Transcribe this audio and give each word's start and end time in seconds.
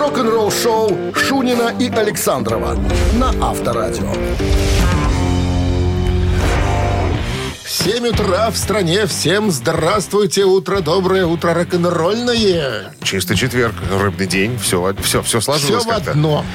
Рок-н-ролл-шоу 0.00 1.12
Шунина 1.14 1.74
и 1.78 1.90
Александрова 1.90 2.74
на 3.12 3.34
Авторадио. 3.46 4.10
7 7.66 8.06
утра 8.08 8.50
в 8.50 8.56
стране. 8.56 9.04
Всем 9.04 9.50
здравствуйте. 9.50 10.44
Утро 10.44 10.80
доброе, 10.80 11.26
утро 11.26 11.52
рок-н-ролльное. 11.52 12.94
Чистый 13.02 13.36
четверг, 13.36 13.74
рыбный 13.92 14.26
день. 14.26 14.58
Все, 14.58 14.94
все, 15.02 15.20
все 15.20 15.42
сложилось 15.42 15.82
Все 15.82 15.90
в 15.90 15.94
как-то. 15.94 16.12
одно. 16.12 16.46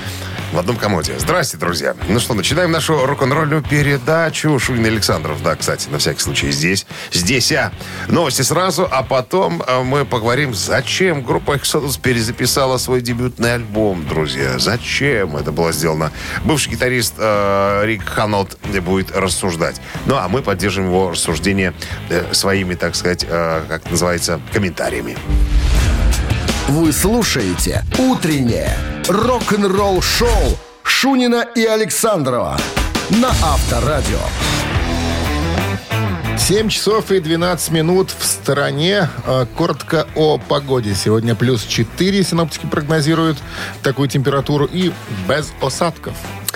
В 0.53 0.59
одном 0.59 0.77
комоде. 0.77 1.17
Здрасте, 1.17 1.57
друзья. 1.57 1.95
Ну 2.07 2.19
что, 2.19 2.33
начинаем 2.33 2.71
нашу 2.71 3.05
рок-н-ролльную 3.05 3.61
передачу. 3.61 4.57
Шунин 4.59 4.85
Александров, 4.85 5.41
да, 5.43 5.55
кстати, 5.55 5.89
на 5.89 5.97
всякий 5.97 6.21
случай 6.21 6.51
здесь. 6.51 6.85
Здесь, 7.11 7.51
а. 7.51 7.71
Новости 8.07 8.41
сразу, 8.41 8.87
а 8.89 9.03
потом 9.03 9.63
а, 9.67 9.83
мы 9.83 10.05
поговорим, 10.05 10.53
зачем 10.53 11.23
группа 11.23 11.53
Exodus 11.57 11.99
перезаписала 11.99 12.77
свой 12.77 13.01
дебютный 13.01 13.55
альбом, 13.55 14.07
друзья. 14.07 14.57
Зачем 14.57 15.35
это 15.35 15.51
было 15.51 15.71
сделано? 15.71 16.11
Бывший 16.43 16.69
гитарист 16.69 17.15
э, 17.17 17.81
Рик 17.85 18.05
Ханот 18.05 18.57
будет 18.81 19.15
рассуждать. 19.15 19.81
Ну, 20.05 20.15
а 20.15 20.27
мы 20.29 20.41
поддержим 20.41 20.85
его 20.85 21.11
рассуждение 21.11 21.73
э, 22.09 22.33
своими, 22.33 22.75
так 22.75 22.95
сказать, 22.95 23.25
э, 23.27 23.63
как 23.67 23.89
называется, 23.89 24.39
комментариями. 24.53 25.17
Вы 26.67 26.91
слушаете 26.91 27.83
«Утреннее 27.99 28.75
рок-н-ролл-шоу» 29.07 30.57
Шунина 30.81 31.45
и 31.55 31.63
Александрова 31.63 32.57
на 33.11 33.29
Авторадио. 33.29 34.17
7 36.39 36.69
часов 36.69 37.11
и 37.11 37.19
12 37.19 37.69
минут 37.69 38.09
в 38.17 38.25
стороне. 38.25 39.09
Э, 39.27 39.45
Коротко 39.55 40.07
о 40.15 40.39
погоде. 40.39 40.95
Сегодня 40.95 41.35
плюс 41.35 41.63
4 41.65 42.23
синоптики 42.23 42.65
прогнозируют 42.65 43.37
такую 43.83 44.09
температуру 44.09 44.65
и 44.65 44.91
без 45.29 45.53
осадков. 45.61 46.15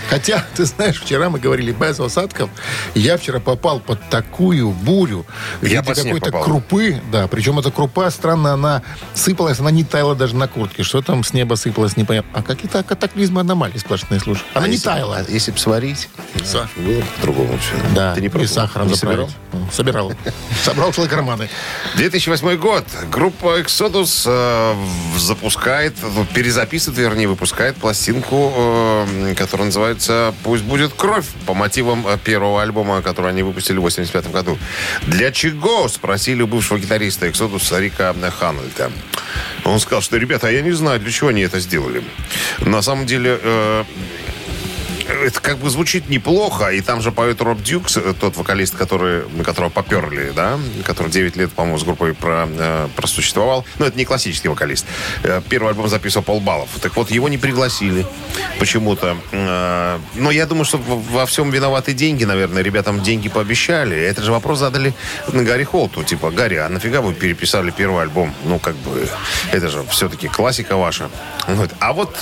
Хотя, 0.09 0.43
ты 0.55 0.65
знаешь, 0.65 0.99
вчера 1.02 1.29
мы 1.29 1.39
говорили 1.39 1.71
без 1.71 1.99
осадков. 1.99 2.49
Я 2.95 3.17
вчера 3.17 3.39
попал 3.39 3.79
под 3.79 3.99
такую 4.09 4.71
бурю 4.71 5.25
Я 5.61 5.83
под 5.83 5.97
какой-то 5.97 6.31
крупы. 6.31 7.02
Да, 7.11 7.27
причем 7.27 7.59
эта 7.59 7.71
крупа, 7.71 8.09
странно, 8.09 8.53
она 8.53 8.81
сыпалась, 9.13 9.59
она 9.59 9.71
не 9.71 9.83
таяла 9.83 10.15
даже 10.15 10.35
на 10.35 10.47
куртке. 10.47 10.83
Что 10.83 11.02
там 11.02 11.23
с 11.23 11.33
неба 11.33 11.55
сыпалось, 11.55 11.95
непонятно. 11.97 12.31
А 12.33 12.41
какие-то 12.41 12.83
катаклизмы 12.83 13.41
аномалии 13.41 13.77
сплошные, 13.77 14.19
слушай. 14.19 14.43
Она 14.53 14.67
не 14.67 14.77
таяла. 14.77 15.17
А 15.17 15.31
если 15.31 15.52
бы 15.52 15.57
сварить, 15.57 16.09
Са- 16.37 16.67
было 16.75 16.99
бы 16.99 17.05
по-другому 17.17 17.57
все. 17.59 17.75
Да, 17.93 18.15
Ты 18.15 18.21
не 18.21 18.27
и 18.27 18.47
сахаром 18.47 18.87
Не 18.87 18.95
заправить. 18.95 19.30
собирал? 19.30 19.69
Собирал. 19.71 20.13
Собрал 20.63 20.93
целые 20.93 21.09
карманы. 21.09 21.49
2008 21.97 22.55
год. 22.57 22.85
Группа 23.11 23.59
Exodus 23.59 24.23
э, 24.25 24.75
запускает, 25.19 25.95
ну, 26.02 26.25
перезаписывает, 26.25 26.99
вернее, 26.99 27.27
выпускает 27.27 27.75
пластинку, 27.77 28.53
э, 28.55 29.35
которая 29.35 29.65
называется 29.67 29.98
«Пусть 30.44 30.64
будет 30.64 30.94
кровь» 30.94 31.25
по 31.45 31.53
мотивам 31.53 32.08
э, 32.08 32.17
первого 32.17 32.61
альбома, 32.61 33.02
который 33.02 33.31
они 33.31 33.44
выпустили 33.44 33.78
в 33.78 33.81
85 33.81 34.31
году. 34.31 34.58
Для 35.03 35.31
чего? 35.31 35.88
Спросили 35.88 36.42
у 36.42 36.47
бывшего 36.47 36.80
гитариста 36.80 37.28
Exodus 37.28 37.80
Рика 37.80 38.16
Ханнельта. 38.39 38.92
Он 39.66 39.80
сказал, 39.80 40.02
что, 40.02 40.17
ребята, 40.17 40.47
а 40.47 40.52
я 40.52 40.61
не 40.61 40.72
знаю, 40.72 41.00
для 41.00 41.11
чего 41.11 41.30
они 41.30 41.42
это 41.42 41.59
сделали. 41.59 42.03
На 42.59 42.81
самом 42.81 43.05
деле... 43.05 43.39
э, 43.42 43.83
это 45.09 45.41
как 45.41 45.57
бы 45.57 45.69
звучит 45.69 46.09
неплохо, 46.09 46.69
и 46.69 46.81
там 46.81 47.02
же 47.02 47.11
поет 47.11 47.41
Роб 47.41 47.61
Дюкс, 47.61 47.97
э, 47.97 48.13
тот 48.19 48.38
вокалист, 48.38 48.75
который, 48.75 49.23
которого 49.43 49.69
поперли, 49.69 50.31
да, 50.35 50.59
который 50.85 51.11
9 51.11 51.35
лет, 51.35 51.52
по-моему, 51.52 51.77
с 51.79 51.83
группой 51.83 52.13
про, 52.13 52.47
э, 52.47 52.88
просуществовал. 52.95 53.65
Но 53.80 53.85
это 53.85 53.97
не 53.97 54.05
классический 54.05 54.47
вокалист. 54.47 54.85
Э, 55.23 55.41
Первый 55.49 55.69
альбом 55.69 55.87
записывал 55.87 56.23
Пол 56.23 56.39
Баллов. 56.39 56.69
Так 56.81 56.95
вот, 56.95 57.11
его 57.11 57.30
не 57.30 57.37
пригласили 57.37 58.05
почему-то. 58.59 59.17
Э, 59.31 59.99
Но 60.15 60.31
я 60.31 60.45
думаю, 60.45 60.65
что 60.65 60.77
во 60.77 61.25
всем 61.25 61.52
виноваты 61.52 61.93
деньги, 61.93 62.25
наверное. 62.25 62.64
Ребятам 62.64 63.02
деньги 63.02 63.30
пообещали. 63.30 63.98
Это 63.98 64.21
же 64.21 64.31
вопрос 64.31 64.59
задали 64.59 64.93
на 65.31 65.43
Гарри 65.43 65.64
Холту. 65.64 66.03
Типа, 66.03 66.30
Гарри, 66.30 66.55
а 66.55 66.69
нафига 66.69 67.02
вы 67.02 67.14
переписали 67.14 67.71
первый 67.71 68.03
альбом? 68.03 68.33
Ну, 68.45 68.59
как 68.59 68.75
бы, 68.75 69.08
это 69.52 69.69
же 69.69 69.83
все-таки 69.89 70.27
классика 70.27 70.75
ваша. 70.77 71.09
А 71.80 71.93
вот 71.93 72.15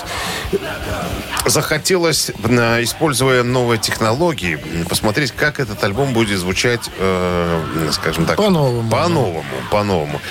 захотелось, 1.45 2.31
э, 2.43 2.76
используя 2.83 3.43
новые 3.43 3.79
технологии, 3.79 4.59
посмотреть, 4.89 5.31
как 5.31 5.59
этот 5.59 5.83
альбом 5.83 6.13
будет 6.13 6.39
звучать, 6.39 6.89
э, 6.97 7.89
скажем 7.91 8.25
так... 8.25 8.37
По-новому. 8.37 8.89
По-новому, 8.89 9.43
по-новому. 9.71 10.21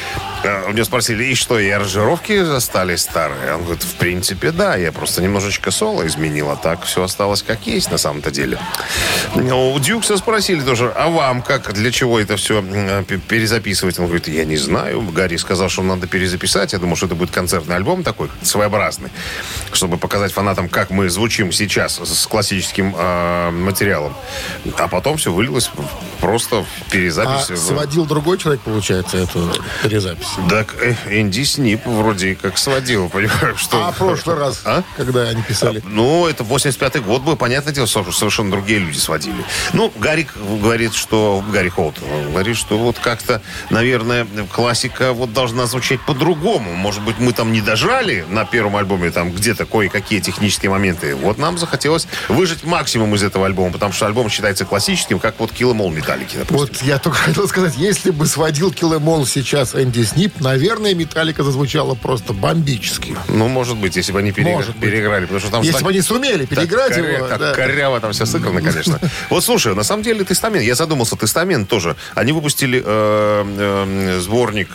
Э, 0.47 0.69
У 0.69 0.73
него 0.73 0.85
спросили, 0.85 1.25
и 1.25 1.35
что, 1.35 1.59
и 1.59 1.69
аранжировки 1.71 2.59
стали 2.61 2.97
старые? 2.97 3.55
Он 3.55 3.63
говорит, 3.65 3.83
в 3.83 3.95
принципе, 3.95 4.51
да, 4.53 4.77
я 4.77 4.93
просто 4.93 5.23
немножечко 5.23 5.71
соло 5.71 6.07
изменил, 6.07 6.51
а 6.51 6.57
так 6.57 6.85
все 6.85 7.03
осталось 7.03 7.43
как 7.43 7.67
есть 7.67 7.91
на 7.91 7.99
самом-то 7.99 8.31
деле. 8.31 8.59
Ну, 9.35 9.73
У 9.73 9.79
Дюкса 9.79 10.17
спросили 10.17 10.61
тоже, 10.61 10.93
а 10.97 11.09
вам 11.09 11.43
как, 11.43 11.73
для 11.75 11.91
чего 11.91 12.19
это 12.21 12.37
все 12.37 12.63
перезаписывать? 13.29 13.99
Он 13.99 14.07
говорит, 14.07 14.29
я 14.29 14.45
не 14.45 14.57
знаю. 14.57 15.03
Гарри 15.03 15.37
сказал, 15.37 15.69
что 15.69 15.83
надо 15.83 16.07
перезаписать. 16.07 16.73
Я 16.73 16.79
думал, 16.79 16.97
что 16.97 17.07
это 17.07 17.15
будет 17.15 17.31
концертный 17.31 17.77
альбом 17.77 18.03
такой, 18.03 18.29
своеобразный, 18.43 19.11
чтобы 19.73 19.97
показать 19.99 20.33
фанатам, 20.33 20.69
как 20.69 20.91
мы 20.91 21.09
звучим 21.11 21.53
сейчас 21.53 21.99
с 21.99 22.27
классическим 22.27 22.95
э, 22.97 23.51
материалом. 23.51 24.15
А 24.79 24.89
потом 24.89 25.17
все 25.17 25.33
вылилось 25.33 25.71
просто 26.21 26.63
в 26.63 26.67
А 26.87 26.91
перезапись. 26.91 27.51
в- 27.51 27.57
сводил 27.57 28.05
другой 28.07 28.39
человек, 28.39 28.61
получается, 28.63 29.19
эту 29.19 29.51
перезапись. 29.83 30.27
Так 30.49 30.75
э, 30.81 30.95
Энди 31.11 31.43
Снип 31.45 31.87
вроде 31.87 32.35
как 32.35 32.59
сводил, 32.59 33.09
понимаешь, 33.13 33.59
что... 33.59 33.87
А 33.87 33.93
прошлый 33.93 34.37
раз, 34.37 34.61
А? 34.65 34.83
когда 34.97 35.23
они 35.23 35.43
писали? 35.43 35.83
Ну, 35.85 36.27
это 36.27 36.45
85-й 36.45 37.01
год 37.01 37.23
был, 37.23 37.37
понятное 37.37 37.73
дело, 37.73 37.87
что 37.87 38.11
совершенно 38.13 38.51
другие 38.51 38.79
люди 38.79 38.99
сводили. 38.99 39.37
Ну, 39.73 39.93
Гарик 39.97 40.35
говорит, 40.37 40.95
что... 40.95 41.43
Гарри 41.53 41.69
Холт 41.69 41.97
говорит, 42.31 42.57
что 42.57 42.79
вот 42.79 42.99
как-то, 42.99 43.41
наверное, 43.71 44.27
классика 44.53 45.13
вот 45.13 45.33
должна 45.33 45.67
звучать 45.67 46.01
по-другому. 46.01 46.75
Может 46.75 47.03
быть, 47.03 47.19
мы 47.19 47.33
там 47.33 47.53
не 47.53 47.61
дожали 47.61 48.25
на 48.29 48.45
первом 48.45 48.77
альбоме 48.77 49.11
там 49.11 49.33
где-то 49.33 49.67
кое-какие 49.67 50.21
технические 50.21 50.71
моменты. 50.71 51.15
Вот 51.15 51.39
нам 51.39 51.59
захотелось 51.59 52.07
выжать 52.29 52.65
максимум 52.65 53.15
из 53.15 53.23
этого 53.23 53.47
альбома, 53.47 53.73
потому 53.73 53.93
что 53.93 54.07
альбом 54.07 54.29
считается 54.29 54.65
классическим, 54.65 55.19
как 55.19 55.39
вот 55.39 55.51
Kill 55.53 55.73
Em 55.73 55.79
All 55.81 55.91
Металлики. 55.91 56.39
Вот 56.51 56.83
я 56.83 56.99
только 56.99 57.19
хотел 57.19 57.49
сказать, 57.49 57.75
если 57.77 58.11
бы 58.11 58.27
сводил 58.27 58.73
Киллемол 58.73 59.27
сейчас 59.27 59.75
Энди 59.75 60.03
Снип, 60.05 60.26
наверное, 60.41 60.95
Металлика 60.95 61.43
зазвучала 61.43 61.95
просто 61.95 62.33
бомбически. 62.33 63.17
Ну, 63.29 63.49
может 63.49 63.77
быть, 63.77 63.97
если 63.97 64.13
бы 64.13 64.21
они 64.21 64.31
переигра- 64.31 64.53
Может 64.53 64.77
переиграли, 64.79 65.23
потому 65.23 65.41
что 65.41 65.51
там... 65.51 65.63
Если 65.63 65.79
так- 65.79 65.85
бы 65.85 65.91
они 65.91 66.01
сумели 66.01 66.47
переиграть 66.47 66.95
так, 66.95 66.99
его. 66.99 67.27
так 67.29 67.39
да. 67.39 67.53
коряво 67.53 68.01
там 68.01 68.13
все 68.13 68.27
сыграно, 68.27 68.61
конечно. 68.63 69.01
Вот 69.31 69.45
слушай, 69.45 69.75
на 69.75 69.83
самом 69.83 70.03
деле 70.03 70.25
Тестамент, 70.25 70.65
я 70.65 70.75
задумался, 70.75 71.17
Тестамент 71.17 71.69
тоже. 71.69 71.97
Они 72.15 72.33
выпустили 72.33 72.83
э, 72.85 72.85
э, 72.87 74.21
сборник 74.21 74.69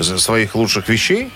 своих 0.00 0.54
лучших 0.54 0.88
вещей. 0.88 1.30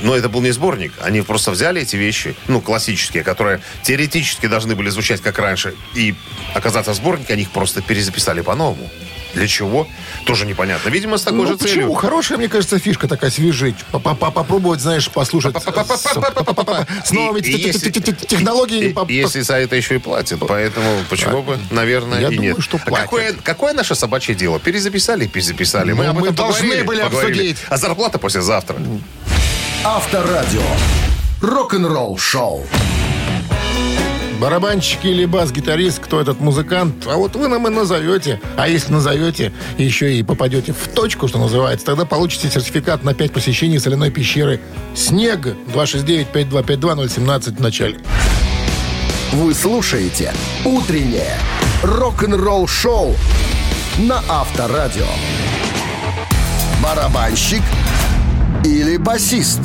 Но 0.00 0.14
это 0.14 0.28
был 0.28 0.42
не 0.42 0.50
сборник. 0.50 0.92
Они 1.00 1.22
просто 1.22 1.50
взяли 1.52 1.80
эти 1.80 1.96
вещи, 1.96 2.34
ну, 2.48 2.60
классические, 2.60 3.22
которые 3.22 3.60
теоретически 3.84 4.46
должны 4.46 4.74
были 4.74 4.90
звучать 4.90 5.20
как 5.22 5.38
раньше, 5.38 5.74
и 5.94 6.14
оказаться 6.52 6.92
в 6.92 6.96
сборнике, 6.96 7.32
они 7.32 7.42
их 7.42 7.50
просто 7.50 7.80
перезаписали 7.80 8.40
по-новому. 8.40 8.90
Для 9.34 9.46
чего? 9.48 9.86
Тоже 10.26 10.46
непонятно. 10.46 10.88
Видимо, 10.90 11.18
с 11.18 11.22
такой 11.22 11.38
Ну, 11.40 11.46
же 11.46 11.56
почему? 11.56 11.74
целью. 11.74 11.92
Хорошая, 11.94 12.38
мне 12.38 12.48
кажется, 12.48 12.78
фишка 12.78 13.08
такая 13.08 13.30
свежить. 13.30 13.76
Попробовать, 13.92 14.80
знаешь, 14.80 15.10
послушать 15.10 15.56
с 15.60 17.10
новыми 17.12 17.40
технологиями. 17.40 19.12
Если 19.12 19.40
за 19.40 19.56
это 19.56 19.76
еще 19.76 19.96
и 19.96 19.98
платят, 19.98 20.40
поэтому 20.46 20.86
почему 21.10 21.42
бы, 21.42 21.58
наверное, 21.70 22.28
и 22.30 22.38
нет. 22.38 22.56
что 22.60 22.78
А 22.82 22.86
платят. 22.86 23.36
какое, 23.42 23.72
наше 23.74 23.94
собачье 23.94 24.34
дело? 24.34 24.58
Перезаписали, 24.58 25.26
перезаписали. 25.26 25.92
Мы 25.92 26.04
Ну, 26.04 26.10
об 26.10 26.16
мы 26.18 26.22
этом 26.28 26.36
должны 26.36 26.84
были 26.84 27.00
обсудить. 27.00 27.58
А 27.68 27.76
зарплата 27.76 28.18
послезавтра. 28.18 28.76
Авторадио. 29.84 30.62
Рок-н-ролл 31.42 32.16
шоу. 32.16 32.66
Барабанщик 34.40 35.04
или 35.04 35.24
бас-гитарист, 35.24 36.00
кто 36.00 36.20
этот 36.20 36.40
музыкант, 36.40 37.06
а 37.06 37.16
вот 37.16 37.36
вы 37.36 37.48
нам 37.48 37.66
и 37.68 37.70
назовете. 37.70 38.40
А 38.56 38.68
если 38.68 38.92
назовете, 38.92 39.52
еще 39.78 40.14
и 40.14 40.22
попадете 40.22 40.72
в 40.72 40.88
точку, 40.88 41.28
что 41.28 41.38
называется, 41.38 41.86
тогда 41.86 42.04
получите 42.04 42.50
сертификат 42.50 43.04
на 43.04 43.14
5 43.14 43.32
посещений 43.32 43.78
соляной 43.78 44.10
пещеры 44.10 44.60
«Снег» 44.94 45.56
269-5252-017 45.74 47.56
в 47.56 47.60
начале. 47.60 47.96
Вы 49.32 49.54
слушаете 49.54 50.32
«Утреннее 50.64 51.38
рок-н-ролл-шоу» 51.82 53.14
на 53.98 54.22
Авторадио. 54.28 55.06
Барабанщик 56.82 57.62
или 58.64 58.96
басист? 58.96 59.60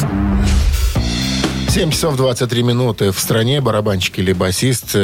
7 1.70 1.92
часов 1.92 2.16
23 2.16 2.64
минуты 2.64 3.12
в 3.12 3.20
стране. 3.20 3.62
Барабанщик 3.62 4.18
или 4.18 4.34
басист. 4.34 4.96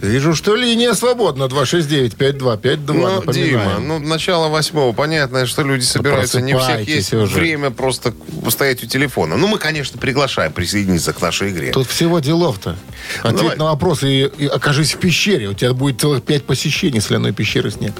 Вижу, 0.00 0.34
что 0.34 0.54
линия 0.54 0.94
свободна. 0.94 1.44
269-5252. 1.44 3.22
Ну, 3.26 3.32
Дима, 3.32 3.78
ну, 3.78 3.98
начало 3.98 4.48
восьмого. 4.48 4.92
Понятно, 4.92 5.46
что 5.46 5.62
люди 5.62 5.84
собираются. 5.84 6.40
Не 6.40 6.54
у 6.54 6.58
всех 6.58 6.88
есть 6.88 7.12
уже. 7.12 7.34
время 7.34 7.70
просто 7.70 8.14
стоять 8.48 8.82
у 8.82 8.86
телефона. 8.86 9.36
Ну, 9.36 9.46
мы, 9.46 9.58
конечно, 9.58 9.98
приглашаем 9.98 10.52
присоединиться 10.52 11.12
к 11.12 11.20
нашей 11.20 11.50
игре. 11.50 11.72
Тут 11.72 11.86
всего 11.86 12.20
делов-то. 12.20 12.76
Ну, 13.24 13.30
Ответь 13.30 13.58
ну, 13.58 13.64
на 13.64 13.70
вопрос 13.70 14.02
и, 14.02 14.30
и 14.38 14.46
окажись 14.46 14.94
в 14.94 14.98
пещере. 14.98 15.48
У 15.48 15.54
тебя 15.54 15.74
будет 15.74 16.00
целых 16.00 16.22
пять 16.22 16.44
посещений 16.44 17.00
соляной 17.00 17.32
пещеры 17.32 17.70
снег. 17.70 17.92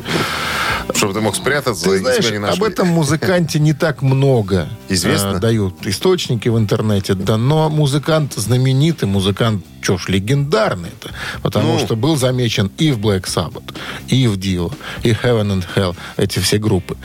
Чтобы 0.95 1.15
ты 1.15 1.21
мог 1.21 1.37
спрятаться 1.37 1.85
ты 1.85 1.99
знаешь, 1.99 2.57
об 2.57 2.63
этом 2.65 2.89
музыканте 2.89 3.59
не 3.59 3.73
так 3.73 4.03
много 4.03 4.69
Известно? 4.89 5.37
Э, 5.37 5.39
дают 5.39 5.87
источники 5.87 6.49
в 6.49 6.59
интернете. 6.59 7.15
Да, 7.15 7.37
но 7.37 7.69
музыкант 7.69 8.35
знаменитый, 8.35 9.09
музыкант, 9.09 9.65
что 9.81 9.99
ж, 9.99 10.09
легендарный. 10.09 10.91
-то, 11.01 11.11
потому 11.43 11.75
ну. 11.75 11.79
что 11.79 11.97
был 11.97 12.17
замечен 12.17 12.71
и 12.79 12.93
в 12.93 12.99
Black 12.99 13.25
Sabbath, 13.25 13.75
и 14.09 14.27
в 14.27 14.37
Dio, 14.39 14.73
и 15.03 15.11
Heaven 15.11 15.53
and 15.53 15.65
Hell, 15.75 15.97
эти 16.17 16.39
все 16.39 16.59
группы. 16.59 16.97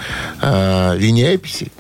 Э, 0.42 0.95
Винни 0.98 1.24
Эписи 1.24 1.72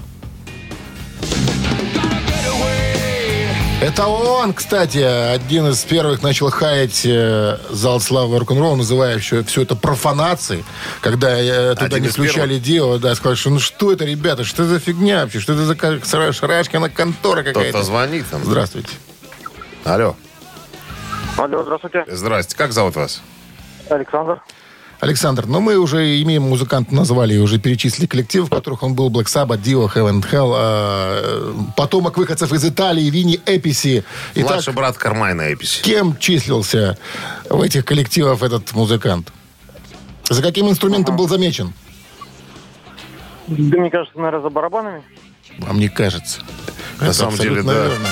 Это 3.85 4.07
он, 4.07 4.53
кстати, 4.53 4.97
один 4.97 5.67
из 5.67 5.83
первых 5.83 6.23
начал 6.23 6.49
хаять 6.49 7.01
э, 7.05 7.59
зал 7.69 7.99
славы 7.99 8.39
рок-н-ролла, 8.39 8.77
называя 8.77 9.19
все, 9.19 9.43
все 9.43 9.61
это 9.61 9.75
профанацией. 9.75 10.63
Когда 11.01 11.37
э, 11.37 11.75
туда 11.75 11.99
не 11.99 12.07
включали 12.07 12.57
дело, 12.57 12.97
да, 12.97 13.13
сказали, 13.13 13.37
что 13.37 13.49
ну 13.51 13.59
что 13.59 13.91
это, 13.91 14.05
ребята, 14.05 14.43
что 14.43 14.63
это 14.63 14.73
за 14.73 14.79
фигня 14.79 15.23
вообще, 15.23 15.39
что 15.39 15.53
это 15.53 15.65
за 15.65 16.33
шарашкина 16.33 16.89
контора 16.89 17.43
какая-то. 17.43 17.69
Кто-то 17.69 17.83
звонит 17.83 18.25
там. 18.31 18.43
Здравствуйте. 18.43 18.89
Алло. 19.83 20.15
Алло, 21.37 21.63
здравствуйте. 21.63 22.05
Здрасте. 22.07 22.55
Как 22.55 22.71
зовут 22.71 22.95
вас? 22.95 23.21
Александр. 23.89 24.41
Александр, 25.01 25.45
ну 25.45 25.59
мы 25.59 25.77
уже 25.77 26.21
имеем 26.21 26.43
музыканта, 26.43 26.95
назвали 26.95 27.33
и 27.33 27.37
уже 27.37 27.59
перечислили 27.59 28.07
коллектив, 28.07 28.45
в 28.45 28.49
которых 28.49 28.81
он 28.81 28.95
был 28.95 29.09
Black 29.09 29.25
Sabbath, 29.25 29.61
Dio, 29.61 29.93
Heaven 29.93 30.21
and 30.21 30.31
Hell, 30.31 30.53
а, 30.55 31.53
потомок 31.75 32.17
выходцев 32.17 32.53
из 32.53 32.63
Италии, 32.63 33.09
Винни 33.09 33.39
Эписи. 33.45 34.05
Итак, 34.35 34.51
Младший 34.51 34.73
брат 34.73 34.97
Кармайна 34.97 35.53
Эписи. 35.53 35.83
Кем 35.83 36.17
числился 36.17 36.97
в 37.49 37.61
этих 37.61 37.83
коллективах 37.83 38.41
этот 38.41 38.71
музыкант? 38.71 39.33
За 40.29 40.41
каким 40.41 40.69
инструментом 40.69 41.15
ага. 41.15 41.23
был 41.23 41.27
замечен? 41.27 41.73
Да, 43.47 43.77
мне 43.77 43.91
кажется, 43.91 44.17
наверное, 44.17 44.41
за 44.41 44.49
барабанами. 44.49 45.03
Вам 45.59 45.77
не 45.77 45.89
кажется? 45.89 46.41
На 46.99 47.05
Это 47.05 47.13
самом 47.13 47.37
деле, 47.37 47.61
да. 47.61 47.73
Верно. 47.73 48.07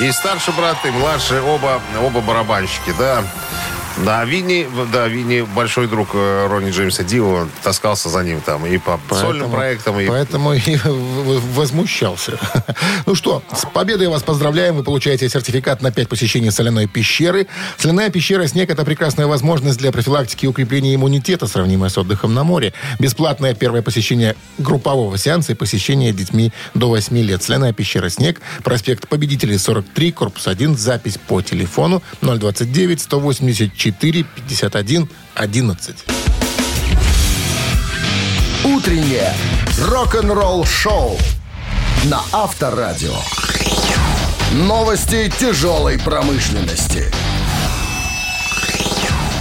И 0.00 0.12
старший 0.12 0.54
брат, 0.54 0.76
и 0.84 0.90
младший, 0.90 1.40
оба, 1.40 1.80
оба 2.00 2.20
барабанщики, 2.20 2.94
да. 2.98 3.24
Да, 4.04 4.24
Винни, 4.24 4.66
да, 4.92 5.08
Винни 5.08 5.40
большой 5.54 5.88
друг 5.88 6.10
э, 6.14 6.46
Ронни 6.48 6.70
Джеймса 6.70 7.02
Дио, 7.02 7.48
таскался 7.62 8.08
за 8.08 8.22
ним 8.22 8.40
там 8.40 8.64
и 8.64 8.78
по 8.78 9.00
поэтому, 9.08 9.32
сольным 9.32 9.50
проектам. 9.50 9.98
И... 10.00 10.06
Поэтому 10.06 10.54
и 10.54 10.78
возмущался. 11.54 12.38
Ну 13.06 13.14
что, 13.14 13.42
с 13.52 13.64
победой 13.66 14.08
вас 14.08 14.22
поздравляем. 14.22 14.76
Вы 14.76 14.82
получаете 14.82 15.28
сертификат 15.28 15.80
на 15.82 15.90
5 15.90 16.08
посещений 16.08 16.50
соляной 16.50 16.86
пещеры. 16.86 17.46
Соляная 17.78 18.10
пещера 18.10 18.46
«Снег»— 18.46 18.70
это 18.70 18.84
прекрасная 18.84 19.26
возможность 19.26 19.78
для 19.78 19.92
профилактики 19.92 20.44
и 20.44 20.48
укрепления 20.48 20.94
иммунитета, 20.94 21.46
сравнимая 21.46 21.88
с 21.88 21.96
отдыхом 21.96 22.34
на 22.34 22.44
море. 22.44 22.74
Бесплатное 22.98 23.54
первое 23.54 23.80
посещение 23.80 24.36
группового 24.58 25.16
сеанса 25.16 25.52
и 25.52 25.54
посещение 25.54 26.12
детьми 26.12 26.52
до 26.74 26.88
8 26.88 27.16
лет. 27.18 27.42
Соляная 27.42 27.72
пещера 27.72 28.10
«Снег», 28.10 28.40
проспект 28.62 29.08
Победителей, 29.08 29.56
43, 29.56 30.12
корпус 30.12 30.46
1, 30.46 30.76
запись 30.76 31.18
по 31.18 31.40
телефону 31.40 32.02
029 32.20 33.00
184 33.00 33.87
4 33.92 34.22
51 34.22 35.08
11. 35.34 35.96
Утреннее 38.64 39.32
рок-н-ролл-шоу 39.80 41.16
на 42.04 42.20
Авторадио. 42.32 43.14
Новости 44.52 45.32
тяжелой 45.38 45.98
промышленности. 45.98 47.10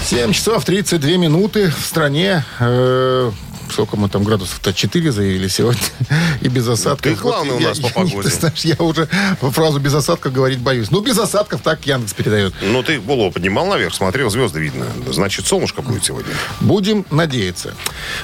7 0.06 0.32
часов 0.32 0.64
32 0.64 1.18
минуты 1.18 1.70
в 1.70 1.86
стране. 1.86 2.46
Э, 2.60 3.30
сколько 3.72 3.98
мы 3.98 4.10
там 4.10 4.24
градусов-то? 4.24 4.74
4 4.74 5.12
заявили 5.12 5.48
сегодня. 5.48 5.82
И 6.42 6.48
без 6.48 6.68
осадков. 6.68 7.02
Ты 7.02 7.16
главный 7.16 7.54
вот, 7.54 7.62
у 7.62 7.64
нас 7.64 7.80
я, 7.80 7.88
по 7.88 7.94
погоде. 7.94 8.30
Ты 8.30 8.36
знаешь, 8.40 8.66
я 8.66 8.76
уже 8.80 9.08
фразу 9.42 9.80
без 9.80 9.94
осадков 9.94 10.34
говорить 10.34 10.60
боюсь. 10.60 10.92
Ну, 10.92 11.02
без 11.02 11.18
осадков 11.18 11.62
так 11.62 11.86
Яндекс 11.86 12.14
передает. 12.14 12.54
Ну, 12.62 12.84
ты 12.84 13.00
голову 13.00 13.32
поднимал 13.32 13.66
наверх, 13.68 13.94
смотрел, 13.94 14.30
звезды 14.30 14.60
видно. 14.60 14.86
Значит, 15.10 15.48
солнышко 15.48 15.82
будет 15.82 16.04
сегодня. 16.04 16.34
Будем 16.62 17.06
надеяться. 17.12 17.74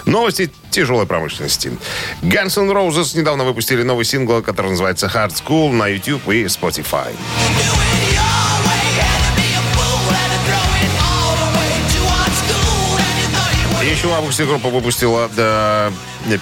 Новости 0.05 0.51
тяжелой 0.69 1.05
промышленности. 1.05 1.71
Guns 2.21 2.59
N' 2.59 2.71
Roses 2.71 3.17
недавно 3.17 3.43
выпустили 3.43 3.83
новый 3.83 4.05
сингл, 4.05 4.41
который 4.41 4.71
называется 4.71 5.07
Hard 5.07 5.33
School 5.33 5.71
на 5.71 5.87
YouTube 5.87 6.27
и 6.29 6.45
Spotify. 6.45 7.13
Еще 14.03 14.11
в 14.11 14.17
августе 14.17 14.43
группа 14.43 14.67
выпустила 14.67 15.29
да, 15.29 15.89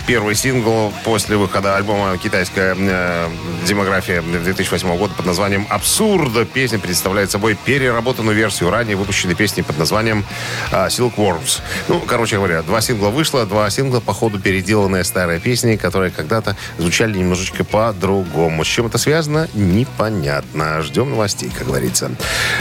первый 0.07 0.33
сингл 0.33 0.91
после 1.03 1.37
выхода 1.37 1.75
альбома 1.75 2.17
«Китайская 2.17 2.75
э, 2.75 3.29
демография» 3.67 4.23
2008 4.23 4.97
года 4.97 5.13
под 5.13 5.27
названием 5.27 5.67
«Абсурд». 5.69 6.49
Песня 6.49 6.79
представляет 6.79 7.29
собой 7.29 7.55
переработанную 7.63 8.35
версию 8.35 8.71
ранее 8.71 8.95
выпущенной 8.95 9.35
песни 9.35 9.61
под 9.61 9.77
названием 9.77 10.25
э, 10.71 10.87
«Silkworms». 10.87 11.61
Ну, 11.87 11.99
короче 11.99 12.37
говоря, 12.37 12.63
два 12.63 12.81
сингла 12.81 13.09
вышло, 13.09 13.45
два 13.45 13.69
сингла, 13.69 13.99
по 13.99 14.11
ходу 14.11 14.39
переделанные 14.39 15.03
старые 15.03 15.39
песни, 15.39 15.75
которые 15.75 16.09
когда-то 16.09 16.57
звучали 16.79 17.15
немножечко 17.15 17.63
по-другому. 17.63 18.65
С 18.65 18.67
чем 18.69 18.87
это 18.87 18.97
связано, 18.97 19.47
непонятно. 19.53 20.81
Ждем 20.81 21.11
новостей, 21.11 21.51
как 21.55 21.67
говорится. 21.67 22.09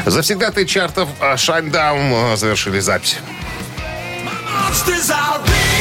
Завсегда 0.05 0.50
ты 0.50 0.67
чартов 0.67 1.08
Shinedown 1.23 2.37
завершили 2.37 2.81
запись. 2.81 3.17
Monsters 4.52 5.11
are 5.11 5.38
real. 5.38 5.80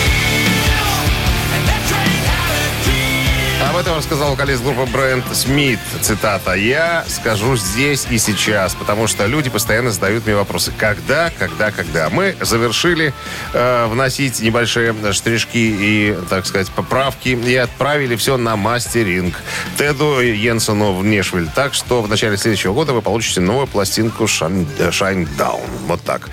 Этом 3.79 3.95
рассказал 3.95 4.31
вокалист 4.31 4.61
группы 4.61 4.85
Брэнд 4.91 5.23
Смит. 5.33 5.79
Цитата. 6.01 6.53
«Я 6.53 7.05
скажу 7.07 7.55
здесь 7.55 8.07
и 8.09 8.17
сейчас, 8.17 8.75
потому 8.75 9.07
что 9.07 9.25
люди 9.25 9.49
постоянно 9.49 9.91
задают 9.91 10.25
мне 10.25 10.35
вопросы. 10.35 10.73
Когда, 10.77 11.31
когда, 11.39 11.71
когда?» 11.71 12.09
Мы 12.09 12.35
завершили 12.41 13.13
э, 13.53 13.85
вносить 13.87 14.41
небольшие 14.41 14.93
штришки 15.13 15.57
и, 15.57 16.17
так 16.29 16.45
сказать, 16.45 16.69
поправки 16.71 17.29
и 17.29 17.55
отправили 17.55 18.17
все 18.17 18.35
на 18.35 18.57
мастеринг 18.57 19.35
Теду 19.77 20.19
Йенсену 20.19 20.93
в 20.93 21.05
Нешвиль. 21.05 21.47
Так 21.55 21.73
что 21.73 22.01
в 22.01 22.09
начале 22.09 22.35
следующего 22.35 22.73
года 22.73 22.91
вы 22.91 23.01
получите 23.01 23.39
новую 23.39 23.67
пластинку 23.67 24.25
Shine 24.25 25.27
Down. 25.37 25.61
Вот 25.87 26.01
так. 26.03 26.29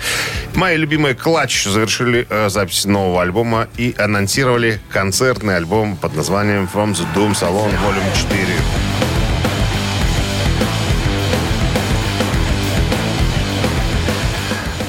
Мои 0.53 0.75
любимые 0.75 1.15
Клатч 1.15 1.65
завершили 1.65 2.27
э, 2.29 2.49
запись 2.49 2.83
нового 2.85 3.21
альбома 3.21 3.69
и 3.77 3.95
анонсировали 3.97 4.81
концертный 4.89 5.55
альбом 5.55 5.95
под 5.95 6.15
названием 6.15 6.69
From 6.73 6.93
the 6.93 7.05
Doom 7.15 7.36
Салон, 7.39 7.69
волюм 7.69 8.03
4. 8.15 8.86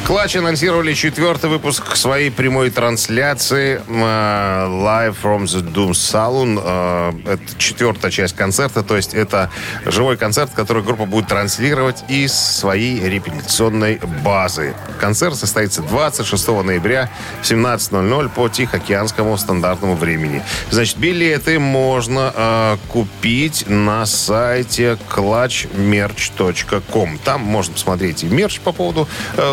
Клатч 0.08 0.36
анонсировали 0.36 0.94
четвертый 0.94 1.50
выпуск 1.50 1.94
своей 1.94 2.30
прямой 2.30 2.70
трансляции 2.70 3.82
uh, 3.86 4.66
Live 4.66 5.16
from 5.22 5.42
the 5.42 5.62
Doom 5.62 5.90
Saloon. 5.90 6.56
Uh, 6.56 7.30
это 7.30 7.42
четвертая 7.58 8.10
часть 8.10 8.34
концерта, 8.34 8.82
то 8.82 8.96
есть 8.96 9.12
это 9.12 9.50
живой 9.84 10.16
концерт, 10.16 10.50
который 10.54 10.82
группа 10.82 11.04
будет 11.04 11.28
транслировать 11.28 12.04
из 12.08 12.32
своей 12.32 13.06
репетиционной 13.06 14.00
базы. 14.24 14.74
Концерт 14.98 15.36
состоится 15.36 15.82
26 15.82 16.48
ноября 16.64 17.10
в 17.42 17.44
17.00 17.44 18.30
по 18.30 18.48
Тихоокеанскому 18.48 19.36
стандартному 19.36 19.94
времени. 19.94 20.42
Значит, 20.70 20.96
билеты 20.96 21.58
можно 21.58 22.32
uh, 22.34 22.78
купить 22.88 23.66
на 23.68 24.06
сайте 24.06 24.96
clutchmerch.com. 25.14 27.18
Там 27.18 27.42
можно 27.42 27.74
посмотреть 27.74 28.24
и 28.24 28.26
мерч 28.26 28.60
по 28.60 28.72
поводу, 28.72 29.06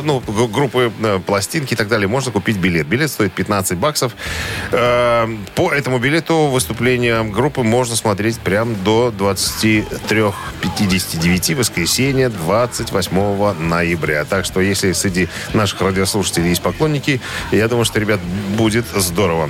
ну, 0.04 0.24
группы, 0.48 0.92
э, 1.00 1.20
пластинки 1.26 1.74
и 1.74 1.78
так 1.78 1.88
далее, 1.88 2.08
можно 2.08 2.32
купить 2.32 2.58
билет. 2.58 2.88
Билет 2.88 3.12
стоит 3.12 3.34
15 3.34 3.78
баксов. 3.78 4.16
Э, 4.72 5.28
по 5.56 5.72
этому 5.72 6.00
билету 6.00 6.48
выступление 6.48 7.24
группы 7.24 7.62
можно 7.64 7.96
смотреть 7.96 8.40
прям 8.40 8.76
до 8.84 9.14
23.59 9.18 11.56
воскресенья 11.56 12.30
28 12.30 13.54
ноября. 13.54 14.26
Так 14.26 14.46
что, 14.46 14.62
если 14.62 14.92
среди 14.94 15.28
наших 15.54 15.82
радиослушателей 15.82 16.50
есть 16.50 16.62
поклонники, 16.62 17.20
я 17.52 17.68
думаю, 17.68 17.86
что, 17.86 18.00
ребят, 18.00 18.20
будет 18.58 18.86
здорово. 18.96 19.50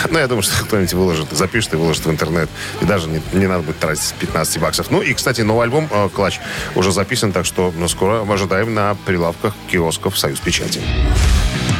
Ну, 0.10 0.18
я 0.18 0.26
думаю, 0.26 0.42
что 0.42 0.64
кто-нибудь 0.64 0.92
выложит, 0.94 1.26
запишет 1.30 1.74
и 1.74 1.76
выложит 1.76 2.04
в 2.04 2.10
интернет. 2.10 2.48
И 2.80 2.84
даже 2.84 3.08
не, 3.08 3.20
не 3.32 3.46
надо 3.46 3.62
будет 3.62 3.78
тратить 3.78 4.14
15 4.18 4.60
баксов. 4.60 4.90
Ну 4.90 5.02
и, 5.02 5.14
кстати, 5.14 5.42
новый 5.42 5.64
альбом 5.64 5.88
э, 5.90 6.08
«Клатч» 6.14 6.40
уже 6.74 6.92
записан, 6.92 7.32
так 7.32 7.44
что 7.46 7.72
ну, 7.76 7.88
скоро 7.88 8.24
мы 8.24 8.34
ожидаем 8.34 8.74
на 8.74 8.96
прилавках 9.06 9.54
киосков 9.70 10.18
«Союз 10.18 10.40
Печати». 10.40 10.80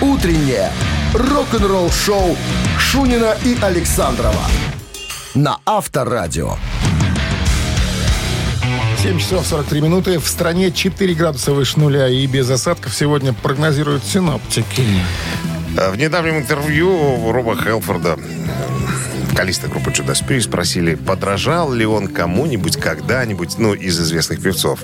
Утреннее 0.00 0.70
рок-н-ролл-шоу 1.14 2.36
Шунина 2.78 3.36
и 3.44 3.56
Александрова 3.60 4.44
на 5.34 5.58
Авторадио. 5.66 6.56
7 9.02 9.18
часов 9.18 9.46
43 9.46 9.80
минуты. 9.80 10.18
В 10.18 10.28
стране 10.28 10.70
4 10.70 11.14
градуса 11.14 11.52
выше 11.52 11.78
нуля 11.78 12.08
и 12.08 12.26
без 12.26 12.50
осадков 12.50 12.94
сегодня 12.94 13.32
прогнозируют 13.32 14.04
синоптики. 14.04 14.84
Э, 15.76 15.90
В 15.90 15.96
недавнем 15.96 16.38
интервью 16.38 17.32
Роба 17.32 17.56
Хелфорда, 17.56 18.16
вокалиста 19.40 19.68
группы 19.68 19.90
Judas 19.90 20.22
Priest, 20.22 20.42
спросили, 20.42 20.96
подражал 20.96 21.72
ли 21.72 21.86
он 21.86 22.08
кому-нибудь 22.08 22.76
когда-нибудь, 22.76 23.56
ну, 23.56 23.72
из 23.72 23.98
известных 23.98 24.42
певцов. 24.42 24.80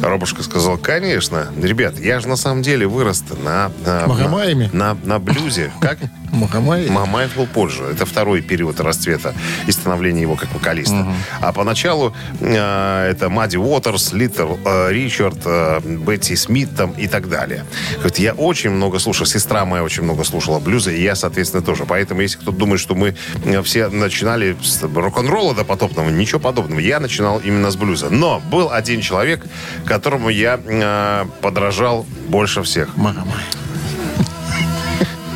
Робушка 0.00 0.42
сказал, 0.42 0.78
конечно. 0.78 1.48
Ребят, 1.60 2.00
я 2.00 2.18
же 2.18 2.26
на 2.26 2.36
самом 2.36 2.62
деле 2.62 2.86
вырос 2.86 3.22
на... 3.44 3.70
на 3.84 4.06
Магомаями? 4.06 4.70
На, 4.72 4.96
на 5.04 5.18
блюзе. 5.18 5.70
Как? 5.78 5.98
Мухаммад. 6.32 6.88
Мамаев 6.88 7.36
был 7.36 7.46
позже. 7.46 7.84
Это 7.84 8.06
второй 8.06 8.40
период 8.40 8.80
расцвета 8.80 9.34
и 9.66 9.72
становления 9.72 10.22
его 10.22 10.34
как 10.34 10.52
вокалиста. 10.54 11.06
А 11.40 11.52
поначалу 11.52 12.14
э, 12.40 13.10
это 13.10 13.28
Мадди 13.28 13.58
Уотерс, 13.58 14.14
Литл 14.14 14.56
э, 14.64 14.90
Ричард, 14.90 15.38
э, 15.44 15.80
Бетти 15.84 16.34
Смит 16.34 16.74
там 16.74 16.92
и 16.92 17.06
так 17.06 17.28
далее. 17.28 17.66
Говорит, 17.96 18.18
я 18.18 18.32
очень 18.32 18.70
много 18.70 18.98
слушал, 18.98 19.26
сестра 19.26 19.66
моя 19.66 19.82
очень 19.82 20.04
много 20.04 20.24
слушала 20.24 20.58
блюза, 20.58 20.90
и 20.90 21.02
я, 21.02 21.14
соответственно, 21.14 21.62
тоже. 21.62 21.84
Поэтому, 21.86 22.22
если 22.22 22.38
кто-то 22.38 22.56
думает, 22.56 22.80
что 22.80 22.94
мы 22.94 23.14
э, 23.44 23.62
все 23.88 23.96
начинали 23.96 24.56
с 24.62 24.82
рок-н-ролла 24.82 25.54
до 25.54 25.64
потопного, 25.64 26.10
ничего 26.10 26.40
подобного. 26.40 26.80
Я 26.80 27.00
начинал 27.00 27.40
именно 27.40 27.70
с 27.70 27.76
блюза. 27.76 28.10
Но 28.10 28.40
был 28.50 28.70
один 28.70 29.00
человек, 29.00 29.44
которому 29.84 30.28
я 30.28 30.60
э, 30.64 31.24
подражал 31.40 32.06
больше 32.28 32.62
всех. 32.62 32.96
Мухаммад. 32.96 33.36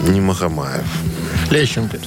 Не 0.08 0.20
Махамаев. 0.20 0.84
Лещенко. 1.50 1.98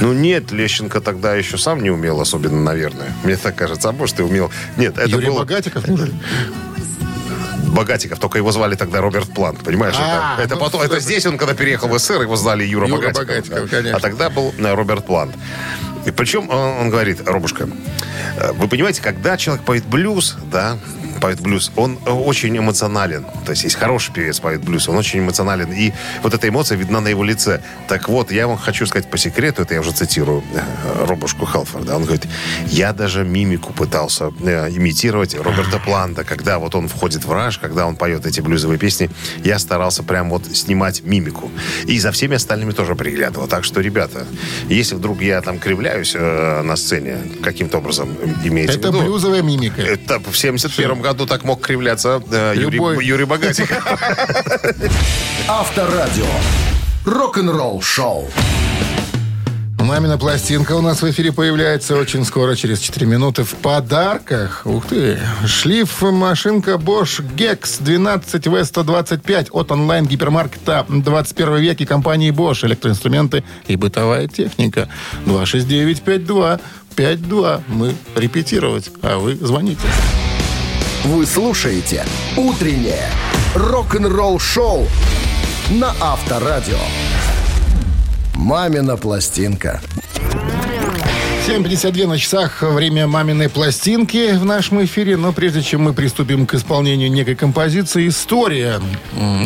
Ну 0.00 0.12
нет, 0.12 0.50
Лещенко 0.50 1.00
тогда 1.00 1.34
еще 1.34 1.56
сам 1.58 1.82
не 1.82 1.90
умел 1.90 2.20
особенно, 2.20 2.62
наверное. 2.62 3.12
Мне 3.24 3.36
так 3.36 3.54
кажется. 3.54 3.88
А 3.88 3.92
может, 3.92 4.16
ты 4.16 4.24
умел. 4.24 4.50
Нет, 4.76 4.98
это 4.98 5.08
Юрий 5.08 5.28
был 5.28 5.38
Богатиков? 5.38 5.84
Богатиков, 7.68 8.18
только 8.18 8.38
его 8.38 8.52
звали 8.52 8.74
тогда 8.74 9.00
Роберт 9.00 9.32
Плант, 9.32 9.62
понимаешь? 9.64 9.94
А, 9.98 10.34
это, 10.34 10.42
это, 10.44 10.54
ну, 10.54 10.60
потом, 10.60 10.82
это 10.82 11.00
здесь 11.00 11.26
он, 11.26 11.38
когда 11.38 11.54
переехал 11.54 11.88
в 11.88 11.98
СССР, 11.98 12.22
его 12.22 12.36
звали 12.36 12.64
Юра, 12.64 12.86
Юра 12.86 12.98
Богатиков. 12.98 13.26
Богатиков, 13.26 13.70
да. 13.70 13.76
конечно. 13.76 13.96
А 13.98 14.00
тогда 14.00 14.30
был 14.30 14.54
э, 14.58 14.74
Роберт 14.74 15.06
Плант. 15.06 15.34
И 16.06 16.10
причем 16.10 16.48
он, 16.48 16.80
он 16.80 16.90
говорит, 16.90 17.20
Робушка, 17.26 17.68
э, 18.36 18.52
вы 18.52 18.68
понимаете, 18.68 19.02
когда 19.02 19.36
человек 19.36 19.64
поет 19.64 19.84
блюз, 19.84 20.36
да, 20.50 20.78
поет 21.18 21.40
блюз, 21.40 21.72
он 21.76 21.98
э, 22.06 22.10
очень 22.10 22.56
эмоционален. 22.56 23.26
То 23.44 23.52
есть, 23.52 23.64
есть 23.64 23.76
хороший 23.76 24.12
певец 24.12 24.40
поет 24.40 24.62
блюз, 24.62 24.88
он 24.88 24.96
очень 24.96 25.20
эмоционален. 25.20 25.72
И 25.72 25.92
вот 26.22 26.34
эта 26.34 26.48
эмоция 26.48 26.78
видна 26.78 27.00
на 27.00 27.08
его 27.08 27.24
лице. 27.24 27.60
Так 27.88 28.08
вот, 28.08 28.32
я 28.32 28.46
вам 28.46 28.56
хочу 28.56 28.86
сказать 28.86 29.10
по 29.10 29.18
секрету, 29.18 29.62
это 29.62 29.74
я 29.74 29.80
уже 29.80 29.92
цитирую 29.92 30.42
э, 30.54 31.06
Робушку 31.06 31.44
Халфорда. 31.44 31.96
Он 31.96 32.04
говорит, 32.04 32.26
я 32.68 32.92
даже 32.92 33.24
мимику 33.24 33.72
пытался 33.72 34.32
э, 34.40 34.70
имитировать 34.70 35.34
Роберта 35.34 35.78
Планта, 35.78 36.24
когда 36.24 36.58
вот 36.58 36.74
он 36.74 36.88
входит 36.88 37.24
в 37.24 37.32
раж, 37.32 37.58
когда 37.58 37.86
он 37.86 37.96
поет 37.96 38.26
эти 38.26 38.40
блюзовые 38.40 38.78
песни, 38.78 39.10
я 39.44 39.58
старался 39.58 40.02
прям 40.02 40.30
вот 40.30 40.46
снимать 40.46 41.02
мимику. 41.02 41.50
И 41.86 41.98
за 41.98 42.12
всеми 42.12 42.36
остальными 42.36 42.72
тоже 42.72 42.94
приглядывал. 42.94 43.48
Так 43.48 43.64
что, 43.64 43.80
ребята, 43.80 44.26
если 44.68 44.94
вдруг 44.94 45.20
я 45.22 45.40
там 45.42 45.58
кривляюсь 45.58 46.14
э, 46.14 46.62
на 46.62 46.76
сцене 46.76 47.18
каким-то 47.42 47.78
образом, 47.78 48.16
э, 48.22 48.48
имеете 48.48 48.74
Это 48.74 48.90
в 48.90 48.94
виду... 48.94 49.04
блюзовая 49.04 49.42
мимика. 49.42 49.82
Это 49.82 50.20
в 50.20 50.36
71 50.36 51.00
году 51.00 51.07
так 51.14 51.44
мог 51.44 51.60
кривляться 51.60 52.22
э, 52.30 52.54
Любой. 52.54 52.94
Юрий, 52.94 53.06
Юрий 53.06 53.24
Богатик. 53.24 53.70
Авторадио. 55.48 56.26
Рок-н-ролл-шоу. 57.04 58.28
Мамина 59.88 60.18
пластинка 60.18 60.72
у 60.72 60.82
нас 60.82 61.00
в 61.00 61.10
эфире 61.10 61.32
появляется 61.32 61.96
очень 61.96 62.24
скоро, 62.26 62.54
через 62.56 62.78
4 62.80 63.06
минуты. 63.06 63.44
В 63.44 63.54
подарках, 63.54 64.62
ух 64.66 64.86
ты, 64.86 65.18
шлиф 65.46 66.02
машинка 66.02 66.72
Bosch 66.72 67.22
Gex 67.36 67.82
12 67.82 68.46
V125 68.48 69.48
от 69.50 69.72
онлайн-гипермаркета 69.72 70.84
21 70.88 71.56
век 71.56 71.80
и 71.80 71.86
компании 71.86 72.32
Bosch. 72.32 72.66
Электроинструменты 72.66 73.44
и 73.66 73.76
бытовая 73.76 74.28
техника. 74.28 74.88
269-52. 75.24 76.60
52. 76.94 77.62
Мы 77.68 77.94
репетировать, 78.14 78.90
а 79.00 79.16
вы 79.18 79.36
звоните. 79.36 79.86
Вы 81.04 81.26
слушаете 81.26 82.04
«Утреннее 82.36 83.08
рок-н-ролл-шоу» 83.54 84.86
на 85.70 85.94
Авторадио. 86.00 86.78
«Мамина 88.34 88.96
пластинка». 88.96 89.80
7.52 91.46 92.06
на 92.06 92.18
часах. 92.18 92.62
Время 92.62 93.06
маминой 93.06 93.48
пластинки 93.48 94.32
в 94.32 94.44
нашем 94.44 94.84
эфире. 94.84 95.16
Но 95.16 95.32
прежде 95.32 95.62
чем 95.62 95.82
мы 95.82 95.94
приступим 95.94 96.46
к 96.46 96.54
исполнению 96.54 97.10
некой 97.10 97.36
композиции, 97.36 98.08
история. 98.08 98.80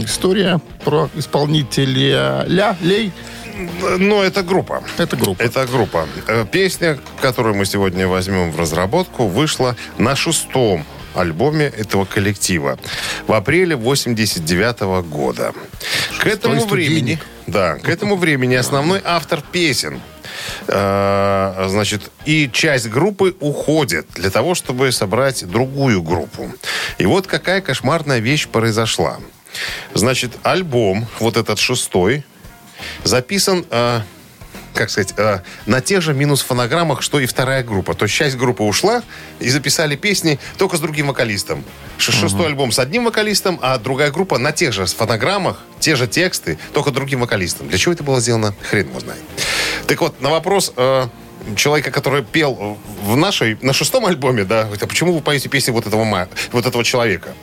История 0.00 0.60
про 0.84 1.10
исполнителя 1.14 2.44
Ля 2.48 2.76
Лей. 2.80 3.12
Ну, 3.98 4.22
это 4.22 4.42
группа. 4.42 4.82
Это 4.96 5.16
группа. 5.16 5.40
Это 5.40 5.66
группа. 5.66 6.08
Э, 6.26 6.44
Песня, 6.50 6.98
которую 7.20 7.54
мы 7.54 7.66
сегодня 7.66 8.08
возьмем 8.08 8.50
в 8.50 8.58
разработку, 8.58 9.26
вышла 9.26 9.76
на 9.98 10.16
шестом 10.16 10.84
альбоме 11.14 11.66
этого 11.66 12.04
коллектива 12.04 12.78
в 13.26 13.32
апреле 13.32 13.76
89 13.76 15.02
года. 15.08 15.52
К 16.18 16.26
этому 16.26 16.64
времени, 16.66 17.18
да, 17.46 17.76
к 17.76 17.88
этому 17.88 18.16
времени 18.16 18.54
основной 18.54 19.00
автор 19.04 19.42
песен 19.52 20.00
э, 20.68 21.66
значит, 21.68 22.10
и 22.24 22.50
часть 22.52 22.88
группы 22.88 23.34
уходит 23.40 24.06
для 24.14 24.30
того, 24.30 24.54
чтобы 24.54 24.92
собрать 24.92 25.46
другую 25.46 26.02
группу. 26.02 26.52
И 26.98 27.06
вот 27.06 27.26
какая 27.26 27.60
кошмарная 27.60 28.18
вещь 28.18 28.48
произошла. 28.48 29.18
Значит, 29.94 30.32
альбом, 30.42 31.06
вот 31.20 31.36
этот 31.36 31.58
шестой, 31.58 32.24
записан, 33.04 33.64
э, 33.70 34.00
как 34.74 34.90
сказать, 34.90 35.14
э, 35.16 35.40
на 35.66 35.80
тех 35.80 36.02
же 36.02 36.14
минус 36.14 36.42
фонограммах, 36.42 37.02
что 37.02 37.20
и 37.20 37.26
вторая 37.26 37.62
группа. 37.62 37.94
То 37.94 38.04
есть 38.04 38.14
часть 38.14 38.36
группы 38.36 38.62
ушла 38.62 39.02
и 39.40 39.48
записали 39.48 39.96
песни 39.96 40.38
только 40.58 40.76
с 40.76 40.80
другим 40.80 41.08
вокалистом. 41.08 41.64
Шестой 41.98 42.46
альбом 42.46 42.72
с 42.72 42.78
одним 42.78 43.04
вокалистом, 43.04 43.58
а 43.62 43.78
другая 43.78 44.10
группа 44.10 44.38
на 44.38 44.52
тех 44.52 44.72
же 44.72 44.86
фонограммах, 44.86 45.60
те 45.78 45.96
же 45.96 46.06
тексты, 46.06 46.58
только 46.72 46.90
другим 46.90 47.20
вокалистом. 47.20 47.68
Для 47.68 47.78
чего 47.78 47.92
это 47.92 48.02
было 48.02 48.20
сделано, 48.20 48.54
хрен 48.62 48.88
его 48.88 49.00
знает. 49.00 49.20
Так 49.86 50.00
вот, 50.00 50.20
на 50.20 50.30
вопрос 50.30 50.72
э, 50.76 51.06
человека, 51.56 51.90
который 51.90 52.22
пел 52.22 52.78
в 53.02 53.16
нашей, 53.16 53.58
на 53.62 53.72
шестом 53.72 54.06
альбоме, 54.06 54.44
да, 54.44 54.62
говорит, 54.62 54.82
а 54.82 54.86
почему 54.86 55.12
вы 55.12 55.20
поете 55.20 55.48
песни 55.48 55.70
вот 55.70 55.86
этого, 55.86 56.28
вот 56.52 56.66
этого 56.66 56.84
человека? 56.84 57.34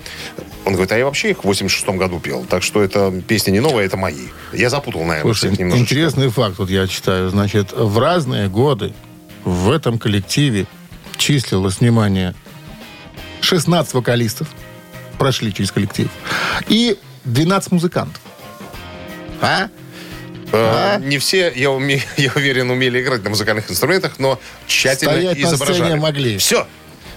Он 0.66 0.74
говорит, 0.74 0.92
а 0.92 0.98
я 0.98 1.06
вообще 1.06 1.32
их 1.32 1.40
в 1.40 1.44
86 1.48 1.88
году 1.98 2.20
пел. 2.20 2.46
Так 2.46 2.62
что 2.64 2.84
это 2.84 3.12
песни 3.28 3.52
не 3.52 3.60
новые, 3.60 3.86
это 3.88 3.98
мои. 3.98 4.28
Я 4.54 4.70
запутал, 4.70 5.02
наверное, 5.02 5.22
Слушай, 5.24 5.48
всех 5.50 5.60
немножечко. 5.60 5.94
интересный 5.96 6.30
факт, 6.30 6.58
вот 6.60 6.70
я 6.70 6.86
читаю. 6.88 7.30
Значит, 7.30 7.72
в 7.72 7.98
разные 7.98 8.50
годы 8.50 8.94
в 9.46 9.72
этом 9.72 9.98
коллективе 9.98 10.68
числилось, 11.18 11.80
внимание, 11.80 12.36
16 13.42 13.94
вокалистов 13.94 14.48
прошли 15.18 15.54
через 15.54 15.72
коллектив 15.72 16.10
и 16.68 16.98
12 17.26 17.72
музыкантов. 17.72 18.22
А? 19.42 19.70
Э, 20.52 21.00
Не 21.00 21.18
все, 21.20 21.52
я, 21.56 21.68
уме- 21.70 22.02
я 22.18 22.32
уверен, 22.36 22.70
умели 22.70 23.02
играть 23.02 23.24
на 23.24 23.30
музыкальных 23.30 23.70
инструментах, 23.72 24.20
но 24.20 24.40
тщательно 24.68 25.14
Стоять 25.14 25.38
на 25.40 25.44
изображали. 25.48 25.78
сцене 25.80 25.96
могли. 26.02 26.38
Все. 26.38 26.68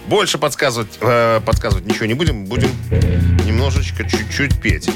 Больше 0.06 0.38
подсказывать, 0.38 0.98
э, 1.00 1.40
подсказывать 1.44 1.86
ничего 1.86 2.06
не 2.06 2.14
будем. 2.14 2.44
Будем 2.44 2.70
немножечко, 3.46 4.04
чуть-чуть 4.08 4.60
петь. 4.60 4.90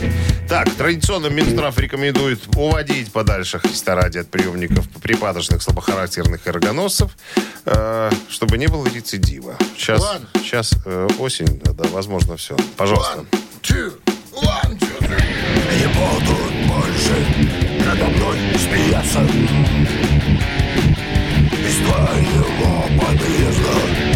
Так, 0.48 0.70
традиционно 0.72 1.28
Минздрав 1.28 1.78
рекомендует 1.78 2.40
уводить 2.56 3.12
подальше 3.12 3.58
Христоради 3.58 4.18
от 4.18 4.28
приемников 4.28 4.88
припадочных, 5.02 5.62
слабохарактерных 5.62 6.46
и 6.46 6.50
рогоносцев, 6.50 7.16
э, 7.64 8.10
чтобы 8.28 8.58
не 8.58 8.66
было 8.66 8.86
рецидива. 8.88 9.56
Сейчас, 9.76 10.00
Ладно. 10.00 10.28
сейчас 10.34 10.72
э, 10.84 11.08
осень, 11.18 11.60
да, 11.64 11.84
возможно, 11.92 12.36
все. 12.36 12.56
Пожалуйста. 12.76 13.24
Two, 13.62 13.92
one, 14.32 14.78
two, 14.78 14.98
three. 15.00 15.22
Не 15.78 15.86
будут 15.94 16.66
больше 16.66 17.66
надо 17.84 18.04
мной 18.06 18.36
смеяться 18.58 19.20
Из 21.52 21.76
твоего 21.86 22.82
подъезда 23.00 24.15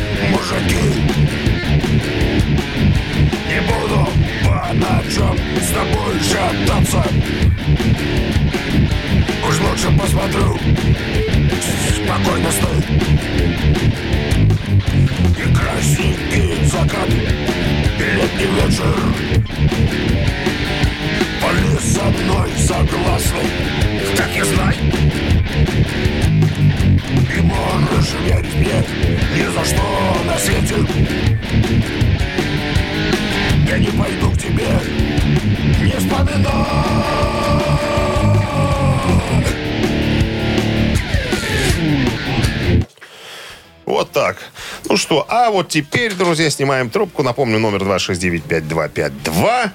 а 45.51 45.53
вот 45.53 45.69
теперь, 45.69 46.15
друзья, 46.15 46.49
снимаем 46.49 46.91
трубку. 46.91 47.25
Напомню, 47.25 47.59
номер 47.59 47.83
269-5252. 47.83 49.71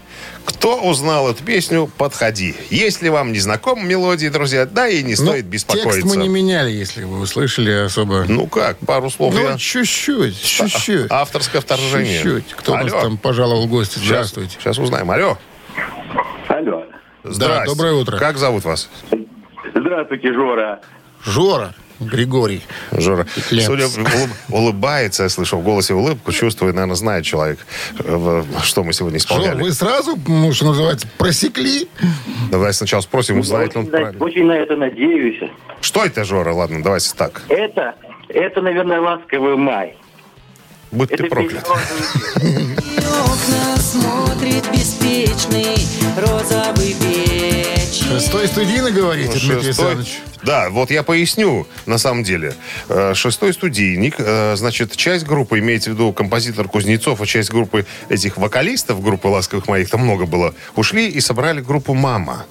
Кто 0.45 0.77
узнал 0.77 1.29
эту 1.29 1.43
песню, 1.43 1.91
подходи. 1.97 2.55
Если 2.69 3.09
вам 3.09 3.33
не 3.33 3.39
знакома 3.39 3.83
мелодия, 3.83 4.31
друзья, 4.31 4.65
да 4.65 4.87
и 4.87 5.03
не 5.03 5.15
Ну, 5.15 5.17
стоит 5.17 5.45
беспокоиться. 5.45 5.91
Текст 6.01 6.15
мы 6.15 6.21
не 6.23 6.29
меняли, 6.29 6.71
если 6.71 7.03
вы 7.03 7.19
услышали 7.19 7.71
особо. 7.71 8.23
Ну 8.29 8.47
как, 8.47 8.77
пару 8.79 9.09
слов 9.09 9.33
Ну, 9.33 9.41
я... 9.41 9.57
чуть-чуть, 9.57 10.41
чуть-чуть. 10.41 11.11
Авторское 11.11 11.59
вторжение. 11.61 12.23
Чуть-чуть. 12.23 12.53
Кто 12.55 12.71
у 12.71 12.77
нас 12.77 12.93
Алло. 12.93 13.01
там 13.01 13.17
пожаловал 13.17 13.67
в 13.67 13.69
гости? 13.69 13.95
Сейчас, 13.95 14.05
Здравствуйте. 14.07 14.57
сейчас 14.57 14.77
узнаем. 14.79 15.11
Алло. 15.11 15.37
Алло. 16.47 16.85
Здрасте. 17.25 17.65
доброе 17.65 17.93
утро. 17.95 18.17
Как 18.17 18.37
зовут 18.37 18.63
вас? 18.63 18.89
Здравствуйте, 19.73 20.31
Жора. 20.31 20.79
Жора 21.25 21.73
Григорий. 21.99 22.61
Жора. 22.91 23.25
Лепс. 23.51 23.65
Судя, 23.65 23.85
улыб- 23.85 24.29
улыбается, 24.49 25.23
я 25.23 25.29
слышу 25.29 25.57
в 25.57 25.63
голосе 25.63 25.93
улыбку, 25.93 26.31
чувствует, 26.31 26.75
наверное, 26.75 26.95
знает 26.95 27.25
человек, 27.25 27.59
э, 27.99 28.43
что 28.63 28.83
мы 28.83 28.93
сегодня 28.93 29.17
исполняли. 29.17 29.61
вы 29.61 29.71
сразу, 29.71 30.17
ну, 30.27 30.51
что 30.53 30.65
называется, 30.65 31.07
просекли? 31.17 31.87
Давай 32.51 32.73
сначала 32.73 33.01
спросим, 33.01 33.43
знает 33.43 33.75
ли 33.75 33.79
он 33.81 33.85
очень, 33.85 33.91
на, 33.93 33.97
правильно. 33.99 34.23
очень 34.25 34.45
на 34.45 34.51
это 34.53 34.75
надеюсь. 34.75 35.49
Что 35.81 36.03
это, 36.05 36.23
Жора? 36.23 36.53
Ладно, 36.53 36.83
давайте 36.83 37.13
так. 37.15 37.41
Это, 37.49 37.95
это, 38.29 38.61
наверное, 38.61 38.99
ласковый 39.01 39.55
май. 39.55 39.95
Будь 40.91 41.09
ты 41.09 41.15
Это 41.15 41.25
проклят. 41.27 41.65
песня 42.35 42.75
окна 43.23 43.77
смотрит 43.77 44.63
беспечный 44.71 45.75
розовый 46.17 46.93
вечер. 46.93 47.84
Шестой 48.05 48.47
студийный, 48.47 48.91
говорите, 48.91 49.31
Дмитрий 49.39 49.55
Ну, 49.55 49.61
Шестой- 49.63 49.91
Александрович? 49.91 50.19
Да, 50.43 50.69
вот 50.69 50.91
я 50.91 51.01
поясню, 51.01 51.65
на 51.87 51.97
самом 51.97 52.23
деле. 52.23 52.53
Э, 52.87 53.13
Шестой 53.15 53.51
студийник, 53.53 54.15
э, 54.19 54.55
значит, 54.55 54.95
часть 54.95 55.25
группы, 55.25 55.57
имеется 55.57 55.89
в 55.89 55.93
виду 55.93 56.13
композитор 56.13 56.67
Кузнецов, 56.67 57.19
а 57.21 57.25
часть 57.25 57.49
группы 57.49 57.85
этих 58.09 58.37
вокалистов, 58.37 59.01
группы 59.01 59.27
«Ласковых 59.27 59.67
моих», 59.67 59.89
там 59.89 60.01
много 60.01 60.25
было, 60.27 60.53
ушли 60.75 61.07
и 61.07 61.19
собрали 61.19 61.61
группу 61.61 61.95
«Мама». 61.95 62.45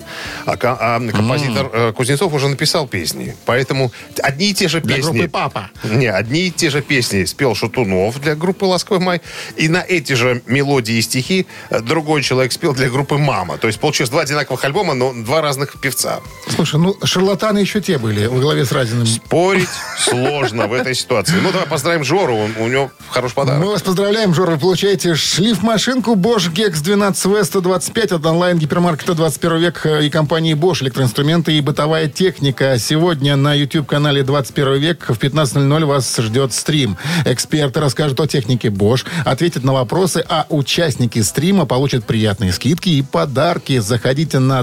А, 0.44 0.56
а 0.60 1.00
композитор 1.12 1.70
э, 1.72 1.92
Кузнецов 1.92 2.32
уже 2.34 2.48
написал 2.48 2.88
песни. 2.88 3.36
Поэтому 3.44 3.92
одни 4.22 4.50
и 4.50 4.54
те 4.54 4.66
же 4.66 4.80
Для 4.80 4.96
песни... 4.96 5.10
группы 5.12 5.28
«Папа». 5.28 5.70
Не, 5.84 6.08
одни 6.10 6.48
и 6.48 6.50
те 6.50 6.70
же 6.70 6.82
песни 6.82 7.24
спел 7.26 7.54
Шатунов 7.54 8.20
для 8.20 8.34
группы 8.34 8.64
«Ласковый 8.64 9.00
май», 9.04 9.20
и 9.56 9.68
на 9.68 9.84
эти 9.86 10.14
же 10.14 10.42
мелодии 10.46 10.96
и 10.96 11.02
стихи 11.02 11.46
э, 11.70 11.80
другой 11.80 12.22
человек 12.22 12.50
спел 12.50 12.72
для 12.74 12.88
группы 12.88 13.18
«Мама». 13.18 13.56
То 13.58 13.68
есть 13.68 13.78
получилось 13.78 14.10
два 14.10 14.22
одинаковых 14.22 14.64
альбома, 14.64 14.94
но 14.94 15.12
два 15.12 15.33
разных 15.40 15.78
певца. 15.80 16.20
Слушай, 16.54 16.80
ну, 16.80 16.96
шарлатаны 17.04 17.58
еще 17.58 17.80
те 17.80 17.98
были 17.98 18.26
во 18.26 18.38
главе 18.38 18.64
с 18.64 18.72
Разиным. 18.72 19.06
Спорить 19.06 19.68
сложно 19.98 20.66
в 20.66 20.72
этой 20.72 20.94
ситуации. 20.94 21.34
Ну, 21.42 21.50
давай 21.52 21.66
поздравим 21.66 22.04
Жору, 22.04 22.36
он- 22.36 22.54
у 22.58 22.68
него 22.68 22.90
хороший 23.10 23.34
подарок. 23.34 23.62
Мы 23.64 23.70
вас 23.70 23.82
поздравляем, 23.82 24.34
Жора. 24.34 24.52
Вы 24.52 24.58
получаете 24.58 25.14
шлифмашинку 25.14 26.14
Bosch 26.14 26.52
Gex 26.52 26.82
12V 26.82 27.44
125 27.44 28.12
от 28.12 28.26
онлайн-гипермаркета 28.26 29.14
21 29.14 29.58
век 29.58 29.86
и 29.86 30.10
компании 30.10 30.54
Bosch. 30.54 30.82
Электроинструменты 30.82 31.52
и 31.52 31.60
бытовая 31.60 32.08
техника. 32.08 32.78
Сегодня 32.78 33.36
на 33.36 33.54
YouTube-канале 33.54 34.22
21 34.22 34.74
век 34.78 35.04
в 35.08 35.18
15.00 35.18 35.84
вас 35.86 36.16
ждет 36.16 36.52
стрим. 36.52 36.96
Эксперты 37.24 37.80
расскажут 37.80 38.20
о 38.20 38.26
технике 38.26 38.68
Bosch, 38.68 39.04
ответят 39.24 39.64
на 39.64 39.72
вопросы, 39.72 40.24
а 40.28 40.46
участники 40.48 41.20
стрима 41.22 41.66
получат 41.66 42.04
приятные 42.04 42.52
скидки 42.52 42.88
и 42.88 43.02
подарки. 43.02 43.78
Заходите 43.78 44.38
на 44.38 44.62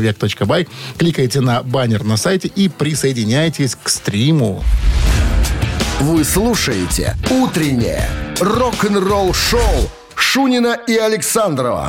21век.бай, 0.00 0.68
кликайте 0.98 1.40
на 1.40 1.62
баннер 1.62 2.04
на 2.04 2.16
сайте 2.16 2.48
и 2.48 2.68
присоединяйтесь 2.68 3.76
к 3.80 3.88
стриму. 3.88 4.62
Вы 6.00 6.24
слушаете 6.24 7.16
«Утреннее 7.30 8.08
рок-н-ролл-шоу» 8.40 9.90
Шунина 10.14 10.78
и 10.86 10.96
Александрова 10.96 11.88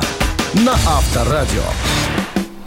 на 0.54 0.72
Авторадио. 0.72 2.15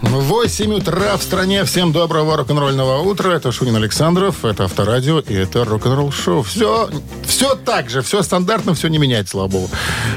8 0.09 0.73
утра 0.73 1.15
в 1.17 1.23
стране. 1.23 1.63
Всем 1.65 1.91
доброго 1.91 2.35
рок-н-ролльного 2.35 2.99
утра. 3.01 3.31
Это 3.31 3.51
Шунин 3.51 3.75
Александров, 3.75 4.43
это 4.43 4.63
Авторадио 4.63 5.19
и 5.19 5.35
это 5.35 5.63
рок-н-ролл 5.63 6.11
шоу. 6.11 6.41
Все, 6.41 6.89
все 7.23 7.53
так 7.53 7.91
же, 7.91 8.01
все 8.01 8.23
стандартно, 8.23 8.73
все 8.73 8.87
не 8.87 8.97
меняется, 8.97 9.31
слава 9.31 9.47
богу. 9.47 9.69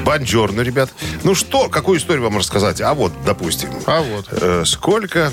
Бонжорно, 0.03 0.61
ребят. 0.61 0.89
Ну 1.23 1.35
что, 1.35 1.69
какую 1.69 1.99
историю 1.99 2.23
вам 2.23 2.39
рассказать? 2.39 2.81
А 2.81 2.95
вот, 2.95 3.11
допустим, 3.23 3.69
А 3.85 4.01
вот, 4.01 4.25
э, 4.31 4.63
сколько 4.65 5.31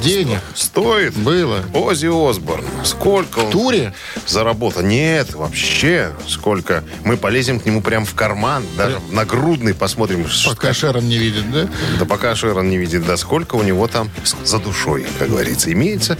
денег 0.00 0.40
стоит 0.54 1.14
было. 1.14 1.62
Оззи 1.74 2.06
Осборн? 2.30 2.64
Сколько 2.84 3.40
он 3.40 3.50
туре? 3.50 3.94
заработал? 4.26 4.82
Нет, 4.82 5.34
вообще, 5.34 6.12
сколько. 6.28 6.82
Мы 7.04 7.16
полезем 7.16 7.60
к 7.60 7.66
нему 7.66 7.80
прям 7.82 8.04
в 8.04 8.14
карман, 8.14 8.64
даже 8.76 8.98
в 8.98 9.12
нагрудный 9.12 9.74
посмотрим. 9.74 10.28
что- 10.28 10.50
Пока 10.50 10.72
Шерон 10.72 11.08
не 11.08 11.18
видит, 11.18 11.50
да? 11.52 11.68
Да 11.98 12.04
пока 12.04 12.34
Шерон 12.34 12.68
не 12.70 12.78
видит, 12.78 13.06
да, 13.06 13.16
сколько 13.16 13.56
у 13.56 13.62
него 13.62 13.86
там 13.88 14.10
за 14.44 14.58
душой, 14.58 15.06
как 15.18 15.28
говорится, 15.30 15.72
имеется. 15.72 16.18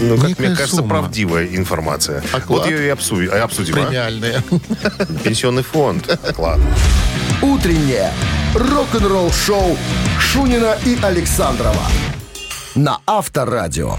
Ну, 0.00 0.16
как 0.16 0.28
Некая 0.28 0.46
мне 0.48 0.56
кажется, 0.56 0.76
сумма. 0.76 0.88
правдивая 1.00 1.46
информация. 1.46 2.22
Оклад? 2.32 2.46
Вот 2.48 2.66
ее 2.70 2.86
и 2.86 2.88
обсудим. 2.88 3.30
а, 3.32 3.42
обсудим 3.42 3.74
а? 3.76 3.82
Премиальные. 3.86 4.42
Пенсионный 5.24 5.62
фонд. 5.62 6.08
Оклад. 6.22 6.58
«Утреннее 7.42 8.12
рок-н-ролл-шоу» 8.54 9.76
Шунина 10.18 10.76
и 10.84 10.98
Александрова 11.02 11.82
на 12.76 13.00
Авторадио. 13.06 13.96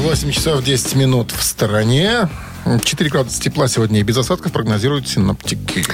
8 0.00 0.30
часов 0.30 0.62
10 0.62 0.94
минут 0.94 1.32
в 1.32 1.42
стороне. 1.42 2.28
4 2.64 3.10
градуса 3.10 3.40
тепла 3.40 3.68
сегодня 3.68 4.00
и 4.00 4.02
без 4.02 4.16
осадков 4.16 4.52
прогнозируют 4.52 5.08
синоптики. 5.08 5.84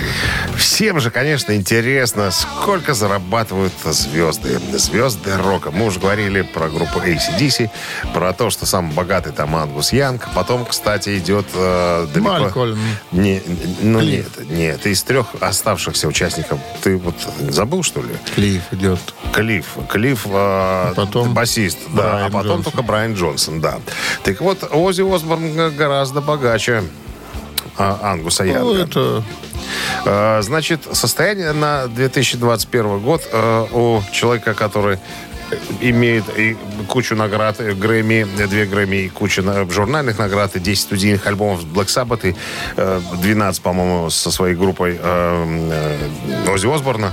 Всем 0.57 1.01
же, 1.01 1.11
конечно, 1.11 1.53
интересно, 1.55 2.31
сколько 2.31 2.95
зарабатывают 2.95 3.73
звезды. 3.85 4.61
Звезды 4.75 5.37
рока. 5.37 5.71
Мы 5.71 5.87
уже 5.87 5.99
говорили 5.99 6.43
про 6.43 6.69
группу 6.69 6.99
ACDC, 7.01 7.71
про 8.13 8.33
то, 8.33 8.51
что 8.51 8.67
самый 8.67 8.93
богатый 8.93 9.33
там 9.33 9.57
Ангус 9.57 9.93
Янг. 9.93 10.29
Потом, 10.35 10.67
кстати, 10.67 11.19
идет 11.19 11.47
э, 11.55 12.07
далеко... 12.13 12.31
Малькольм. 12.31 12.79
Не, 13.13 13.43
ну 13.81 14.01
Клифф. 14.01 14.39
нет, 14.39 14.51
нет. 14.51 14.87
Из 14.87 15.03
трех 15.03 15.29
оставшихся 15.41 16.07
участников 16.07 16.61
ты 16.83 16.97
вот 16.97 17.17
забыл, 17.49 17.83
что 17.83 18.03
ли? 18.03 18.11
Клифф 18.35 18.73
идет. 18.73 19.01
Клифф. 19.33 19.67
Клифф 19.89 20.27
э, 20.29 20.93
Потом 20.95 21.33
басист, 21.35 21.79
да, 21.89 22.03
Брайан 22.03 22.27
а 22.27 22.31
потом 22.31 22.43
Джонсон. 22.49 22.65
только 22.65 22.83
Брайан 22.83 23.15
Джонсон, 23.15 23.61
да. 23.61 23.79
Так 24.23 24.41
вот, 24.41 24.69
Оззи 24.71 25.03
Осборн 25.15 25.75
гораздо 25.75 26.21
богаче 26.21 26.58
а, 27.77 28.13
Ангуса 28.13 28.45
Янга. 28.45 28.61
Ну, 28.61 28.75
это... 28.75 29.23
Э, 30.05 30.43
Значит, 30.43 30.81
состояние 30.93 31.53
на 31.53 31.87
2021 31.89 32.99
год 33.01 33.23
э, 33.33 33.67
у 33.73 34.03
человека, 34.13 34.55
который 34.55 34.99
имеет 35.81 36.25
и 36.39 36.57
кучу 36.89 37.15
наград, 37.17 37.57
э, 37.61 37.73
Грэмми, 37.73 38.27
э, 38.39 38.47
две 38.47 38.65
Грэмми 38.67 38.97
и 38.97 39.09
кучу 39.09 39.43
на- 39.43 39.69
журнальных 39.71 40.19
наград, 40.19 40.57
и 40.57 40.61
10 40.61 40.83
студийных 40.83 41.27
альбомов 41.27 41.65
Black 41.65 41.87
Sabbath, 41.87 42.29
и 42.29 42.35
э, 42.77 43.01
12, 43.23 43.63
по-моему, 43.63 44.11
со 44.11 44.31
своей 44.31 44.55
группой 44.55 44.99
э, 45.01 45.97
э, 46.47 46.51
Оззи 46.53 46.67
Осборна. 46.75 47.13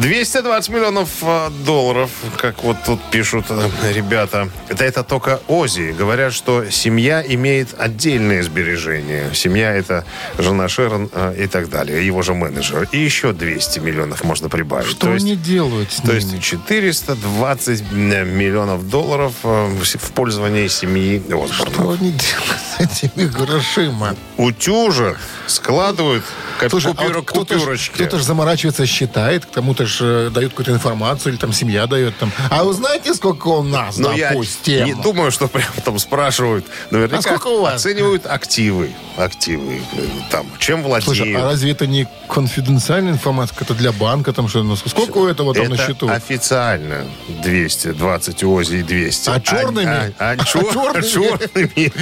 220 0.00 0.70
миллионов 0.70 1.10
э, 1.20 1.50
долларов, 1.66 2.10
как 2.38 2.64
вот 2.64 2.78
тут 2.86 3.02
пишут 3.10 3.44
э, 3.50 3.68
ребята. 3.92 4.48
Это, 4.70 4.84
это 4.84 5.04
только 5.04 5.40
Ози. 5.46 5.92
Говорят, 5.92 6.32
что 6.32 6.70
семья 6.70 7.22
имеет 7.22 7.78
отдельные 7.78 8.42
сбережения. 8.42 9.30
Семья 9.34 9.72
это 9.74 10.06
жена 10.38 10.68
Шерон 10.68 11.10
э, 11.12 11.34
и 11.44 11.46
так 11.46 11.68
далее. 11.68 12.04
Его 12.06 12.22
же 12.22 12.32
менеджер. 12.32 12.88
И 12.92 12.98
еще 12.98 13.34
200 13.34 13.80
миллионов 13.80 14.24
можно 14.24 14.48
прибавить. 14.48 14.88
Что 14.88 15.08
то 15.08 15.12
есть, 15.12 15.26
они 15.26 15.36
делают 15.36 15.92
с 15.92 15.96
то 15.96 16.06
ними? 16.08 16.14
есть 16.14 16.42
420 16.42 17.92
миллионов 17.92 18.88
долларов 18.88 19.34
в 19.42 20.10
пользование 20.14 20.70
семьи 20.70 21.18
Осборна. 21.26 21.50
Что 21.74 21.90
они 21.90 22.12
делают 22.12 22.60
с 22.78 23.02
этими 23.04 23.26
грошима? 23.26 24.16
Утюжат, 24.38 25.18
складывают 25.46 26.24
как 26.58 26.70
Слушай, 26.70 26.92
а 26.92 26.94
купюра- 26.94 27.14
вот 27.16 27.26
кто-то 27.26 27.58
ж- 27.76 27.90
кто-то 27.92 28.18
же 28.18 28.24
заморачивается, 28.24 28.86
считает, 28.86 29.44
к 29.46 29.50
тому-то 29.50 29.86
ж 29.90 29.98
э, 30.00 30.30
дают 30.30 30.52
какую-то 30.52 30.72
информацию, 30.72 31.32
или 31.32 31.38
там 31.40 31.52
семья 31.52 31.86
дает 31.86 32.16
там. 32.18 32.32
А 32.50 32.64
вы 32.64 32.72
знаете, 32.72 33.12
сколько 33.14 33.48
у 33.48 33.62
нас, 33.62 33.98
Но 33.98 34.12
я 34.12 34.30
допустим? 34.30 34.86
не 34.86 34.94
думаю, 34.94 35.30
что 35.30 35.48
прям 35.48 35.68
там 35.84 35.98
спрашивают. 35.98 36.64
Наверняка 36.90 37.18
А 37.18 37.22
сколько 37.22 37.48
у 37.48 37.60
вас? 37.60 37.74
оценивают 37.84 38.24
активы. 38.26 38.90
Активы. 39.18 39.82
э, 39.92 40.06
Там, 40.30 40.46
чем 40.58 40.82
владеют. 40.82 41.04
Слушай, 41.04 41.34
а 41.34 41.44
разве 41.44 41.72
это 41.72 41.86
не 41.86 42.08
конфиденциальная 42.28 43.12
информация? 43.12 43.56
Это 43.60 43.74
для 43.74 43.92
банка 43.92 44.32
там 44.32 44.48
что? 44.48 44.62
Ну, 44.62 44.76
Сколько 44.76 45.18
у 45.18 45.26
этого 45.26 45.52
там 45.52 45.64
это 45.64 45.70
на 45.72 45.76
счету? 45.76 46.08
официально 46.08 47.04
220 47.42 48.44
ОЗИ 48.44 48.76
и 48.76 48.82
200. 48.82 49.30
А 49.30 49.40
черными? 49.40 49.86
А, 49.86 50.12
а- 50.18 50.30
а 50.32 50.36
чер- 50.36 50.70
А 50.94 51.02
черными? 51.02 51.10
черными? 51.10 51.92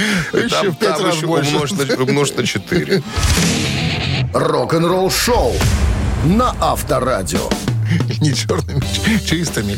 Еще 0.45 0.49
Там- 0.55 0.67
в 0.71 0.77
пять 0.77 0.95
там 0.97 1.05
раз 1.05 1.15
еще 1.15 1.25
больше. 1.27 1.55
умножь 1.55 1.71
на- 1.71 2.03
умножь 2.03 2.31
на 2.33 2.45
4. 2.45 3.01
Рок-н-ролл 4.33 5.09
шоу 5.09 5.53
на 6.25 6.53
Авторадио. 6.61 7.49
Не 8.21 8.33
черными, 8.33 8.83
чистыми. 9.25 9.77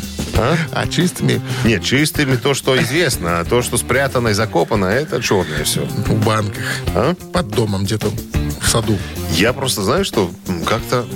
А, 0.72 0.86
чистыми 0.86 1.40
Нет, 1.64 1.84
чистыми 1.84 2.36
то, 2.36 2.54
что 2.54 2.80
известно, 2.82 3.40
а 3.40 3.44
то, 3.44 3.62
что 3.62 3.76
спрятано 3.76 4.28
и 4.28 4.32
закопано, 4.32 4.86
это 4.86 5.22
черное 5.22 5.64
все. 5.64 5.84
в 5.84 6.24
банках. 6.24 6.64
А? 6.94 7.14
Под 7.32 7.48
домом 7.48 7.84
где-то 7.84 8.08
в 8.60 8.68
саду. 8.68 8.98
Я 9.32 9.52
просто, 9.52 9.82
знаю, 9.82 10.04
что 10.04 10.30
как-то 10.66 11.06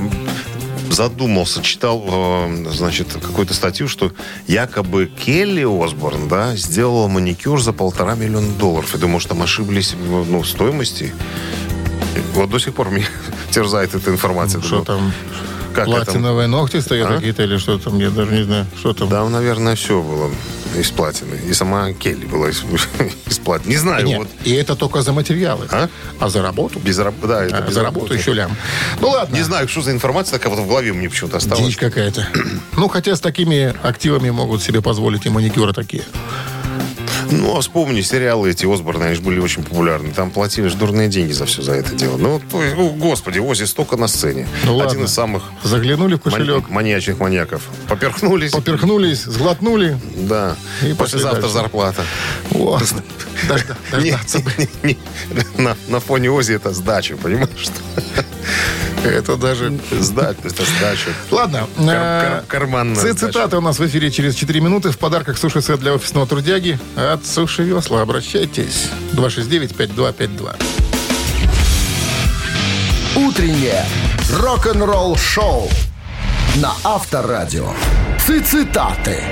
задумался, 0.90 1.62
читал, 1.62 2.04
э, 2.06 2.66
значит, 2.72 3.08
какую-то 3.12 3.54
статью, 3.54 3.88
что 3.88 4.12
якобы 4.46 5.06
Келли 5.06 5.64
Осборн, 5.64 6.28
да, 6.28 6.56
сделала 6.56 7.08
маникюр 7.08 7.60
за 7.60 7.72
полтора 7.72 8.14
миллиона 8.14 8.48
долларов. 8.58 8.92
Я 8.94 9.00
думаю, 9.00 9.20
что 9.20 9.30
там 9.30 9.42
ошиблись 9.42 9.94
ну, 10.08 10.42
стоимости. 10.44 11.12
Вот 12.34 12.50
до 12.50 12.58
сих 12.58 12.74
пор 12.74 12.90
меня 12.90 13.06
терзает 13.50 13.94
эта 13.94 14.10
информация. 14.10 14.60
Что 14.62 14.82
Думаю, 14.82 14.86
там? 14.86 15.12
Как 15.76 15.88
это? 15.88 16.04
Платиновые 16.04 16.48
ногти 16.48 16.80
стоят 16.80 17.10
А? 17.10 17.14
какие-то 17.16 17.42
или 17.44 17.56
что 17.58 17.78
там? 17.78 17.98
Я 17.98 18.10
даже 18.10 18.32
не 18.32 18.42
знаю, 18.44 18.66
что 18.78 18.92
там. 18.92 19.08
Там, 19.08 19.30
наверное, 19.32 19.76
все 19.76 20.02
было 20.02 20.30
из 20.76 20.90
платины. 20.90 21.36
И 21.48 21.52
сама 21.54 21.92
Келли 21.92 22.26
была 22.26 22.48
из, 22.50 22.62
из 23.26 23.38
платины. 23.38 23.70
Не 23.70 23.76
знаю, 23.76 24.06
Нет, 24.06 24.18
вот 24.18 24.28
и 24.44 24.52
это 24.52 24.74
только 24.74 25.02
за 25.02 25.12
материалы. 25.12 25.66
А? 25.70 25.88
за 26.28 26.42
работу? 26.42 26.78
без. 26.80 26.96
Да, 26.96 27.44
это 27.44 27.58
А, 27.58 27.60
без 27.62 27.74
за 27.74 27.82
работу 27.82 28.14
еще 28.14 28.32
лям. 28.32 28.56
Ну 29.00 29.08
ладно. 29.10 29.34
Не 29.36 29.42
знаю, 29.42 29.68
что 29.68 29.82
за 29.82 29.92
информация 29.92 30.38
такая 30.38 30.54
вот 30.54 30.62
в 30.64 30.68
голове 30.68 30.92
мне 30.92 31.08
почему-то 31.08 31.36
осталась. 31.36 31.64
Дичь 31.64 31.76
какая-то. 31.76 32.26
Ну, 32.76 32.88
хотя 32.88 33.14
с 33.14 33.20
такими 33.20 33.74
активами 33.86 34.30
могут 34.30 34.62
себе 34.62 34.82
позволить 34.82 35.26
и 35.26 35.28
маникюры 35.28 35.72
такие. 35.72 36.02
Ну, 37.30 37.56
а 37.56 37.60
вспомни, 37.60 38.00
сериалы 38.02 38.50
эти 38.50 38.66
Осборны, 38.66 39.04
они 39.04 39.14
же 39.14 39.22
были 39.22 39.40
очень 39.40 39.62
популярны. 39.62 40.12
Там 40.12 40.30
платили 40.30 40.68
же 40.68 40.76
дурные 40.76 41.08
деньги 41.08 41.32
за 41.32 41.46
все 41.46 41.62
за 41.62 41.72
это 41.72 41.94
дело. 41.94 42.16
Ну, 42.16 42.40
ну, 42.52 42.90
господи, 42.90 43.38
Ози 43.38 43.64
столько 43.64 43.96
на 43.96 44.08
сцене. 44.08 44.46
Ну, 44.64 44.76
Один 44.76 44.86
ладно. 44.86 45.04
из 45.04 45.12
самых 45.12 45.42
Заглянули 45.62 46.14
в 46.14 46.20
кошелек, 46.20 46.68
маньячных 46.70 47.18
маньяков. 47.18 47.62
Поперхнулись. 47.88 48.52
поперхнулись, 48.52 49.22
сглотнули. 49.24 49.98
Да. 50.16 50.56
И 50.82 50.92
Послезавтра 50.94 51.48
зарплата. 51.48 52.02
О, 52.52 52.78
Не- 54.00 54.10
дождаться 54.10 54.42
на 55.88 56.00
фоне 56.00 56.30
Ози 56.30 56.52
это 56.54 56.72
сдача, 56.72 57.16
понимаешь? 57.16 57.68
Это 59.04 59.36
даже... 59.36 59.72
Сдача, 60.00 60.38
это 60.44 60.64
сдача. 60.64 61.10
Ладно. 61.30 61.68
Э, 61.78 61.82
кар- 61.86 62.44
карманная. 62.48 63.14
Цитаты 63.14 63.56
у 63.56 63.60
нас 63.60 63.78
в 63.78 63.86
эфире 63.86 64.10
через 64.10 64.34
4 64.34 64.60
минуты. 64.60 64.90
В 64.90 64.98
подарках 64.98 65.38
суши-сет 65.38 65.78
для 65.80 65.92
офисного 65.94 66.26
трудяги 66.26 66.78
от 66.96 67.24
Суши 67.24 67.62
Весла. 67.62 68.02
Обращайтесь. 68.02 68.88
269-5252. 69.12 70.56
Утреннее 73.16 73.84
рок-н-ролл 74.32 75.16
шоу 75.16 75.68
на 76.56 76.72
Авторадио. 76.84 77.68
Цитаты. 78.26 79.22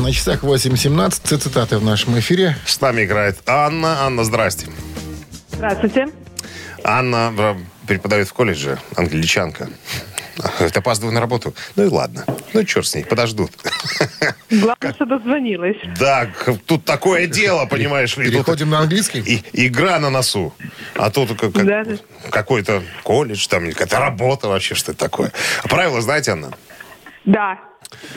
На 0.00 0.12
часах 0.12 0.42
8.17. 0.42 1.20
Ци- 1.24 1.36
Цитаты 1.38 1.78
в 1.78 1.84
нашем 1.84 2.18
эфире. 2.18 2.56
С 2.66 2.80
нами 2.80 3.04
играет 3.04 3.38
Анна. 3.46 4.02
Анна, 4.04 4.24
здрасте. 4.24 4.66
Здравствуйте. 5.52 6.06
Анна 6.84 7.56
преподает 7.88 8.28
в 8.28 8.32
колледже, 8.32 8.78
англичанка. 8.96 9.68
Говорит, 10.36 10.76
опаздываю 10.76 11.12
на 11.14 11.20
работу. 11.20 11.52
Ну 11.74 11.84
и 11.84 11.88
ладно. 11.88 12.24
Ну, 12.52 12.62
черт 12.64 12.86
с 12.86 12.94
ней, 12.94 13.04
подождут. 13.04 13.50
Главное, 14.50 14.92
что 14.94 15.04
дозвонилась. 15.04 15.76
Да, 15.98 16.28
тут 16.66 16.84
такое 16.84 17.26
дело, 17.26 17.66
понимаешь 17.66 18.16
ли. 18.16 18.30
Переходим 18.30 18.70
на 18.70 18.78
английский. 18.78 19.18
и- 19.20 19.66
игра 19.66 19.98
на 19.98 20.10
носу. 20.10 20.54
А 20.94 21.10
тут 21.10 21.30
как- 21.30 21.52
как- 21.52 21.66
Да, 21.66 21.82
да. 21.84 21.96
какой-то 22.30 22.84
колледж, 23.02 23.48
там 23.48 23.68
какая-то 23.72 23.98
работа 23.98 24.48
вообще, 24.48 24.76
что 24.76 24.92
это 24.92 25.00
такое. 25.00 25.32
А 25.64 25.68
правила 25.68 26.00
знаете, 26.00 26.32
Анна? 26.32 26.52
Да. 27.24 27.58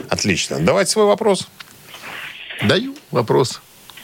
Отлично. 0.10 0.58
Давайте 0.60 0.92
свой 0.92 1.06
вопрос. 1.06 1.48
Даю 2.64 2.96
вопрос. 3.10 3.62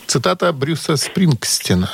Цитата 0.08 0.52
Брюса 0.54 0.98
Спрингстина. 0.98 1.92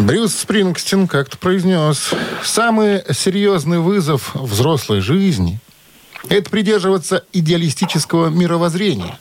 Брюс 0.00 0.34
Спрингстин 0.34 1.06
как-то 1.06 1.36
произнес, 1.36 2.10
самый 2.42 3.02
серьезный 3.12 3.80
вызов 3.80 4.34
взрослой 4.34 5.00
жизни– 5.00 5.60
это 6.28 6.48
придерживаться 6.50 7.24
идеалистического 7.32 8.28
мировоззрения 8.28 9.18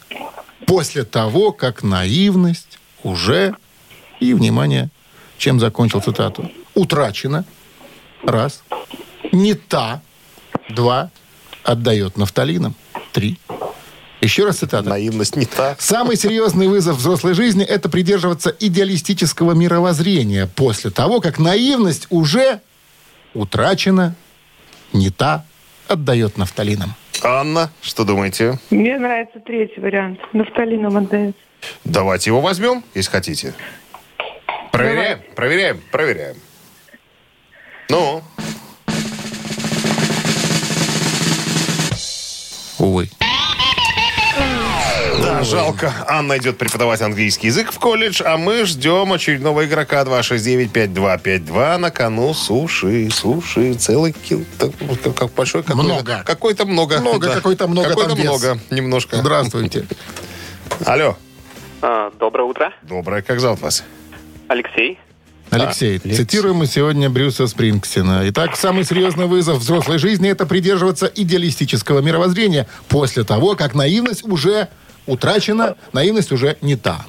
после 0.65 1.03
того, 1.03 1.51
как 1.51 1.83
наивность 1.83 2.79
уже, 3.03 3.55
и, 4.21 4.33
внимание, 4.33 4.89
чем 5.37 5.59
закончил 5.59 6.01
цитату, 6.01 6.49
утрачена, 6.75 7.43
раз, 8.23 8.63
не 9.33 9.55
та, 9.55 10.01
два, 10.69 11.11
отдает 11.63 12.17
нафталином, 12.17 12.73
три. 13.11 13.37
Еще 14.21 14.45
раз 14.45 14.57
цитата. 14.57 14.89
Наивность 14.89 15.35
не 15.35 15.45
та. 15.45 15.75
Самый 15.79 16.17
серьезный 16.17 16.67
вызов 16.67 16.97
взрослой 16.97 17.33
жизни– 17.33 17.63
это 17.67 17.89
придерживаться 17.89 18.53
идеалистического 18.59 19.53
мировоззрения 19.53 20.47
после 20.47 20.91
того, 20.91 21.21
как 21.21 21.39
наивность 21.39 22.07
уже 22.09 22.59
утрачена, 23.33 24.15
не 24.91 25.09
та, 25.09 25.45
отдает 25.87 26.37
нафталином. 26.37 26.95
Анна, 27.23 27.71
что 27.81 28.03
думаете? 28.03 28.59
Мне 28.69 28.97
нравится 28.97 29.39
третий 29.39 29.79
вариант. 29.79 30.19
Нафталином 30.33 30.97
отдается. 30.97 31.39
Давайте 31.83 32.29
его 32.29 32.41
возьмем, 32.41 32.83
если 32.95 33.11
хотите. 33.11 33.53
Проверяем, 34.71 35.19
проверяем, 35.35 35.81
проверяем. 35.91 36.37
Ну, 37.89 38.23
Увы. 42.79 43.09
Да, 45.39 45.43
жалко. 45.45 45.93
Анна 46.07 46.37
идет 46.37 46.57
преподавать 46.57 47.01
английский 47.01 47.47
язык 47.47 47.71
в 47.71 47.79
колледж, 47.79 48.21
а 48.25 48.37
мы 48.37 48.65
ждем 48.65 49.11
очередного 49.13 49.65
игрока 49.65 50.03
269-5252. 50.03 51.77
На 51.77 51.91
кону 51.91 52.33
суши, 52.33 53.09
суши, 53.11 53.73
целый 53.75 54.11
кил... 54.13 54.45
как- 54.59 55.15
Как 55.15 55.31
большой 55.33 55.63
какой-то. 55.63 55.83
Много. 55.83 56.23
Какой-то 56.25 56.65
много. 56.65 56.99
Много, 56.99 57.27
да. 57.27 57.33
какой-то 57.35 57.67
много, 57.67 57.89
Какой-то 57.89 58.09
там 58.09 58.17
вес. 58.17 58.25
много, 58.27 58.59
немножко. 58.69 59.17
Здравствуйте. 59.17 59.85
Алло. 60.85 61.17
А, 61.81 62.11
доброе 62.19 62.43
утро. 62.43 62.73
Доброе, 62.83 63.21
как 63.21 63.39
зовут 63.39 63.61
вас? 63.61 63.83
Алексей. 64.47 64.99
Алексей, 65.51 65.93
Алексей. 66.03 66.13
цитируем 66.13 66.57
мы 66.57 66.67
сегодня 66.67 67.09
Брюса 67.09 67.47
Спрингстина. 67.47 68.21
Итак, 68.25 68.55
самый 68.55 68.83
серьезный 68.83 69.25
вызов 69.25 69.57
взрослой 69.57 69.97
жизни– 69.97 70.29
это 70.31 70.45
придерживаться 70.45 71.07
идеалистического 71.07 72.01
мировоззрения 72.01 72.67
после 72.87 73.23
того, 73.23 73.55
как 73.55 73.73
наивность 73.73 74.23
уже 74.23 74.67
утрачена, 75.09 75.75
наивность 75.93 76.31
уже 76.31 76.57
не 76.61 76.75
та. 76.75 77.05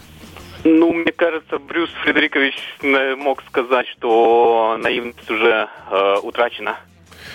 Ну, 0.64 0.92
мне 0.92 1.12
кажется, 1.12 1.58
Брюс 1.58 1.90
Фредерикович 2.02 2.54
э, 2.82 3.14
мог 3.16 3.42
сказать, 3.48 3.86
что 3.88 4.76
наивность 4.78 5.30
уже 5.30 5.68
э, 5.90 6.16
утрачена. 6.22 6.76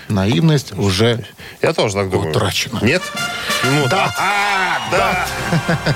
Наивность 0.09 0.77
уже 0.77 1.25
Я 1.61 1.73
тоже 1.73 1.95
так 1.95 2.09
думаю. 2.09 2.29
Утрачено. 2.29 2.79
Нет? 2.83 3.01
Ну, 3.63 3.87
да. 3.89 4.13
А, 4.19 4.77
да. 4.91 5.27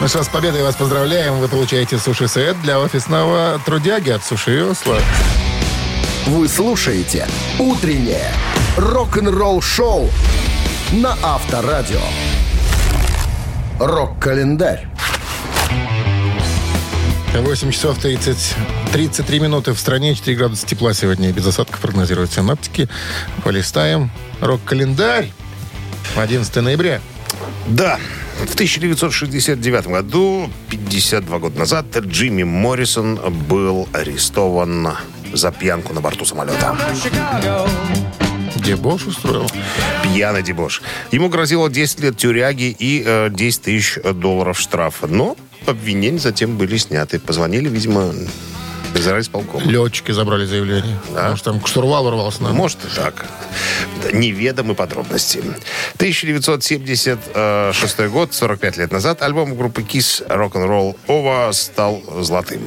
Ну 0.00 0.06
что, 0.06 0.22
с 0.22 0.28
победой 0.28 0.62
вас 0.62 0.76
поздравляем. 0.76 1.34
Вы 1.38 1.48
получаете 1.48 1.98
суши-сет 1.98 2.60
для 2.62 2.78
офисного 2.78 3.60
трудяги 3.66 4.10
от 4.10 4.24
Суши 4.24 4.52
Весла. 4.52 4.98
Вы 6.26 6.46
слушаете 6.46 7.26
«Утреннее 7.58 8.32
рок-н-ролл-шоу» 8.76 10.08
на 10.92 11.16
Авторадио. 11.22 12.00
Рок-календарь. 13.78 14.88
8 17.32 17.70
часов 17.70 17.98
30, 17.98 18.56
33 18.92 19.38
минуты 19.38 19.72
в 19.72 19.78
стране, 19.78 20.16
4 20.16 20.36
градуса 20.36 20.66
тепла 20.66 20.92
сегодня. 20.94 21.32
Без 21.32 21.46
осадков 21.46 21.80
прогнозируют 21.80 22.32
синоптики. 22.32 22.88
Полистаем 23.44 24.10
рок-календарь. 24.40 25.30
11 26.16 26.56
ноября. 26.56 27.00
Да. 27.68 27.98
В 28.44 28.54
1969 28.54 29.86
году, 29.86 30.50
52 30.70 31.38
года 31.38 31.58
назад, 31.58 31.86
Джимми 31.96 32.42
Моррисон 32.42 33.16
был 33.48 33.88
арестован 33.92 34.96
за 35.32 35.52
пьянку 35.52 35.92
на 35.92 36.00
борту 36.00 36.24
самолета. 36.24 36.76
Дебош 38.58 39.06
устроил. 39.06 39.50
Пьяный 40.02 40.42
дебош. 40.42 40.82
Ему 41.10 41.28
грозило 41.28 41.70
10 41.70 42.00
лет 42.00 42.16
тюряги 42.16 42.74
и 42.78 43.02
э, 43.04 43.28
10 43.30 43.62
тысяч 43.62 43.98
долларов 44.14 44.58
штрафа. 44.58 45.06
Но 45.06 45.36
обвинения 45.66 46.18
затем 46.18 46.56
были 46.56 46.76
сняты. 46.76 47.18
Позвонили, 47.18 47.68
видимо, 47.68 48.12
из 48.94 49.06
райисполкома. 49.06 49.64
Летчики 49.64 50.12
забрали 50.12 50.46
заявление. 50.46 50.98
Может, 51.10 51.44
там 51.44 51.60
к 51.60 51.68
штурвалу 51.68 52.10
рвался 52.10 52.42
на. 52.42 52.52
Может 52.52 52.78
и 52.84 52.88
так. 52.94 53.26
Неведомы 54.12 54.74
подробности. 54.74 55.38
1976 55.96 58.00
год, 58.08 58.34
45 58.34 58.76
лет 58.78 58.92
назад, 58.92 59.22
альбом 59.22 59.56
группы 59.56 59.82
Kiss 59.82 60.26
Rock'n'Roll 60.28 60.96
Over 61.06 61.52
стал 61.52 62.02
золотым. 62.20 62.62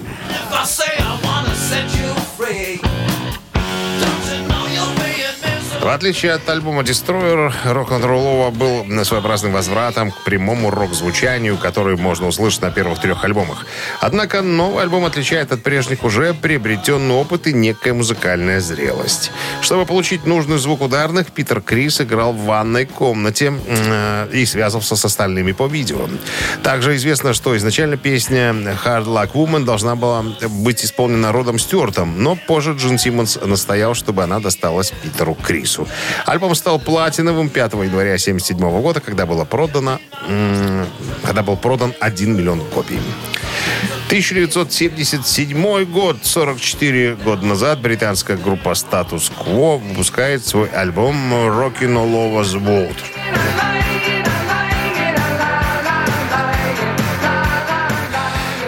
В 5.82 5.88
отличие 5.88 6.34
от 6.34 6.48
альбома 6.48 6.84
Destroyer, 6.84 7.52
Rock'n'Roll 7.66 8.52
Over 8.52 8.52
был 8.52 9.04
своеобразным 9.04 9.54
возвратом 9.54 10.12
к 10.12 10.24
прямому 10.24 10.70
рок-звучанию, 10.70 11.58
который 11.58 11.98
можно 11.98 12.28
услышать 12.28 12.62
на 12.62 12.70
первых 12.70 13.02
трех 13.02 13.26
альбомах. 13.26 13.66
Однако 14.00 14.44
новый 14.44 14.84
альбом 14.84 15.06
отличает 15.06 15.52
от 15.52 15.64
прежних 15.64 16.04
уже 16.04 16.36
приобретенный 16.36 17.16
опыт 17.16 17.48
и 17.48 17.54
некая 17.54 17.94
музыкальная 17.94 18.62
зрелость. 18.62 19.32
Чтобы 19.62 19.88
получить 19.88 20.28
нужный 20.28 20.60
звук 20.60 20.82
ударных, 20.82 21.32
Питер 21.32 21.62
Крис 21.62 22.00
играл 22.00 22.34
в 22.34 22.46
ванной 22.46 22.86
комнате 22.86 23.52
э, 23.66 24.30
и 24.34 24.46
связывался 24.46 24.96
с 24.96 25.04
остальными 25.04 25.52
по 25.52 25.66
видео. 25.66 26.08
Также 26.62 26.96
известно, 26.96 27.34
что 27.34 27.58
изначально 27.58 27.98
песня 27.98 28.52
Hard 28.86 29.06
Luck 29.06 29.32
Woman 29.32 29.66
должна 29.66 29.96
была 29.96 30.24
быть 30.48 30.86
исполнена 30.86 31.32
Родом 31.32 31.58
Стюартом, 31.58 32.22
но 32.22 32.36
позже 32.36 32.74
Джин 32.74 33.00
Симмонс 33.00 33.40
настоял, 33.44 33.96
чтобы 33.96 34.22
она 34.22 34.40
досталась 34.40 34.94
Питеру 35.02 35.34
Крису. 35.34 35.71
Альбом 36.26 36.56
стал 36.56 36.80
платиновым 36.80 37.50
5 37.50 37.74
января 37.74 38.16
1977 38.16 38.82
года, 38.82 39.00
когда 39.00 39.26
было 39.26 39.46
продано, 39.46 40.00
когда 41.24 41.44
был 41.44 41.58
продан 41.58 41.94
1 42.00 42.36
миллион 42.38 42.62
копий. 42.74 43.00
1977 44.08 45.86
год, 45.86 46.18
44 46.22 47.16
года 47.16 47.46
назад, 47.46 47.80
британская 47.80 48.36
группа 48.36 48.70
Status 48.70 49.32
Quo 49.32 49.78
выпускает 49.78 50.46
свой 50.46 50.68
альбом 50.70 51.16
Rockin' 51.34 51.96
All 51.96 52.12
Over 52.12 52.44
the 52.44 52.60
World. 52.62 52.98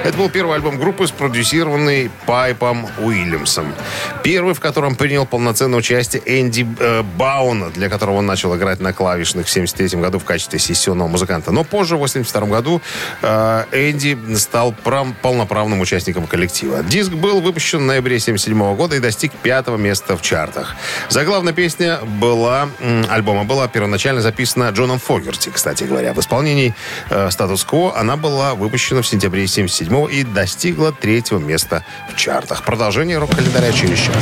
Это 0.04 0.18
был 0.18 0.30
первый 0.30 0.56
альбом 0.56 0.78
группы, 0.80 1.08
спродюсированный 1.08 2.12
Пайпом 2.26 2.88
Уильямсом. 3.00 3.74
Первый, 4.22 4.54
в 4.54 4.60
котором 4.60 4.96
принял 4.96 5.26
полноценное 5.26 5.80
участие 5.80 6.22
Энди 6.26 6.68
э, 6.80 7.04
Баун, 7.18 7.72
для 7.72 7.88
которого 7.90 8.18
он 8.18 8.26
начал 8.26 8.54
играть 8.58 8.82
на 8.82 8.92
клавишных 8.92 9.46
в 9.48 9.50
73 9.50 10.00
году 10.02 10.20
в 10.20 10.26
качестве 10.26 10.60
сессионного 10.60 11.08
музыканта. 11.08 11.52
Но 11.52 11.64
позже, 11.64 11.96
в 11.96 12.00
82 12.00 12.48
году, 12.48 12.82
э, 13.22 13.64
Энди 13.72 14.18
стал 14.36 14.74
прав- 14.74 15.16
полноправным 15.22 15.80
участником 15.80 16.28
коллектива. 16.28 16.84
Диск 16.84 17.12
был 17.14 17.40
выпущен 17.40 17.80
в 17.80 17.84
ноябре 17.84 18.20
77 18.20 18.76
года 18.76 18.98
и 18.98 19.00
достиг 19.00 19.32
пятого 19.32 19.78
места 19.78 20.18
в 20.18 20.22
чартах. 20.22 20.76
Заглавная 21.10 21.54
песня 21.54 22.00
была, 22.20 22.68
м, 22.82 23.06
альбома 23.10 23.46
была 23.46 23.70
первоначально 23.70 24.22
записана 24.22 24.70
Джоном 24.72 25.00
Фогерти, 25.00 25.50
кстати 25.50 25.86
говоря. 25.86 26.14
В 26.14 26.20
исполнении 26.20 26.76
э, 27.10 27.32
«Статус-кво» 27.32 27.98
она 27.98 28.18
была 28.18 28.54
выпущена 28.56 29.02
в 29.02 29.08
сентябре 29.08 29.48
77 29.94 30.08
и 30.10 30.24
достигла 30.24 30.92
третьего 30.92 31.40
места 31.40 31.84
в 32.10 32.16
чартах. 32.16 32.64
Продолжение 32.64 33.20
рок-календаря 33.20 33.72
через 33.72 34.00
час. 34.00 34.16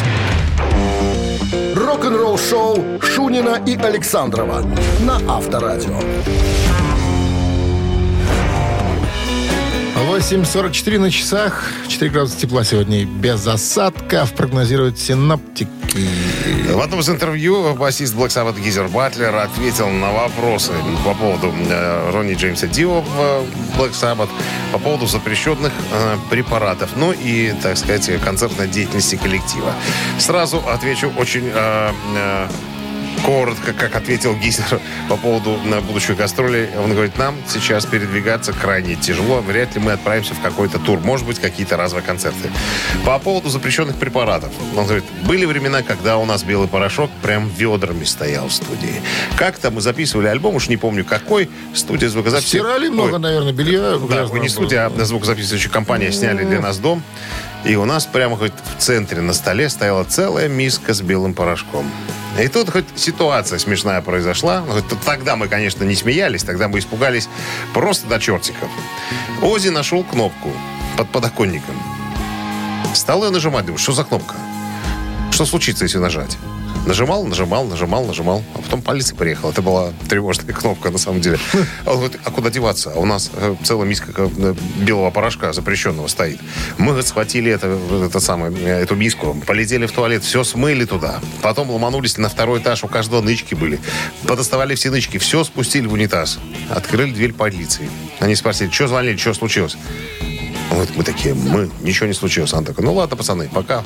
Рок-н-ролл 1.76 2.38
шоу 2.38 3.00
Шунина 3.02 3.62
и 3.66 3.76
Александрова 3.76 4.64
на 5.02 5.16
Авторадио. 5.34 6.00
8.44 10.12 11.00
на 11.00 11.10
часах. 11.10 11.72
4 11.88 12.12
градуса 12.12 12.38
тепла 12.38 12.66
сегодня 12.66 13.06
без 13.06 13.48
осадков, 13.48 14.34
прогнозируют 14.34 15.00
синоптики. 15.00 15.70
В 16.70 16.82
одном 16.82 17.00
из 17.00 17.10
интервью 17.10 17.74
басист 17.76 18.14
Black 18.14 18.28
Sabbath 18.28 18.60
Гизер 18.62 18.90
Батлер 18.90 19.34
ответил 19.34 19.88
на 19.88 20.12
вопросы 20.12 20.74
по 21.06 21.14
поводу 21.14 21.54
э, 21.70 22.12
Ронни 22.12 22.34
Джеймса 22.34 22.68
Дио 22.68 23.00
в 23.00 23.06
э, 23.20 23.46
Black 23.78 23.92
Sabbath, 23.92 24.30
по 24.74 24.80
поводу 24.80 25.08
запрещенных 25.08 25.72
э, 25.94 26.18
препаратов, 26.30 26.90
ну 26.98 27.14
и, 27.14 27.54
так 27.64 27.78
сказать, 27.78 28.10
концертной 28.22 28.68
деятельности 28.68 29.16
коллектива. 29.16 29.74
Сразу 30.20 30.62
отвечу 30.68 31.10
очень 31.18 31.50
э, 31.54 32.48
коротко, 33.26 33.74
как 33.74 33.96
ответил 33.96 34.36
Гизер 34.36 34.80
по 35.10 35.18
поводу 35.18 35.58
на 35.64 35.82
будущей 35.82 36.14
гастроли. 36.14 36.70
Он 36.78 36.92
говорит, 36.92 37.18
нам 37.18 37.36
сейчас 37.48 37.86
передвигаться 37.86 38.54
крайне 38.54 38.96
тяжело. 38.96 39.42
Вряд 39.42 39.76
ли 39.76 39.82
мы 39.82 39.92
отправимся 39.94 40.34
в 40.34 40.42
какой-то 40.42 40.80
тур. 40.80 41.00
Может 41.00 41.26
быть, 41.26 41.40
какие-то 41.40 41.78
разовые 41.78 42.06
концерты. 42.06 42.50
По 43.06 43.20
поводу 43.20 43.50
запрещенных 43.50 43.98
препаратов. 43.98 44.52
Он 44.76 44.86
говорит, 44.86 45.06
были 45.26 45.46
времена, 45.46 45.82
когда 45.84 46.18
у 46.18 46.26
нас 46.26 46.44
белый 46.44 46.68
порошок 46.68 47.10
прям 47.22 47.50
ведрами 47.50 48.04
стоял 48.04 48.48
в 48.48 48.54
студии. 48.54 49.02
Как-то 49.38 49.72
мы 49.72 49.82
записывали 49.82 50.28
альбом, 50.28 50.56
уж 50.56 50.70
не 50.70 50.78
помню 50.78 51.06
какой, 51.06 51.50
студия 51.74 52.10
звукозаписи. 52.10 52.48
Стирали 52.50 52.90
много, 52.90 53.16
Ой, 53.16 53.20
наверное, 53.20 53.54
белья. 53.54 53.80
да, 53.82 53.98
грязного 53.98 54.38
не 54.38 54.50
студия, 54.50 54.86
а 54.86 55.06
звукозаписывающая 55.06 55.70
компания 55.72 56.12
сняли 56.12 56.44
для 56.44 56.60
нас 56.60 56.78
дом. 56.78 57.04
И 57.64 57.76
у 57.76 57.86
нас 57.86 58.06
прямо 58.06 58.38
хоть 58.38 58.54
в 58.54 58.82
центре 58.82 59.22
на 59.22 59.34
столе 59.34 59.70
стояла 59.70 60.04
целая 60.04 60.48
миска 60.48 60.94
с 60.94 61.02
белым 61.02 61.34
порошком. 61.34 61.90
И 62.40 62.48
тут 62.48 62.70
хоть 62.70 62.86
ситуация 62.96 63.60
смешная 63.60 64.02
произошла. 64.02 64.64
Ну, 64.66 64.74
хоть 64.74 64.86
Тогда 65.06 65.36
мы, 65.36 65.48
конечно, 65.48 65.84
не 65.84 65.96
смеялись, 65.96 66.44
тогда 66.44 66.68
мы 66.68 66.80
испугались 66.80 67.30
просто 67.74 68.08
до 68.08 68.20
чертиков. 68.20 68.70
Ози 69.42 69.70
нашел 69.70 70.04
кнопку 70.04 70.52
под 70.98 71.10
подоконником. 71.10 71.76
Стал 72.94 73.24
ее 73.24 73.32
нажимать. 73.32 73.66
Думаю, 73.66 73.80
что 73.80 73.94
за 73.94 74.04
кнопка? 74.04 74.36
Что 75.32 75.46
случится, 75.46 75.86
если 75.86 76.00
нажать? 76.00 76.38
Нажимал, 76.86 77.24
нажимал, 77.26 77.66
нажимал, 77.66 78.06
нажимал. 78.06 78.44
А 78.56 78.62
потом 78.62 78.82
полиция 78.82 79.16
приехала. 79.16 79.52
Это 79.52 79.62
была 79.62 79.94
тревожная 80.10 80.54
кнопка, 80.54 80.90
на 80.90 80.98
самом 80.98 81.22
деле. 81.22 81.38
А 81.86 81.92
он 81.92 81.98
говорит, 81.98 82.20
а 82.24 82.32
куда 82.32 82.50
деваться? 82.50 82.92
А 82.96 83.00
у 83.00 83.06
нас 83.06 83.30
э, 83.36 83.56
целая 83.64 83.88
миска 83.88 84.12
э, 84.18 84.56
белого 84.78 85.12
порошка 85.12 85.54
запрещенного 85.54 86.08
стоит. 86.08 86.40
Мы 86.78 87.00
схватили 87.04 87.52
это, 87.52 87.78
это 88.06 88.20
самое, 88.20 88.54
эту 88.66 88.96
миску, 88.96 89.38
полетели 89.46 89.86
в 89.86 89.92
туалет, 89.92 90.24
все 90.24 90.44
смыли 90.44 90.86
туда. 90.86 91.20
Потом 91.42 91.70
ломанулись 91.70 92.18
на 92.18 92.30
второй 92.30 92.60
этаж, 92.60 92.84
у 92.84 92.88
каждого 92.88 93.22
нычки 93.22 93.54
были. 93.54 93.80
Подоставали 94.28 94.74
все 94.76 94.90
нычки, 94.90 95.18
все 95.18 95.44
спустили 95.44 95.86
в 95.86 95.94
унитаз. 95.94 96.40
Открыли 96.70 97.12
дверь 97.12 97.34
полиции. 97.34 97.90
Они 98.20 98.36
спросили, 98.36 98.72
что 98.72 98.88
звонили, 98.88 99.18
что 99.18 99.34
случилось? 99.34 99.78
Говорит, 100.72 100.96
мы 100.96 101.04
такие, 101.04 101.34
мы, 101.34 101.70
ничего 101.82 102.08
не 102.08 102.14
случилось. 102.14 102.54
Она 102.54 102.64
такая, 102.64 102.86
ну 102.86 102.94
ладно, 102.94 103.18
пацаны, 103.18 103.50
пока. 103.54 103.84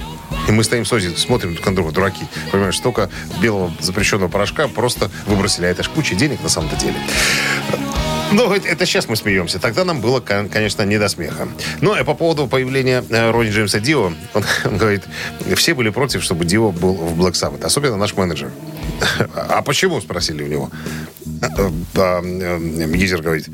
И 0.48 0.52
мы 0.52 0.64
стоим 0.64 0.86
с 0.86 0.94
Ози, 0.94 1.16
смотрим 1.16 1.54
друг 1.54 1.66
на 1.66 1.76
друга, 1.76 1.92
дураки. 1.92 2.26
Понимаешь, 2.52 2.78
столько 2.78 3.10
белого 3.42 3.74
запрещенного 3.80 4.30
порошка 4.30 4.68
просто 4.68 5.10
выбросили. 5.26 5.66
А 5.66 5.70
это 5.70 5.84
ж 5.84 5.90
куча 5.90 6.16
денег 6.16 6.42
на 6.44 6.50
самом-то 6.50 6.76
деле. 6.76 6.96
Ну, 8.32 8.46
говорит, 8.46 8.66
это 8.66 8.86
сейчас 8.86 9.08
мы 9.08 9.16
смеемся. 9.16 9.60
Тогда 9.60 9.86
нам 9.86 10.02
было, 10.02 10.20
кон- 10.20 10.50
конечно, 10.50 10.82
не 10.84 10.98
до 10.98 11.08
смеха. 11.10 11.48
Ну, 11.82 11.96
и 11.96 12.04
по 12.04 12.16
поводу 12.16 12.48
появления 12.48 13.04
э, 13.10 13.32
Ронни 13.32 13.52
Джеймса 13.52 13.80
Дио, 13.80 14.06
он, 14.06 14.16
он 14.66 14.78
говорит, 14.78 15.04
все 15.56 15.74
были 15.74 15.90
против, 15.90 16.24
чтобы 16.24 16.46
Дио 16.46 16.72
был 16.72 16.96
в 16.96 17.20
Black 17.20 17.34
Sabbath. 17.34 17.64
Особенно 17.64 17.98
наш 17.98 18.14
менеджер. 18.16 18.52
А 19.36 19.62
почему, 19.62 20.02
спросили 20.02 20.44
у 20.44 20.48
него. 20.48 20.70
А, 21.42 21.72
а, 21.96 22.22
э, 22.24 22.88
Гизер 22.94 23.22
говорит, 23.22 23.48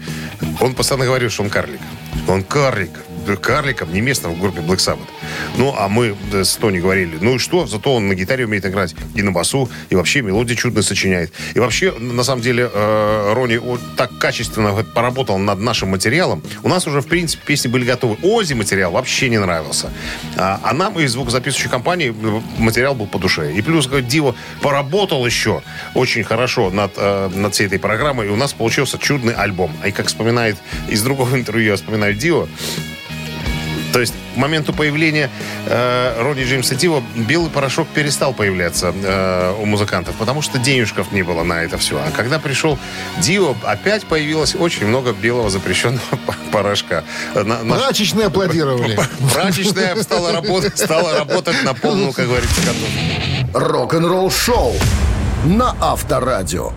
он 0.59 0.73
постоянно 0.73 1.05
говорил, 1.05 1.29
что 1.29 1.43
он 1.43 1.49
карлик. 1.49 1.81
Он 2.27 2.43
карлик. 2.43 2.91
Карликом 3.41 3.93
не 3.93 4.01
место 4.01 4.29
в 4.29 4.39
группе 4.39 4.61
Black 4.61 4.77
Sabbath. 4.77 5.07
Ну, 5.57 5.73
а 5.77 5.87
мы 5.87 6.15
э, 6.31 6.43
с 6.43 6.55
Тони 6.55 6.79
говорили, 6.79 7.17
ну 7.21 7.35
и 7.35 7.37
что, 7.37 7.67
зато 7.67 7.95
он 7.95 8.07
на 8.07 8.15
гитаре 8.15 8.45
умеет 8.45 8.65
играть, 8.65 8.95
и 9.15 9.21
на 9.21 9.31
басу, 9.31 9.69
и 9.89 9.95
вообще 9.95 10.21
мелодии 10.21 10.55
чудно 10.55 10.81
сочиняет. 10.81 11.31
И 11.53 11.59
вообще, 11.59 11.91
на 11.91 12.23
самом 12.23 12.41
деле, 12.41 12.69
э, 12.71 13.33
Ронни 13.33 13.57
вот 13.57 13.81
так 13.97 14.17
качественно 14.17 14.73
поработал 14.83 15.37
над 15.37 15.59
нашим 15.59 15.89
материалом. 15.89 16.41
У 16.63 16.69
нас 16.69 16.87
уже, 16.87 17.01
в 17.01 17.07
принципе, 17.07 17.43
песни 17.45 17.67
были 17.67 17.85
готовы. 17.85 18.17
Ози 18.23 18.53
материал 18.53 18.91
вообще 18.91 19.29
не 19.29 19.39
нравился. 19.39 19.91
А, 20.37 20.59
а 20.63 20.73
нам 20.73 20.99
из 20.99 21.11
звукозаписывающей 21.11 21.69
компании 21.69 22.09
э, 22.09 22.41
материал 22.57 22.95
был 22.95 23.07
по 23.07 23.19
душе. 23.19 23.53
И 23.53 23.61
плюс, 23.61 23.87
говорит, 23.87 24.07
Диво 24.07 24.35
поработал 24.61 25.25
еще 25.25 25.61
очень 25.95 26.23
хорошо 26.23 26.69
над, 26.69 26.91
э, 26.97 27.29
над 27.33 27.53
всей 27.53 27.67
этой 27.67 27.79
программой, 27.79 28.27
и 28.27 28.29
у 28.29 28.35
нас 28.35 28.53
получился 28.53 28.97
чудный 28.97 29.33
альбом. 29.33 29.71
И 29.85 29.91
как 29.91 30.07
вспоминает 30.07 30.57
из 30.89 31.01
другого 31.03 31.35
интервью, 31.35 31.71
я 31.71 31.75
вспоминаю 31.75 32.13
Дио, 32.13 32.47
то 33.91 33.99
есть 33.99 34.13
к 34.33 34.37
моменту 34.37 34.73
появления 34.73 35.29
э, 35.65 36.21
Ронни 36.21 36.43
Джеймса 36.43 36.75
Дио 36.75 37.01
белый 37.15 37.49
порошок 37.49 37.87
перестал 37.89 38.33
появляться 38.33 38.93
э, 38.95 39.55
у 39.59 39.65
музыкантов, 39.65 40.15
потому 40.15 40.41
что 40.41 40.57
денежков 40.59 41.11
не 41.11 41.23
было 41.23 41.43
на 41.43 41.63
это 41.63 41.77
все. 41.77 41.97
А 41.97 42.11
когда 42.11 42.39
пришел 42.39 42.77
Дио, 43.19 43.55
опять 43.63 44.05
появилось 44.05 44.55
очень 44.55 44.85
много 44.87 45.11
белого 45.13 45.49
запрещенного 45.49 46.01
порошка. 46.51 47.03
На- 47.35 47.57
Прачечные 47.77 48.27
аплодировали. 48.27 48.97
Прачечная 49.33 49.95
стала 50.01 50.31
работать, 50.31 50.77
стала 50.77 51.17
работать 51.17 51.63
на 51.63 51.73
полную, 51.73 52.13
как 52.13 52.27
говорится. 52.27 52.61
Рок-н-ролл 53.53 54.31
шоу 54.31 54.75
на 55.45 55.75
Авторадио. 55.81 56.71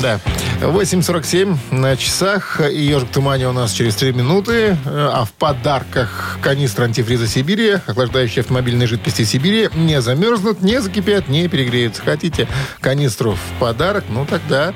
Да. 0.00 0.20
8.47 0.60 1.56
на 1.70 1.96
часах. 1.96 2.60
И 2.60 2.80
ежик 2.82 3.08
в 3.08 3.12
тумане 3.12 3.48
у 3.48 3.52
нас 3.52 3.72
через 3.72 3.96
3 3.96 4.12
минуты. 4.12 4.76
Э, 4.84 5.10
А 5.12 5.24
в 5.24 5.32
подарках 5.32 6.38
канистра 6.42 6.84
антифриза 6.84 7.26
Сибири, 7.26 7.78
охлаждающие 7.86 8.42
автомобильные 8.42 8.86
жидкости 8.86 9.24
Сибири, 9.24 9.68
не 9.74 10.00
замерзнут, 10.00 10.62
не 10.62 10.80
закипят, 10.80 11.28
не 11.28 11.48
перегреются. 11.48 12.02
Хотите 12.02 12.46
канистру 12.80 13.32
в 13.32 13.58
подарок? 13.60 14.04
Ну 14.08 14.24
тогда 14.26 14.72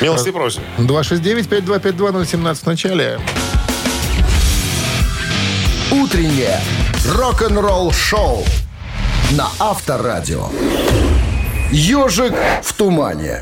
Милости 0.00 0.30
просим. 0.30 0.62
269-5252-017 0.78 2.54
в 2.54 2.66
начале. 2.66 3.18
Утреннее 5.90 6.60
рок-н-ролл-шоу 7.06 8.44
на 9.32 9.48
Авторадио. 9.58 10.48
Ежик 11.70 12.34
в 12.62 12.72
тумане. 12.74 13.40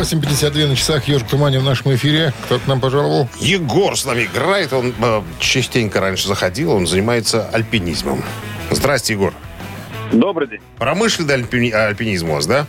8.52 0.00 0.66
на 0.68 0.76
часах. 0.76 1.04
Ежик 1.08 1.26
в 1.26 1.30
тумане 1.30 1.58
в 1.58 1.62
нашем 1.64 1.94
эфире. 1.94 2.32
Кто 2.46 2.58
к 2.58 2.66
нам 2.66 2.80
пожаловал? 2.80 3.28
Егор 3.38 3.98
с 3.98 4.06
нами 4.06 4.22
играет. 4.24 4.72
Он 4.72 4.94
э, 4.98 5.22
частенько 5.38 6.00
раньше 6.00 6.26
заходил. 6.26 6.72
Он 6.72 6.86
занимается 6.86 7.46
альпинизмом. 7.50 8.24
Здрасте, 8.70 9.12
Егор. 9.12 9.34
Добрый 10.10 10.48
день. 10.48 10.60
Промышленный 10.78 11.34
альпини- 11.34 11.72
альпинизм 11.72 12.30
у 12.30 12.34
вас, 12.36 12.46
да? 12.46 12.66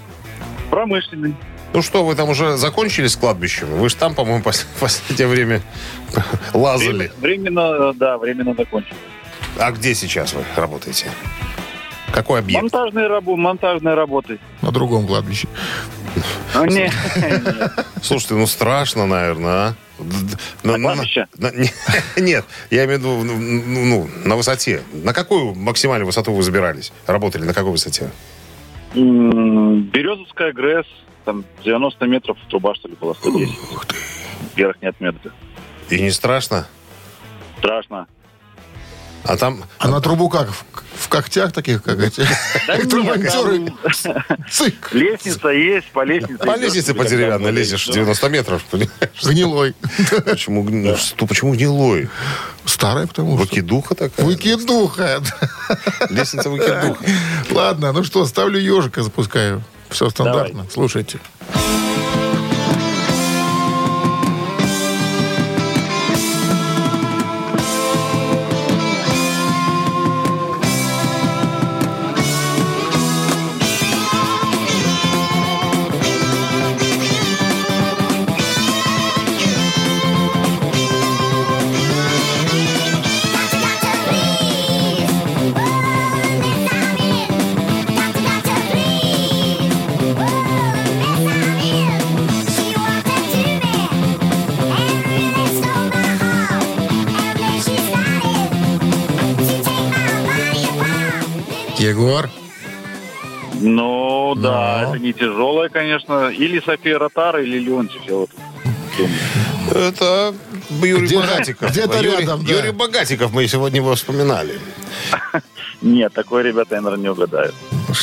Промышленный. 0.69 1.33
Ну 1.73 1.81
что, 1.81 2.03
вы 2.05 2.15
там 2.15 2.29
уже 2.29 2.57
закончили 2.57 3.07
с 3.07 3.15
кладбищем? 3.15 3.67
Вы 3.77 3.87
же 3.89 3.95
там, 3.95 4.13
по-моему, 4.13 4.43
пос- 4.43 4.65
в 4.75 4.79
последнее 4.81 5.27
время 5.27 5.61
лазали. 6.53 7.13
Временно, 7.17 7.93
да, 7.93 8.17
временно 8.17 8.53
закончил. 8.57 8.95
А 9.57 9.71
где 9.71 9.95
сейчас 9.95 10.33
вы 10.33 10.43
работаете? 10.57 11.07
Какой 12.13 12.39
объект? 12.39 12.61
Монтажные, 12.61 13.07
рабо- 13.07 13.35
монтажные 13.37 13.95
работы. 13.95 14.39
На 14.61 14.71
другом 14.71 15.07
кладбище. 15.07 15.47
Ну, 16.53 16.65
не, 16.65 16.91
Слушайте, 18.01 18.35
ну 18.35 18.45
страшно, 18.47 19.05
наверное, 19.07 19.51
а? 19.69 19.73
На- 20.63 20.77
на- 20.77 20.83
кладбище? 20.93 21.27
на- 21.37 21.51
не- 21.51 21.71
Нет, 22.21 22.45
я 22.69 22.85
имею 22.85 22.99
в 22.99 23.01
виду 23.01 23.23
ну, 23.23 23.85
ну, 23.85 24.09
на 24.25 24.35
высоте. 24.35 24.81
На 24.91 25.13
какую 25.13 25.55
максимальную 25.55 26.05
высоту 26.07 26.33
вы 26.33 26.43
забирались? 26.43 26.91
Работали 27.07 27.45
на 27.45 27.53
какой 27.53 27.71
высоте? 27.71 28.11
Березовская 28.93 30.51
ГРЭС, 30.53 30.85
там 31.23 31.45
90 31.63 32.05
метров 32.07 32.37
труба, 32.49 32.75
что 32.75 32.87
ли, 32.89 32.95
была 32.99 33.13
110. 33.13 33.49
Верхняя 34.55 34.91
отметка. 34.91 35.31
И 35.89 36.01
не 36.01 36.11
страшно? 36.11 36.67
Страшно. 37.59 38.07
А 39.23 39.37
там... 39.37 39.63
А 39.77 39.87
на 39.87 40.01
трубу 40.01 40.29
как? 40.29 40.49
В, 40.95 41.07
когтях 41.09 41.51
таких, 41.51 41.83
как 41.83 41.99
эти? 41.99 42.21
Электромонтеры. 42.67 43.73
Цик. 44.49 44.93
Лестница 44.93 45.49
есть, 45.49 45.87
по 45.91 46.03
лестнице. 46.03 46.37
По 46.37 46.55
лестнице 46.57 46.93
по 46.93 47.05
деревянной 47.05 47.51
лезешь 47.51 47.85
90 47.87 48.29
метров? 48.29 48.63
Гнилой. 49.23 49.75
Почему, 50.25 50.63
ну, 50.63 50.95
что- 50.97 51.25
почему 51.25 51.53
гнилой? 51.53 52.09
Старая, 52.65 53.07
потому 53.07 53.37
что. 53.37 53.41
Выкидуха 53.47 53.95
такая? 53.95 54.25
Выкидуха. 54.25 55.21
Лестница 56.09 56.49
выкидуха. 56.49 56.97
Ладно, 57.51 57.91
ну 57.91 58.03
что, 58.03 58.25
ставлю 58.25 58.59
ежика, 58.59 59.03
запускаю. 59.03 59.63
Все 59.89 60.09
стандартно. 60.09 60.65
Слушайте. 60.71 61.19
Егор. 101.81 102.29
Ну, 103.55 104.33
да, 104.37 104.83
Ну. 104.87 104.89
это 104.95 104.99
не 105.03 105.13
тяжелое, 105.13 105.69
конечно. 105.69 106.29
Или 106.29 106.59
София 106.61 106.97
Ротара, 106.99 107.41
или 107.43 107.57
Леонтьев, 107.59 108.01
я 108.07 108.13
вот 108.15 108.29
думаю. 108.97 109.15
Это 109.89 110.33
Юрий 110.81 111.05
Где-то- 111.07 111.21
Богатиков. 111.27 111.71
где-то 111.71 111.97
Юрий, 111.97 112.17
рядом, 112.17 112.45
да. 112.45 112.53
Юрий 112.53 112.71
Богатиков, 112.71 113.31
мы 113.33 113.47
сегодня 113.47 113.77
его 113.79 113.93
вспоминали. 113.95 114.59
Нет, 115.81 116.13
такое, 116.13 116.43
ребята, 116.43 116.75
я, 116.75 116.81
наверное, 116.81 117.03
не 117.03 117.09
угадаю. 117.09 117.51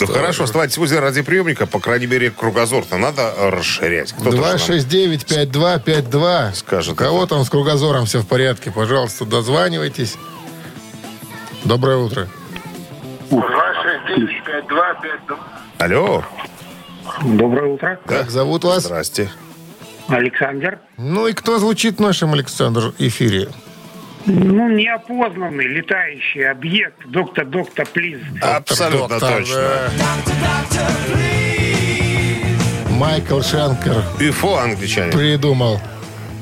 Ну, 0.00 0.06
хорошо, 0.06 0.44
оставайтесь 0.44 0.76
возле 0.78 0.98
радиоприемника, 0.98 1.66
по 1.66 1.78
крайней 1.78 2.06
мере, 2.06 2.30
кругозор-то 2.30 2.96
надо 2.98 3.32
расширять. 3.50 4.12
Кто-то 4.12 4.32
же 4.32 4.42
нам 4.42 4.56
269-5252. 4.56 6.52
Скажет 6.54 6.92
У 6.92 6.96
кого 6.96 7.26
там 7.26 7.44
с 7.44 7.50
кругозором 7.50 8.04
все 8.06 8.18
в 8.20 8.26
порядке? 8.26 8.70
Пожалуйста, 8.72 9.24
дозванивайтесь. 9.24 10.16
Доброе 11.64 11.98
утро. 11.98 12.28
Алло. 15.78 16.24
Доброе 17.24 17.72
утро. 17.74 17.98
Как 18.06 18.30
зовут 18.30 18.64
вас? 18.64 18.84
Здрасте. 18.84 19.30
Александр. 20.08 20.78
Ну 20.96 21.26
и 21.26 21.32
кто 21.32 21.58
звучит 21.58 21.98
в 21.98 22.00
нашем, 22.00 22.32
Александр, 22.32 22.92
эфире? 22.98 23.48
Ну, 24.26 24.68
неопознанный 24.68 25.66
летающий 25.66 26.48
объект. 26.48 27.06
Доктор, 27.06 27.46
доктор, 27.46 27.86
плиз. 27.86 28.18
Абсолютно 28.42 29.18
Доктор, 29.18 29.38
точно. 29.38 29.56
да. 29.56 29.90
Майкл 32.90 33.40
Шенкер 33.42 34.02
ЮФО 34.20 34.56
англичане. 34.58 35.12
придумал 35.12 35.80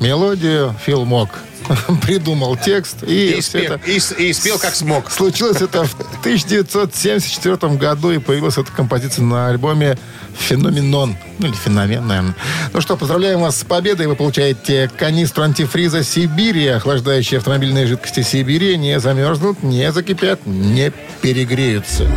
мелодию, 0.00 0.74
Фил 0.84 1.04
мог. 1.04 1.28
Придумал 2.02 2.56
текст 2.56 3.02
и, 3.02 3.36
И 3.38 3.40
спел, 3.42 3.74
это 3.74 3.80
и 3.86 3.96
и 3.96 4.32
спел 4.32 4.58
как 4.58 4.74
смог. 4.74 5.10
Случилось 5.10 5.60
это 5.60 5.84
в 5.84 5.94
1974 6.20 7.74
году, 7.74 8.10
и 8.10 8.18
появилась 8.18 8.58
эта 8.58 8.70
композиция 8.72 9.24
на 9.24 9.48
альбоме 9.48 9.98
«Феноменон». 10.38 11.16
Ну, 11.38 11.46
или 11.46 11.54
«Феномен», 11.54 12.06
наверное. 12.06 12.34
Ну 12.72 12.80
что, 12.80 12.96
поздравляем 12.96 13.40
вас 13.40 13.60
с 13.60 13.64
победой. 13.64 14.06
Вы 14.06 14.16
получаете 14.16 14.90
канистру 14.96 15.44
антифриза 15.44 16.02
«Сибири». 16.04 16.66
Охлаждающие 16.68 17.38
автомобильные 17.38 17.86
жидкости 17.86 18.22
«Сибири» 18.22 18.76
не 18.76 18.98
замерзнут, 19.00 19.62
не 19.62 19.90
закипят, 19.92 20.46
не 20.46 20.92
перегреются. 21.20 22.10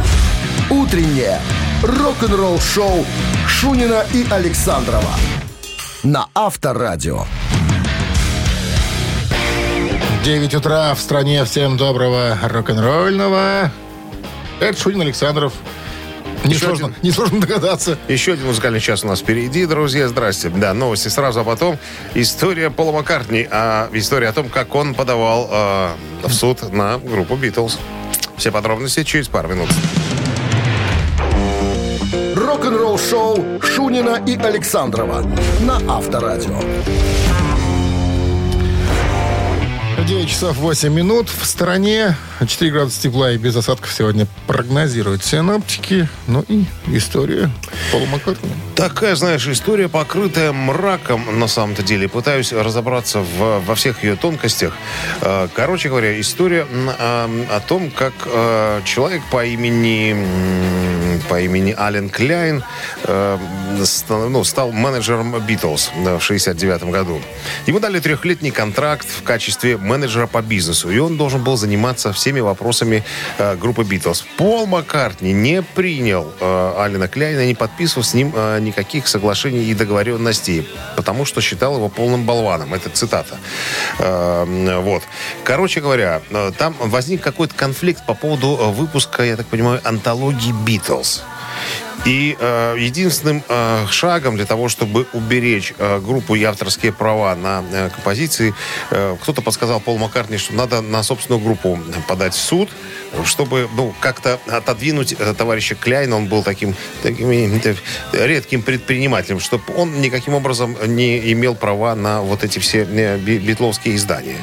Утреннее 0.70 1.40
рок-н-ролл-шоу 1.84 3.06
Шунина 3.48 4.06
и 4.14 4.26
Александрова 4.30 5.16
на 6.04 6.28
Авторадио. 6.34 7.26
9 10.24 10.54
утра 10.56 10.94
в 10.96 11.00
стране. 11.00 11.46
Всем 11.46 11.78
доброго 11.78 12.38
рок-н-ролльного. 12.44 13.72
Это 14.60 14.78
Шунин 14.78 15.02
Александров. 15.02 15.54
Несложно, 16.44 16.88
один. 16.88 16.98
несложно 17.02 17.40
догадаться. 17.40 17.98
Еще 18.10 18.34
один 18.34 18.48
музыкальный 18.48 18.82
час 18.82 19.04
у 19.04 19.08
нас 19.08 19.20
впереди, 19.22 19.66
друзья. 19.66 20.10
Здрасте. 20.10 20.50
Да, 20.50 20.74
новости 20.74 21.08
сразу, 21.08 21.40
а 21.40 21.44
потом 21.46 21.78
история 22.16 22.70
Пола 22.70 22.92
Маккартни. 22.92 23.48
А, 23.50 23.90
история 23.94 24.28
о 24.28 24.34
том, 24.34 24.50
как 24.50 24.76
он 24.76 24.94
подавал 24.94 25.50
э, 25.52 25.90
в 26.24 26.34
суд 26.34 26.72
на 26.74 26.98
группу 26.98 27.36
Битлз. 27.36 27.80
Все 28.36 28.52
подробности 28.52 29.04
через 29.04 29.30
пару 29.30 29.48
минут. 29.50 29.70
Рок-н-ролл-шоу 32.36 33.62
Шунина 33.62 34.22
и 34.26 34.36
Александрова 34.36 35.24
на 35.62 35.78
Авторадио. 35.88 36.60
9 40.10 40.28
часов 40.28 40.58
8 40.58 40.92
минут. 40.92 41.30
В 41.30 41.46
стороне 41.46 42.16
4 42.44 42.72
градуса 42.72 43.00
тепла 43.00 43.32
и 43.32 43.38
без 43.38 43.56
осадков 43.56 43.94
сегодня 43.94 44.26
прогнозируют 44.48 45.24
синоптики. 45.24 46.10
Ну 46.26 46.44
и 46.48 46.66
история 46.88 47.52
Пола. 47.92 48.08
Такая, 48.76 49.16
знаешь, 49.16 49.48
история, 49.48 49.88
покрытая 49.88 50.52
мраком, 50.52 51.38
на 51.40 51.48
самом-то 51.48 51.84
деле. 51.84 52.10
Пытаюсь 52.10 52.52
разобраться 52.54 53.20
в- 53.20 53.60
во 53.64 53.76
всех 53.76 54.04
ее 54.04 54.16
тонкостях. 54.16 54.74
Э, 55.22 55.48
Короче 55.54 55.90
говоря, 55.90 56.20
история 56.20 56.66
а, 56.98 57.30
о 57.52 57.60
том, 57.60 57.92
как 57.92 58.14
э, 58.26 58.82
человек 58.86 59.22
по 59.30 59.46
имени 59.46 60.16
по 61.22 61.40
имени 61.40 61.76
Ален 61.78 62.10
Кляйн 62.10 62.64
э, 63.04 63.38
ста- 63.84 64.30
ну, 64.30 64.44
стал 64.44 64.72
менеджером 64.72 65.40
Битлз 65.46 65.92
в 65.96 66.20
69 66.22 66.84
году. 66.86 67.22
Ему 67.68 67.80
дали 67.80 68.00
трехлетний 68.00 68.52
контракт 68.52 69.08
в 69.08 69.24
качестве 69.24 69.78
менеджера 69.78 70.28
по 70.28 70.42
бизнесу, 70.42 70.90
и 70.90 70.98
он 71.00 71.18
должен 71.18 71.44
был 71.44 71.58
заниматься 71.58 72.12
всеми 72.14 72.40
вопросами 72.40 73.04
э, 73.38 73.56
группы 73.56 73.84
Битлз. 73.84 74.26
Пол 74.38 74.66
Маккартни 74.68 75.34
не 75.34 75.62
принял 75.62 76.32
э, 76.40 76.74
Алена 76.78 77.08
Кляйна, 77.08 77.46
не 77.46 77.56
подписывал 77.56 78.04
с 78.04 78.14
ним 78.14 78.32
э, 78.36 78.60
никаких 78.60 79.08
соглашений 79.08 79.66
и 79.66 79.74
договоренностей, 79.74 80.68
потому 80.96 81.26
что 81.26 81.42
считал 81.42 81.76
его 81.76 81.90
полным 81.90 82.26
болваном. 82.26 82.74
Это 82.74 82.90
цитата. 82.90 83.38
Э, 84.00 84.80
вот. 84.84 85.04
Короче 85.44 85.82
говоря, 85.82 86.22
э, 86.30 86.52
там 86.58 86.76
возник 86.80 87.22
какой-то 87.22 87.56
конфликт 87.56 88.06
по 88.06 88.14
поводу 88.14 88.58
э, 88.60 88.72
выпуска, 88.72 89.24
я 89.24 89.36
так 89.36 89.48
понимаю, 89.48 89.82
антологии 89.84 90.52
Битлз. 90.66 91.09
И 92.06 92.38
э, 92.40 92.76
единственным 92.80 93.44
э, 93.48 93.86
шагом 93.90 94.38
для 94.38 94.46
того, 94.46 94.70
чтобы 94.70 95.06
уберечь 95.12 95.74
э, 95.78 96.00
группу 96.00 96.36
и 96.36 96.44
авторские 96.44 96.94
права 96.94 97.36
на 97.36 97.64
э, 97.72 97.90
композиции, 97.90 98.54
э, 98.92 99.18
кто-то 99.22 99.42
подсказал 99.42 99.82
Пол 99.82 99.98
Маккартни, 99.98 100.38
что 100.38 100.54
надо 100.54 100.82
на 100.82 101.04
собственную 101.04 101.44
группу 101.44 101.78
подать 102.08 102.34
в 102.34 102.38
суд, 102.38 102.70
чтобы 103.26 103.68
ну, 103.76 103.94
как-то 104.00 104.40
отодвинуть 104.48 105.14
э, 105.18 105.34
товарища 105.38 105.76
Кляйна. 105.76 106.16
Он 106.16 106.28
был 106.28 106.42
таким, 106.42 106.74
таким 107.04 107.32
э, 107.32 107.76
редким 108.14 108.62
предпринимателем, 108.62 109.42
чтобы 109.42 109.64
он 109.76 110.00
никаким 110.00 110.36
образом 110.36 110.78
не 110.86 111.34
имел 111.34 111.54
права 111.54 111.96
на 111.96 112.22
вот 112.22 112.46
эти 112.46 112.60
все 112.60 112.88
э, 112.90 113.18
би- 113.18 113.40
битловские 113.40 113.96
издания. 113.96 114.42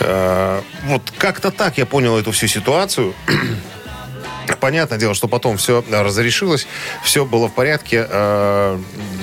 Э, 0.00 0.62
вот 0.84 1.12
как-то 1.16 1.52
так 1.52 1.78
я 1.78 1.86
понял 1.86 2.18
эту 2.18 2.32
всю 2.32 2.48
ситуацию. 2.48 3.14
Понятное 4.60 4.98
дело, 4.98 5.14
что 5.14 5.28
потом 5.28 5.56
все 5.56 5.84
разрешилось, 5.90 6.66
все 7.04 7.24
было 7.24 7.48
в 7.48 7.52
порядке. 7.54 8.06
Э, 8.08 8.78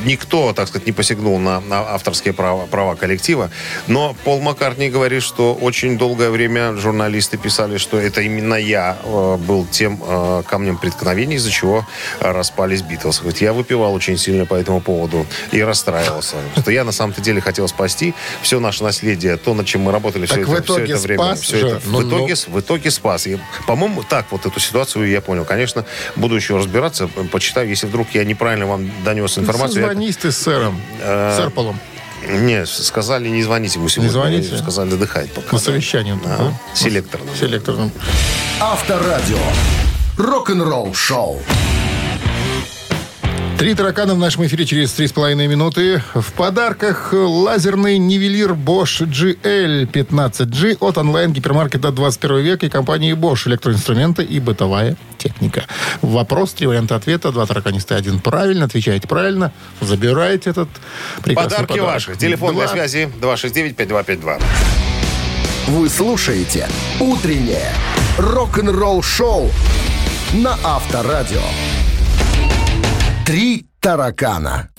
Никто, 0.06 0.54
так 0.54 0.68
сказать, 0.68 0.86
не 0.86 0.92
посягнул 0.94 1.40
на, 1.40 1.60
на 1.62 1.80
авторские 1.96 2.34
права, 2.34 2.68
права 2.68 2.94
коллектива. 2.96 3.50
Но 3.88 4.16
Пол 4.24 4.40
Маккартни 4.40 4.90
говорит, 4.90 5.24
что 5.24 5.56
очень 5.56 5.98
долгое 5.98 6.30
время 6.30 6.74
журналисты 6.76 7.38
писали, 7.38 7.78
что 7.78 7.98
это 7.98 8.22
именно 8.22 8.54
я 8.54 8.98
э, 9.04 9.38
был 9.38 9.66
тем 9.66 10.00
э, 10.06 10.44
камнем 10.48 10.78
преткновения, 10.78 11.38
из-за 11.38 11.50
чего 11.50 11.88
распались 12.20 12.84
Битлз. 12.84 13.20
Говорит, 13.22 13.42
я 13.42 13.52
выпивал 13.54 13.94
очень 13.96 14.18
сильно 14.18 14.46
по 14.46 14.54
этому 14.56 14.80
поводу 14.80 15.26
и 15.52 15.62
расстраивался. 15.64 16.36
Что 16.60 16.70
я 16.72 16.84
на 16.84 16.92
самом-то 16.92 17.22
деле 17.22 17.42
хотел 17.42 17.68
спасти 17.68 18.14
все 18.44 18.60
наше 18.60 18.84
наследие, 18.84 19.38
то, 19.38 19.54
над 19.56 19.66
чем 19.66 19.82
мы 19.82 19.92
работали 19.92 20.26
все 20.28 20.42
это, 20.42 20.52
в 20.52 20.60
итоге 20.60 20.86
все 20.86 20.94
это 20.94 21.02
время. 21.02 21.24
спас 21.24 21.42
Все 21.42 21.58
же, 21.58 21.68
это- 21.68 21.82
но- 21.88 21.98
в, 22.00 22.08
итоге, 22.08 22.28
но- 22.30 22.36
с- 22.36 22.48
в 22.48 22.60
итоге 22.60 22.92
спас. 22.92 23.26
И, 23.28 23.40
по-моему, 23.66 24.04
так 24.04 24.28
вот 24.30 24.46
эту 24.46 24.60
ситуацию 24.60 25.10
я 25.10 25.15
понял. 25.22 25.46
Конечно, 25.46 25.86
буду 26.16 26.36
еще 26.36 26.58
разбираться, 26.58 27.08
почитаю. 27.32 27.70
Если 27.70 27.88
вдруг 27.88 28.08
я 28.14 28.24
неправильно 28.26 28.66
вам 28.66 28.90
донес 29.04 29.38
информацию, 29.38 29.82
я- 29.82 29.88
Созвонись 29.90 30.18
ты 30.18 30.32
с 30.32 30.38
сэром. 30.38 30.80
Э, 31.02 31.36
Сэр 31.38 31.50
Полом. 31.50 31.80
не, 32.28 32.66
сказали, 32.66 33.30
не 33.30 33.44
звоните 33.44 33.80
ему 33.80 33.90
сегодня. 33.90 34.12
звоните? 34.12 34.58
Сказали, 34.58 34.94
отдыхает 34.94 35.32
пока. 35.34 35.48
На 35.54 35.60
совещании. 35.60 36.18
Да, 36.24 36.38
был. 36.38 36.54
селекторном. 36.74 37.36
Селекторным. 37.36 37.92
Авторадио. 38.60 39.38
Рок-н-ролл 40.18 40.94
шоу. 40.94 41.42
Три 43.58 43.74
таракана 43.74 44.16
в 44.16 44.20
нашем 44.20 44.46
эфире 44.46 44.66
через 44.66 44.92
три 44.92 45.08
с 45.08 45.14
половиной 45.14 45.48
минуты. 45.48 46.04
В 46.14 46.34
подарках 46.34 47.14
лазерный 47.14 47.98
нивелир 47.98 48.52
Bosch 48.52 49.02
GL15G 49.08 50.78
от 50.82 50.98
онлайн-гипермаркета 50.98 51.92
21 51.92 52.40
век 52.40 52.64
и 52.64 52.70
компании 52.70 53.14
Bosch. 53.16 53.48
Электроинструменты 53.48 54.24
и 54.24 54.42
бытовая 54.42 54.98
техника. 55.18 55.64
Вопрос, 56.02 56.54
три 56.54 56.68
варианта 56.68 56.98
ответа. 56.98 57.32
Два 57.32 57.46
тараканиста, 57.46 57.96
один 57.96 58.20
правильно. 58.20 58.66
Отвечаете 58.66 59.08
правильно. 59.08 59.54
Забираете 59.80 60.50
этот 60.50 60.68
прекрасный 61.24 61.52
Подарки 61.52 61.72
подарок. 61.80 61.94
ваши. 61.94 62.16
Телефон 62.18 62.56
для 62.56 62.66
Два. 62.66 62.74
связи 62.74 63.10
269-5252. 63.22 64.42
Вы 65.68 65.90
слушаете 65.90 66.68
«Утреннее 67.00 67.72
рок-н-ролл-шоу» 68.18 69.50
на 70.34 70.58
Авторадио. 70.64 71.42
«Три 73.26 73.66
таракана». 73.80 74.70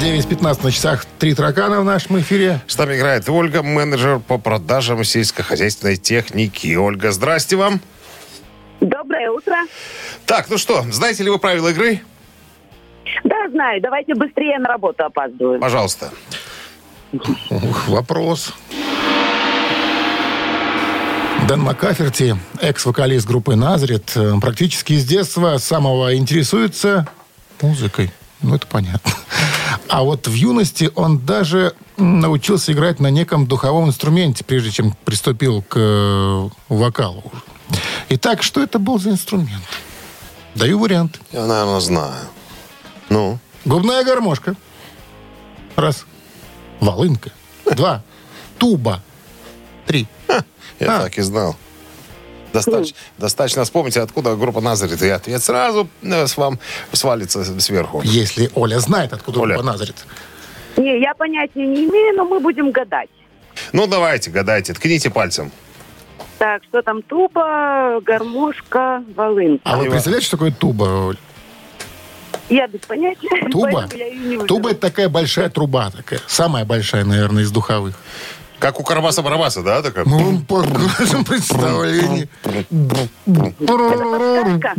9.15 0.00 0.62
на 0.62 0.70
часах. 0.70 1.06
Три 1.18 1.34
таракана 1.34 1.80
в 1.80 1.84
нашем 1.84 2.20
эфире. 2.20 2.60
С 2.66 2.76
нами 2.76 2.96
играет 2.96 3.28
Ольга, 3.30 3.62
менеджер 3.62 4.20
по 4.20 4.36
продажам 4.36 5.02
сельскохозяйственной 5.04 5.96
техники. 5.96 6.76
Ольга, 6.76 7.12
здрасте 7.12 7.56
вам. 7.56 7.80
Доброе 8.80 9.30
утро. 9.30 9.56
Так, 10.26 10.50
ну 10.50 10.58
что, 10.58 10.82
знаете 10.90 11.24
ли 11.24 11.30
вы 11.30 11.38
правила 11.38 11.68
игры? 11.68 12.00
Да, 13.24 13.48
знаю. 13.50 13.80
Давайте 13.80 14.14
быстрее 14.14 14.58
на 14.58 14.68
работу 14.68 15.04
опаздываю. 15.04 15.58
Пожалуйста. 15.58 16.10
Ух, 17.50 17.88
вопрос. 17.88 18.52
Дэн 21.48 21.62
Маккаферти, 21.62 22.38
экс-вокалист 22.60 23.26
группы 23.26 23.56
«Назарет», 23.56 24.12
э, 24.16 24.34
практически 24.38 24.98
с 24.98 25.06
детства 25.06 25.56
самого 25.56 26.14
интересуется 26.14 27.08
музыкой. 27.62 28.12
Ну, 28.42 28.54
это 28.56 28.66
понятно. 28.66 29.10
А 29.88 30.02
вот 30.02 30.28
в 30.28 30.34
юности 30.34 30.90
он 30.94 31.20
даже 31.20 31.72
научился 31.96 32.72
играть 32.72 33.00
на 33.00 33.06
неком 33.06 33.46
духовом 33.46 33.88
инструменте, 33.88 34.44
прежде 34.44 34.72
чем 34.72 34.94
приступил 35.06 35.62
к 35.62 35.76
э, 35.78 36.48
вокалу. 36.68 37.24
Итак, 38.10 38.42
что 38.42 38.62
это 38.62 38.78
был 38.78 38.98
за 38.98 39.08
инструмент? 39.12 39.64
Даю 40.54 40.78
вариант. 40.78 41.18
Я, 41.32 41.46
наверное, 41.46 41.80
знаю. 41.80 42.26
Ну? 43.08 43.38
Губная 43.64 44.04
гармошка. 44.04 44.54
Раз. 45.76 46.04
Волынка. 46.80 47.30
Два. 47.74 48.02
Туба. 48.58 49.02
Три. 49.86 50.06
Я 50.78 50.96
А. 50.96 51.02
так 51.02 51.18
и 51.18 51.22
знал. 51.22 51.56
Достаточно, 52.52 52.96
достаточно 53.18 53.64
вспомнить, 53.64 53.96
откуда 53.96 54.34
группа 54.34 54.60
Назарит. 54.60 55.02
И 55.02 55.08
ответ 55.08 55.42
сразу 55.42 55.88
э, 56.02 56.26
с 56.26 56.36
вам 56.36 56.58
свалится 56.92 57.44
сверху. 57.60 58.00
Если 58.04 58.50
Оля 58.54 58.78
знает, 58.78 59.12
откуда 59.12 59.40
Оля. 59.40 59.54
группа 59.54 59.72
Назарет. 59.72 59.96
Не, 60.76 61.00
я 61.00 61.14
понятия 61.14 61.66
не 61.66 61.84
имею, 61.84 62.16
но 62.16 62.24
мы 62.24 62.40
будем 62.40 62.70
гадать. 62.70 63.10
Ну, 63.72 63.86
давайте, 63.86 64.30
гадайте, 64.30 64.72
ткните 64.72 65.10
пальцем. 65.10 65.50
Так, 66.38 66.62
что 66.64 66.82
там? 66.82 67.02
Туба, 67.02 68.00
гармошка, 68.00 69.02
волынка. 69.14 69.62
А 69.64 69.76
вы 69.76 69.90
представляете, 69.90 70.26
что 70.26 70.36
такое 70.36 70.52
туба, 70.52 70.84
Оль? 71.08 71.18
Я 72.48 72.66
без 72.66 72.80
понятия. 72.80 73.28
Туба? 73.50 73.88
я 73.94 74.06
ее 74.06 74.14
не 74.16 74.26
выберу. 74.28 74.46
Туба 74.46 74.70
это 74.70 74.80
такая 74.80 75.08
большая 75.08 75.50
труба 75.50 75.90
такая. 75.90 76.20
Самая 76.26 76.64
большая, 76.64 77.04
наверное, 77.04 77.42
из 77.42 77.50
духовых. 77.50 77.94
Как 78.58 78.80
у 78.80 78.82
Карабаса-Барабаса, 78.82 79.62
да? 79.62 79.82
Такая? 79.82 80.04
Ну, 80.04 80.40
по 80.40 80.56
вашему 80.56 81.24
представлению. 81.24 82.28
Подсказка? 83.66 84.74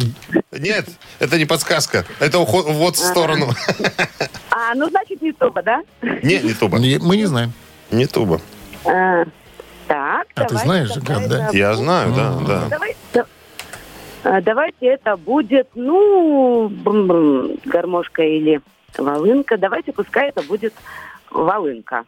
Нет, 0.51 0.85
это 1.19 1.37
не 1.37 1.45
подсказка. 1.45 2.05
Это 2.19 2.39
уход, 2.39 2.65
вот 2.67 2.95
в 2.97 2.99
сторону. 2.99 3.49
А, 4.51 4.73
ну, 4.75 4.89
значит, 4.89 5.21
не 5.21 5.31
туба, 5.31 5.61
да? 5.61 5.81
Не, 6.01 6.39
не 6.39 6.53
туба. 6.53 6.77
Мы 6.77 7.17
не 7.17 7.25
знаем. 7.25 7.53
Не 7.91 8.05
туба. 8.05 8.41
А, 8.85 9.23
так, 9.87 10.27
А 10.35 10.43
ты 10.45 10.57
знаешь, 10.57 10.89
Гад, 10.97 11.27
да? 11.27 11.49
Я 11.53 11.73
знаю, 11.75 12.13
да, 12.13 12.33
да. 12.45 12.67
Давай- 12.69 12.95
да- 13.13 13.25
а, 14.23 14.41
Давайте 14.41 14.87
это 14.87 15.15
будет, 15.17 15.69
ну, 15.75 16.69
гармошка 17.65 18.23
или 18.23 18.61
волынка. 18.97 19.57
Давайте 19.57 19.93
пускай 19.93 20.29
это 20.29 20.41
будет 20.43 20.73
волынка. 21.31 22.03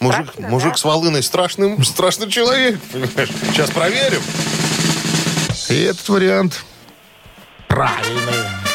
Мужик, 0.00 0.26
Страшно, 0.30 0.48
мужик 0.48 0.72
да? 0.72 0.76
с 0.76 0.84
волыной 0.84 1.22
страшным, 1.22 1.84
страшный 1.84 2.30
человек. 2.30 2.80
понимаешь? 2.92 3.30
Сейчас 3.52 3.70
проверим. 3.70 4.22
И 5.68 5.82
этот 5.82 6.08
вариант 6.08 6.64
правильный. 7.68 8.65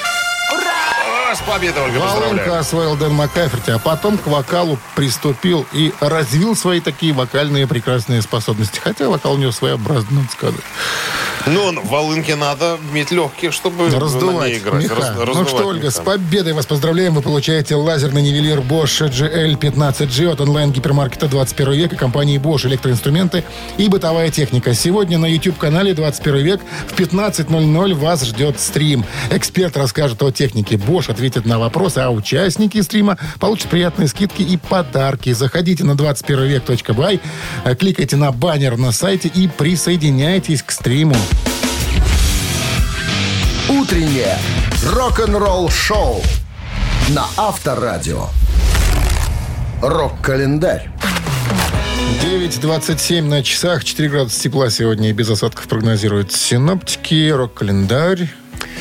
А, 1.31 1.35
с 1.35 1.39
победой, 1.41 1.83
Ольга, 1.83 1.99
Волынка 1.99 2.59
освоил 2.59 2.97
Дэн 2.97 3.13
Маккаферти, 3.13 3.71
а 3.71 3.79
потом 3.79 4.17
к 4.17 4.27
вокалу 4.27 4.77
приступил 4.95 5.65
и 5.71 5.93
развил 6.01 6.57
свои 6.57 6.81
такие 6.81 7.13
вокальные 7.13 7.67
прекрасные 7.67 8.21
способности. 8.21 8.81
Хотя 8.83 9.07
вокал 9.07 9.33
у 9.33 9.37
него 9.37 9.51
своеобразный, 9.53 10.17
надо 10.17 10.31
сказать. 10.31 10.61
Ну, 11.47 11.81
в 11.81 11.87
волынке 11.87 12.35
надо 12.35 12.77
иметь 12.91 13.11
легкие, 13.11 13.49
чтобы 13.51 13.89
на 13.89 13.99
Раздувать 13.99 14.49
ней 14.51 14.59
играть. 14.59 14.83
меха. 14.83 14.95
Раз- 14.95 15.11
ну 15.15 15.25
раздувать 15.25 15.47
что, 15.49 15.67
Ольга, 15.67 15.85
меха. 15.85 15.97
с 15.97 16.03
победой 16.03 16.53
вас 16.53 16.65
поздравляем. 16.67 17.15
Вы 17.15 17.21
получаете 17.21 17.75
лазерный 17.75 18.21
нивелир 18.21 18.59
Bosch 18.59 19.09
GL15G 19.09 20.31
от 20.33 20.41
онлайн-гипермаркета 20.41 21.27
21 21.27 21.73
век 21.73 21.93
и 21.93 21.95
компании 21.95 22.39
Bosch 22.39 22.67
электроинструменты 22.67 23.43
и 23.77 23.87
бытовая 23.87 24.29
техника. 24.29 24.73
Сегодня 24.75 25.17
на 25.17 25.25
YouTube-канале 25.25 25.93
21 25.95 26.43
век 26.43 26.61
в 26.87 26.93
15.00 26.99 27.93
вас 27.95 28.23
ждет 28.23 28.59
стрим. 28.59 29.03
Эксперт 29.31 29.75
расскажет 29.77 30.21
о 30.21 30.31
технике 30.31 30.75
Bosch, 30.75 31.09
ответит 31.21 31.45
на 31.45 31.59
вопросы, 31.59 31.99
а 31.99 32.09
участники 32.09 32.81
стрима 32.81 33.15
получат 33.39 33.69
приятные 33.69 34.07
скидки 34.07 34.41
и 34.41 34.57
подарки. 34.57 35.31
Заходите 35.33 35.83
на 35.83 35.91
21век.бай, 35.91 37.19
э, 37.63 37.75
кликайте 37.75 38.15
на 38.15 38.31
баннер 38.31 38.75
на 38.75 38.91
сайте 38.91 39.27
и 39.27 39.47
присоединяйтесь 39.47 40.63
к 40.63 40.71
стриму. 40.71 41.15
Утреннее 43.69 44.35
рок-н-ролл-шоу 44.83 46.23
на 47.09 47.27
Авторадио. 47.37 48.25
Рок-календарь. 49.83 50.89
9.27 52.23 53.21
на 53.21 53.43
часах, 53.43 53.83
4 53.83 54.09
градуса 54.09 54.41
тепла 54.41 54.71
сегодня 54.71 55.11
и 55.11 55.13
без 55.13 55.29
осадков 55.29 55.67
прогнозируют 55.67 56.31
синоптики, 56.31 57.29
рок-календарь. 57.29 58.27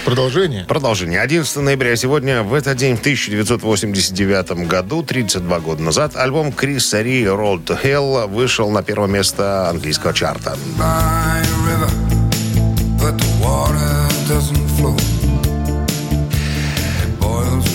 Продолжение. 0.04 0.64
Продолжение. 0.64 1.20
11 1.20 1.56
ноября 1.56 1.94
сегодня, 1.96 2.42
в 2.42 2.54
этот 2.54 2.76
день, 2.76 2.96
в 2.96 3.00
1989 3.00 4.66
году, 4.66 5.02
32 5.02 5.60
года 5.60 5.82
назад, 5.82 6.16
альбом 6.16 6.52
Криса 6.52 7.02
Ри 7.02 7.24
«Road 7.24 7.64
to 7.64 7.78
Hell» 7.82 8.26
вышел 8.26 8.70
на 8.70 8.82
первое 8.82 9.08
место 9.08 9.68
английского 9.68 10.12
чарта. 10.12 10.56
by 10.78 11.42
river, 11.66 11.90
but 12.98 13.16
the 13.18 13.30
water 13.40 14.08
doesn't 14.28 14.66
flow. 14.78 15.19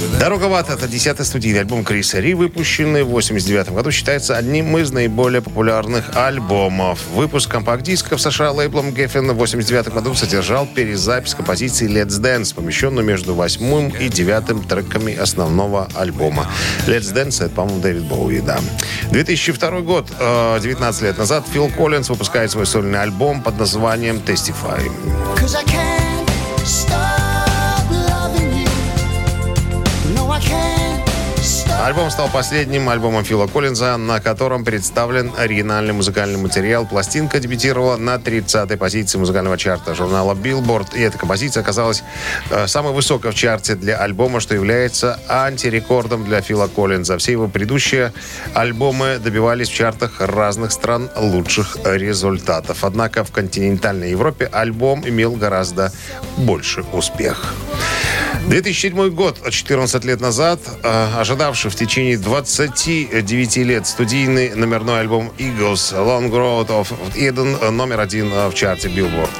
Boils 0.05 0.13
with 0.13 0.19
«Дорога 0.19 0.45
в 0.45 0.53
ад»— 0.53 0.69
это 0.71 0.87
десятый 0.87 1.25
студийный 1.25 1.59
альбом 1.59 1.83
Криса 1.83 2.19
Ри, 2.19 2.33
выпущенный 2.33 3.03
в 3.03 3.09
89 3.09 3.69
году, 3.69 3.91
считается 3.91 4.35
одним 4.35 4.77
из 4.77 4.91
наиболее 4.91 5.41
популярных 5.41 6.15
альбомов. 6.15 6.99
Выпуск 7.13 7.49
компакт-диска 7.51 8.17
в 8.17 8.21
США 8.21 8.51
лейблом 8.51 8.89
Geffen 8.89 9.31
в 9.31 9.35
89 9.35 9.93
году 9.93 10.15
содержал 10.15 10.65
перезапись 10.65 11.35
композиции 11.35 11.87
«Let's 11.87 12.19
Dance», 12.19 12.55
помещенную 12.55 13.05
между 13.05 13.35
восьмым 13.35 13.89
и 13.89 14.09
девятым 14.09 14.63
треками 14.63 15.15
основного 15.15 15.87
альбома. 15.93 16.47
«Let's 16.87 17.13
Dance»— 17.13 17.45
это, 17.45 17.53
по-моему, 17.53 17.81
Дэвид 17.81 18.03
Боуи, 18.03 18.39
да. 18.39 18.59
2002 19.11 19.81
год, 19.81 20.07
э, 20.19 20.59
19 20.61 21.01
лет 21.03 21.17
назад, 21.17 21.45
Фил 21.53 21.69
Коллинз 21.69 22.09
выпускает 22.09 22.51
свой 22.51 22.65
сольный 22.65 23.01
альбом 23.01 23.41
под 23.43 23.59
названием 23.59 24.21
«Testify». 24.25 24.81
Cause 25.35 25.55
I 25.55 25.63
can't 25.65 26.65
stop 26.65 27.04
Альбом 31.85 32.09
стал 32.09 32.29
последним 32.29 32.89
альбомом 32.89 33.23
Фила 33.23 33.45
Коллинза, 33.45 33.95
на 33.97 34.19
котором 34.19 34.65
представлен 34.65 35.31
оригинальный 35.37 35.93
музыкальный 35.93 36.39
материал. 36.39 36.87
Пластинка 36.87 37.39
дебютировала 37.39 37.95
на 37.95 38.15
30-й 38.15 38.75
позиции 38.75 39.19
музыкального 39.19 39.55
чарта 39.55 39.93
журнала 39.93 40.33
Billboard, 40.33 40.97
и 40.97 41.01
эта 41.01 41.19
композиция 41.19 41.61
оказалась 41.61 42.03
э, 42.49 42.65
самой 42.65 42.91
высокой 42.91 43.29
в 43.29 43.35
чарте 43.35 43.75
для 43.75 43.97
альбома, 43.97 44.39
что 44.39 44.55
является 44.55 45.19
антирекордом 45.29 46.25
для 46.25 46.41
Фила 46.41 46.67
Коллинза. 46.67 47.19
Все 47.19 47.33
его 47.33 47.47
предыдущие 47.47 48.13
альбомы 48.55 49.19
добивались 49.19 49.69
в 49.69 49.75
чартах 49.75 50.21
разных 50.21 50.71
стран 50.71 51.11
лучших 51.15 51.77
результатов. 51.83 52.83
Однако 52.83 53.23
в 53.23 53.31
континентальной 53.31 54.09
Европе 54.09 54.49
альбом 54.51 55.07
имел 55.07 55.33
гораздо 55.33 55.91
больше 56.35 56.83
успех. 56.93 57.53
2007 58.47 59.09
год, 59.09 59.39
14 59.49 60.05
лет 60.05 60.21
назад, 60.21 60.59
э, 60.83 61.07
ожидавший 61.17 61.71
в 61.71 61.75
течение 61.75 62.17
29 62.17 63.57
лет 63.57 63.87
студийный 63.87 64.53
номерной 64.53 64.99
альбом 64.99 65.31
Eagles 65.39 65.93
Long 65.93 66.29
Road 66.29 66.67
of 66.67 66.93
Eden 67.15 67.57
э, 67.59 67.71
номер 67.71 67.99
один 67.99 68.31
э, 68.31 68.47
в 68.47 68.53
чарте 68.53 68.87
Billboard. 68.87 69.31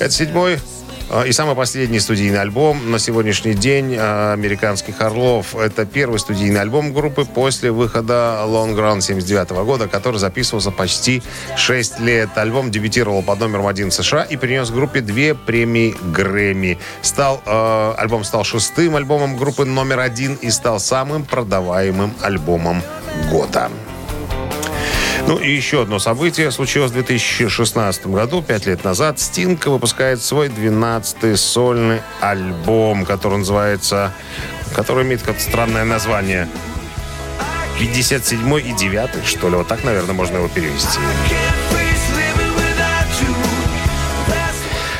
Это 0.00 0.10
седьмой 0.10 0.58
и 1.26 1.32
самый 1.32 1.54
последний 1.54 2.00
студийный 2.00 2.40
альбом 2.40 2.90
на 2.90 2.98
сегодняшний 2.98 3.54
день 3.54 3.94
э, 3.94 4.32
американских 4.32 5.00
«Орлов». 5.00 5.56
Это 5.56 5.86
первый 5.86 6.18
студийный 6.18 6.60
альбом 6.60 6.92
группы 6.92 7.24
после 7.24 7.70
выхода 7.70 8.42
«Long 8.44 8.74
Run» 8.76 9.00
79 9.00 9.50
года, 9.64 9.88
который 9.88 10.18
записывался 10.18 10.70
почти 10.70 11.22
6 11.56 12.00
лет. 12.00 12.28
Альбом 12.36 12.70
дебютировал 12.70 13.22
под 13.22 13.40
номером 13.40 13.66
один 13.66 13.88
в 13.90 13.94
США 13.94 14.22
и 14.22 14.36
принес 14.36 14.70
группе 14.70 15.00
две 15.00 15.34
премии 15.34 15.96
Грэмми. 16.12 16.78
Стал, 17.00 17.40
э, 17.46 17.94
альбом 17.96 18.22
стал 18.24 18.44
шестым 18.44 18.94
альбомом 18.96 19.38
группы 19.38 19.64
номер 19.64 20.00
один 20.00 20.34
и 20.34 20.50
стал 20.50 20.78
самым 20.78 21.24
продаваемым 21.24 22.12
альбомом 22.20 22.82
года. 23.30 23.70
Ну 25.28 25.36
и 25.36 25.54
еще 25.54 25.82
одно 25.82 25.98
событие 25.98 26.50
случилось 26.50 26.90
в 26.90 26.94
2016 26.94 28.06
году, 28.06 28.40
пять 28.40 28.64
лет 28.64 28.82
назад. 28.82 29.20
Стинг 29.20 29.66
выпускает 29.66 30.22
свой 30.22 30.48
12-й 30.48 31.36
сольный 31.36 32.00
альбом, 32.22 33.04
который 33.04 33.36
называется... 33.36 34.14
который 34.74 35.04
имеет 35.04 35.20
какое-то 35.20 35.42
странное 35.42 35.84
название. 35.84 36.48
57 37.78 38.54
и 38.58 38.72
9 38.72 39.26
что 39.26 39.50
ли. 39.50 39.56
Вот 39.56 39.68
так, 39.68 39.84
наверное, 39.84 40.14
можно 40.14 40.38
его 40.38 40.48
перевести. 40.48 40.98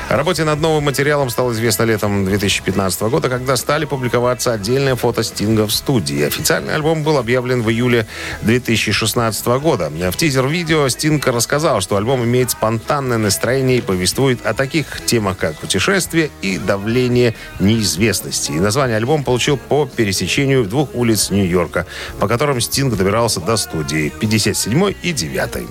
О 0.09 0.17
работе 0.17 0.45
над 0.45 0.59
новым 0.63 0.85
материалом 0.85 1.29
стало 1.29 1.53
известно 1.53 1.83
летом 1.83 2.25
2015 2.25 3.03
года, 3.03 3.29
когда 3.29 3.57
стали 3.59 3.85
публиковаться 3.85 4.53
отдельные 4.53 4.97
фото 4.97 5.23
Стинга 5.23 5.67
в 5.67 5.71
студии. 5.71 6.23
Официальный 6.23 6.75
альбом 6.75 7.03
был 7.03 7.19
объявлен 7.19 7.63
в 7.63 7.69
июле 7.69 8.07
2016 8.41 9.47
года. 9.61 9.91
В 9.91 10.17
тизер-видео 10.17 10.89
Стинг 10.89 11.27
рассказал, 11.27 11.83
что 11.83 11.99
альбом 11.99 12.25
имеет 12.25 12.51
спонтанное 12.51 13.19
настроение 13.19 13.79
и 13.79 13.81
повествует 13.83 14.47
о 14.47 14.55
таких 14.55 15.05
темах, 15.05 15.37
как 15.37 15.57
путешествие 15.57 16.31
и 16.41 16.57
давление 16.57 17.35
неизвестности. 17.61 18.53
И 18.53 18.61
название 18.61 18.97
альбома 18.97 19.25
получил 19.25 19.59
по 19.59 19.85
пересечению 19.85 20.65
двух 20.65 20.95
улиц 20.95 21.29
Нью-Йорка, 21.29 21.85
по 22.19 22.29
которым 22.29 22.63
Стинг 22.63 22.97
добирался 22.97 23.41
до 23.41 23.59
студии 23.59 24.09
57 24.09 24.95
и 25.03 25.13
9. 25.13 25.69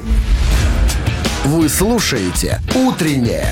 Вы 1.45 1.69
слушаете 1.69 2.61
«Утреннее 2.75 3.51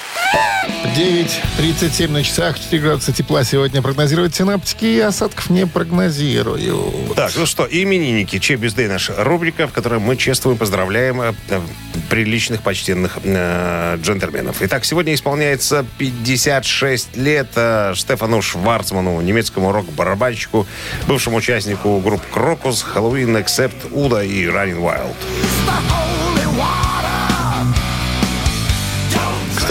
9.37 0.95 2.09
на 2.09 2.23
часах, 2.23 2.59
4 2.59 2.81
градуса 2.81 3.13
тепла 3.13 3.43
сегодня 3.43 3.81
прогнозируют 3.81 4.35
синаптики, 4.35 4.85
и 4.85 4.99
осадков 4.99 5.49
не 5.49 5.65
прогнозирую. 5.65 7.13
Так, 7.15 7.31
ну 7.35 7.45
что, 7.45 7.65
именинники, 7.69 8.39
чей 8.39 8.57
бездей 8.57 8.87
наша 8.87 9.23
рубрика, 9.23 9.67
в 9.67 9.71
которой 9.71 9.99
мы 9.99 10.17
чествуем, 10.17 10.57
поздравляем 10.57 11.21
э, 11.21 11.33
э, 11.49 11.61
приличных, 12.09 12.61
почтенных 12.61 13.19
э, 13.23 13.97
джентльменов. 14.01 14.57
Итак, 14.61 14.83
сегодня 14.83 15.13
исполняется 15.13 15.85
56 15.97 17.15
лет 17.15 17.47
э, 17.55 17.93
Штефану 17.95 18.41
Шварцману, 18.41 19.21
немецкому 19.21 19.71
рок-барабанщику, 19.71 20.67
бывшему 21.07 21.37
участнику 21.37 21.99
групп 21.99 22.21
Krokus, 22.31 22.83
Helloween, 22.83 23.39
Accept, 23.39 23.85
U.D.O. 23.91 24.23
и 24.23 24.45
Running 24.45 24.81
Wild. 24.81 25.15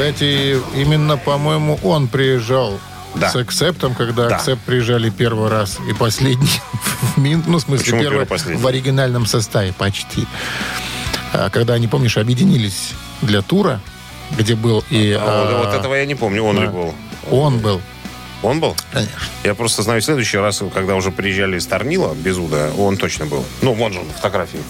Кстати, 0.01 0.57
именно, 0.75 1.19
по-моему, 1.19 1.79
он 1.83 2.09
приезжал 2.09 2.81
Да. 3.17 3.29
с 3.29 3.37
Accept 3.37 3.75
ом, 3.75 3.95
когда 3.95 4.31
Да. 4.31 4.37
Accept 4.37 4.63
приезжали 4.63 5.11
первый 5.11 5.51
раз 5.51 5.77
и 5.91 5.93
последний, 5.93 6.49
в 7.03 7.19
мин- 7.19 7.45
ну, 7.47 7.59
в 7.59 7.61
смысле, 7.61 7.85
Почему 7.85 8.01
первый 8.01 8.25
первый, 8.25 8.57
в 8.57 8.67
оригинальном 8.67 9.27
составе 9.27 9.75
почти. 9.75 10.27
А, 11.35 11.51
Когда 11.51 11.75
они, 11.75 11.87
помнишь, 11.87 12.17
объединились 12.17 12.93
для 13.21 13.43
тура, 13.43 13.83
где 14.39 14.55
был 14.55 14.83
и... 14.89 15.13
А 15.13 15.21
вот, 15.21 15.53
а, 15.55 15.63
вот 15.67 15.75
этого 15.75 15.95
я 15.95 16.07
не 16.07 16.15
помню, 16.15 16.45
он 16.45 16.57
да. 16.57 16.63
ли 16.63 16.69
был. 16.69 16.95
Он 17.31 17.59
был, 17.59 17.83
Он 18.43 18.59
был? 18.59 18.75
конечно. 18.95 19.19
Я 19.45 19.55
просто 19.55 19.83
знаю, 19.83 20.01
в 20.01 20.05
следующий 20.07 20.39
раз, 20.39 20.63
когда 20.73 20.95
уже 20.95 21.11
приезжали 21.11 21.59
из 21.59 21.67
Торнила, 21.67 22.15
без 22.15 22.39
Уда, 22.39 22.71
он 22.79 22.97
точно 22.97 23.27
был. 23.27 23.45
Ну, 23.61 23.75
вон 23.75 23.93
же 23.93 23.99
он, 23.99 24.07
фотографии. 24.17 24.61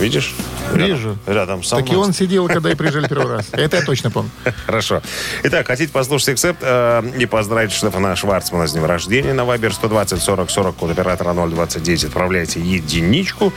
Видишь? 0.00 0.34
Рядом- 0.72 0.86
Вижу. 0.86 1.18
Рядом 1.26 1.62
со 1.62 1.76
Так 1.76 1.90
и 1.92 1.94
он 1.96 2.12
сидел, 2.12 2.48
когда 2.48 2.70
и 2.70 2.74
приезжали 2.74 3.06
первый 3.06 3.36
раз. 3.36 3.48
Это 3.52 3.76
я 3.76 3.82
точно 3.82 4.10
помню. 4.10 4.30
Хорошо. 4.66 5.02
Итак, 5.42 5.66
хотите 5.66 5.92
послушать 5.92 6.30
эксепт 6.30 6.60
э, 6.62 7.02
и 7.18 7.26
поздравить 7.26 7.72
Штефана 7.72 8.16
Шварцмана 8.16 8.66
с 8.66 8.72
днем 8.72 8.86
рождения 8.86 9.34
на 9.34 9.44
Вайбер 9.44 9.72
120 9.74 10.22
40 10.22 10.50
40 10.50 10.76
код 10.76 10.90
оператора 10.90 11.34
029. 11.34 12.04
Отправляйте 12.04 12.60
единичку. 12.60 13.52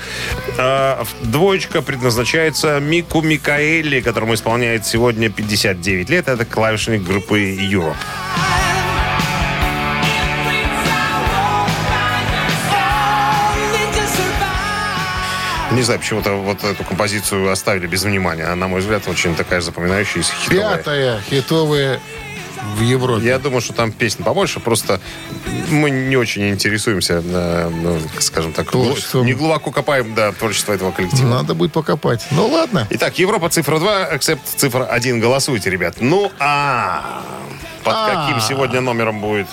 Э, 0.58 1.04
двоечка 1.24 1.82
предназначается 1.82 2.80
Мику 2.80 3.22
Микаэли, 3.22 4.02
которому 4.02 4.34
исполняет 4.34 4.86
сегодня 4.86 5.30
59 5.30 6.10
лет. 6.10 6.28
Это 6.28 6.46
клавишник 6.46 7.04
группы 7.04 7.39
Europe. 7.39 7.96
Не 15.84 15.86
знаю, 15.86 16.00
почему-то 16.00 16.32
вот 16.38 16.64
эту 16.64 16.82
композицию 16.86 17.52
оставили 17.52 17.88
без 17.88 18.04
внимания. 18.04 18.46
Она, 18.46 18.56
на 18.56 18.68
мой 18.70 18.80
взгляд, 18.80 19.06
очень 19.10 19.36
такая 19.36 19.60
запоминающаяся, 19.60 20.32
хитовая. 20.34 20.78
Пятая 20.78 21.22
хитовая 21.30 22.00
в 22.78 22.82
Европе. 22.82 23.26
Я 23.26 23.38
думаю, 23.38 23.60
что 23.60 23.74
там 23.74 23.92
песен 23.92 24.24
побольше, 24.24 24.62
просто 24.62 25.02
мы 25.70 25.90
не 25.90 26.16
очень 26.16 26.48
интересуемся, 26.52 27.22
э, 27.22 27.70
ну, 27.70 28.00
скажем 28.20 28.54
так, 28.54 28.72
Творчеством. 28.72 29.26
не 29.26 29.34
глубоко 29.34 29.72
копаем 29.72 30.16
да, 30.16 30.32
творчество 30.32 30.72
этого 30.72 30.92
коллектива. 30.92 31.28
Надо 31.28 31.54
будет 31.54 31.74
покопать. 31.74 32.26
Ну 32.32 32.48
ладно. 32.48 32.88
Итак, 32.90 33.20
Европа 33.20 33.50
цифра 33.50 33.78
2, 33.78 34.16
эксепт 34.16 34.48
цифра 34.56 34.86
1. 34.86 35.20
Голосуйте, 35.20 35.70
ребят. 35.70 35.96
Ну, 36.00 36.32
а 36.40 37.24
под 37.84 37.94
А. 37.94 38.26
каким 38.26 38.40
сегодня 38.40 38.80
номером 38.80 39.20
будет 39.20 39.48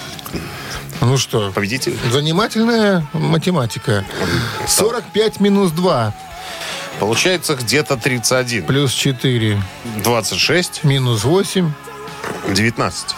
Ну 1.01 1.17
что, 1.17 1.51
Победитель. 1.53 1.97
занимательная 2.11 3.07
математика. 3.13 4.05
45 4.67 5.41
минус 5.41 5.71
2 5.73 6.15
Получается 6.99 7.55
где-то 7.55 7.97
31. 7.97 8.65
плюс 8.67 8.93
4 8.93 9.63
26, 10.05 10.85
минус 10.85 11.25
8 11.25 11.73
19. 12.49 13.15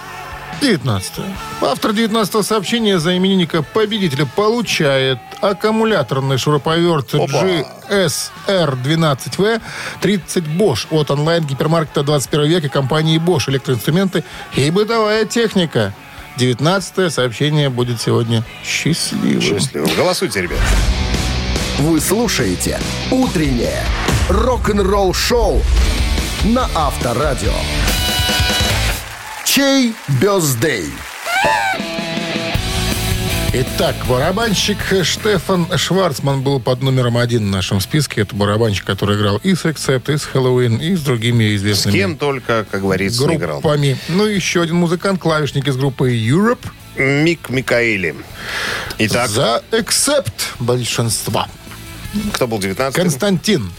19. 0.60 1.12
Автор 1.60 1.92
19 1.92 2.46
сообщения 2.46 3.00
за 3.00 3.16
именинника 3.16 3.62
победителя 3.62 4.26
получает 4.26 5.18
аккумуляторный 5.40 6.38
шуруповерт 6.38 7.14
Опа. 7.14 7.44
GSR12V 7.90 9.60
30 10.00 10.44
Bosch 10.44 10.86
от 10.90 11.10
онлайн-гипермаркета 11.10 12.04
21 12.04 12.46
века 12.48 12.68
компании 12.68 13.18
Bosch 13.18 13.50
электроинструменты 13.50 14.22
и 14.54 14.70
бытовая 14.70 15.24
техника. 15.24 15.92
19 16.36 17.12
сообщение 17.12 17.68
будет 17.68 18.00
сегодня 18.00 18.42
счастливым. 18.64 19.40
Счастливо. 19.40 19.86
Голосуйте, 19.96 20.42
ребят. 20.42 20.60
Вы 21.78 22.00
слушаете 22.00 22.78
«Утреннее 23.10 23.82
рок-н-ролл-шоу» 24.28 25.62
на 26.44 26.68
Авторадио. 26.74 27.52
Чей 29.44 29.94
бездей? 30.20 30.90
Итак, 33.54 33.94
барабанщик 34.08 34.78
Штефан 35.04 35.66
Шварцман 35.76 36.40
был 36.42 36.58
под 36.58 36.80
номером 36.82 37.18
один 37.18 37.48
в 37.48 37.50
нашем 37.50 37.80
списке. 37.80 38.22
Это 38.22 38.34
барабанщик, 38.34 38.84
который 38.86 39.18
играл 39.18 39.36
и 39.42 39.54
с 39.54 39.66
Accept, 39.66 40.10
и 40.12 40.16
с 40.16 40.24
Хэллоуин, 40.24 40.76
и 40.78 40.94
с 40.94 41.02
другими 41.02 41.44
С 41.44 41.56
известными 41.58 41.94
кем 41.94 42.16
только, 42.16 42.64
как 42.70 42.80
говорится, 42.80 43.26
не 43.26 43.36
играл. 43.36 43.60
группами. 43.60 43.98
Ну 44.08 44.24
еще 44.24 44.62
один 44.62 44.76
музыкант, 44.76 45.20
клавишник 45.20 45.68
из 45.68 45.76
группы 45.76 46.16
Europe. 46.16 46.64
Мик 46.96 47.50
Микаэли. 47.50 48.14
Итак, 48.98 49.28
За 49.28 49.62
Accept 49.70 50.32
большинства. 50.58 51.46
кто 52.32 52.46
был 52.46 52.58
19 52.58 52.94
Константин. 52.94 53.70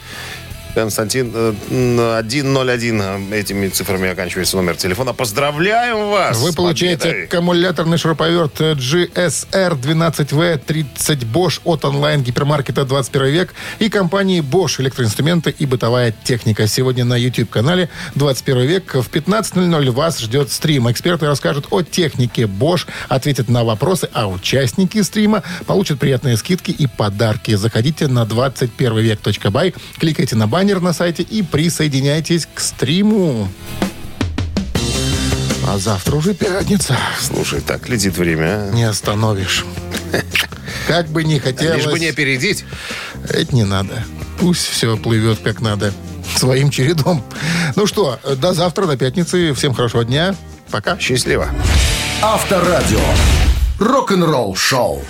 Константин 0.73 1.31
э, 1.33 1.53
н- 1.69 2.23
101 2.29 3.01
э, 3.01 3.19
этими 3.39 3.67
цифрами 3.67 4.09
оканчивается 4.09 4.57
номер 4.57 4.75
телефона. 4.75 5.13
Поздравляем 5.13 6.09
вас! 6.09 6.37
Вы 6.39 6.53
получаете 6.53 7.23
аккумуляторный 7.25 7.97
шуруповерт 7.97 8.59
GSR12V 8.59 10.57
30 10.65 11.23
Bosch 11.23 11.61
от 11.63 11.85
онлайн-гипермаркета 11.85 12.85
21 12.85 13.27
век 13.27 13.53
и 13.79 13.89
компании 13.89 14.41
Bosch 14.41 14.81
электроинструменты 14.81 15.51
и 15.57 15.65
бытовая 15.65 16.13
техника. 16.23 16.67
Сегодня 16.67 17.05
на 17.05 17.15
YouTube-канале 17.15 17.89
21 18.15 18.61
век 18.65 18.93
в 18.95 19.09
15.00 19.09 19.91
вас 19.91 20.19
ждет 20.19 20.51
стрим. 20.51 20.89
Эксперты 20.91 21.25
расскажут 21.27 21.67
о 21.69 21.81
технике 21.83 22.43
Bosch, 22.43 22.87
ответят 23.09 23.49
на 23.49 23.63
вопросы, 23.63 24.09
а 24.13 24.27
участники 24.27 25.01
стрима 25.01 25.43
получат 25.65 25.99
приятные 25.99 26.37
скидки 26.37 26.71
и 26.71 26.87
подарки. 26.87 27.55
Заходите 27.55 28.07
на 28.07 28.23
21век.бай, 28.23 29.73
кликайте 29.99 30.35
на 30.35 30.47
баннер 30.63 30.79
на 30.79 30.93
сайте 30.93 31.23
и 31.23 31.41
присоединяйтесь 31.43 32.47
к 32.53 32.61
стриму. 32.61 33.49
А 35.67 35.77
завтра 35.77 36.15
уже 36.15 36.33
пятница. 36.33 36.97
Слушай, 37.19 37.59
так 37.59 37.89
летит 37.89 38.15
время. 38.17 38.69
а. 38.69 38.71
Не 38.71 38.83
остановишь. 38.85 39.65
Как 40.87 41.09
бы 41.09 41.25
ни 41.25 41.37
хотелось, 41.37 41.83
Лишь 41.83 41.91
бы 41.91 41.99
не 41.99 42.07
опередить. 42.07 42.63
это 43.27 43.53
не 43.53 43.65
надо. 43.65 44.05
Пусть 44.39 44.65
все 44.65 44.95
плывет 44.95 45.39
как 45.43 45.59
надо. 45.59 45.93
Своим 46.37 46.69
чередом. 46.69 47.23
Ну 47.75 47.85
что, 47.85 48.19
до 48.37 48.53
завтра, 48.53 48.85
до 48.85 48.95
пятницы. 48.95 49.53
Всем 49.53 49.73
хорошего 49.73 50.05
дня. 50.05 50.33
Пока. 50.71 50.97
Счастливо. 50.97 51.49
Авторадио. 52.21 53.01
Рок-н-ролл-шоу. 53.79 55.03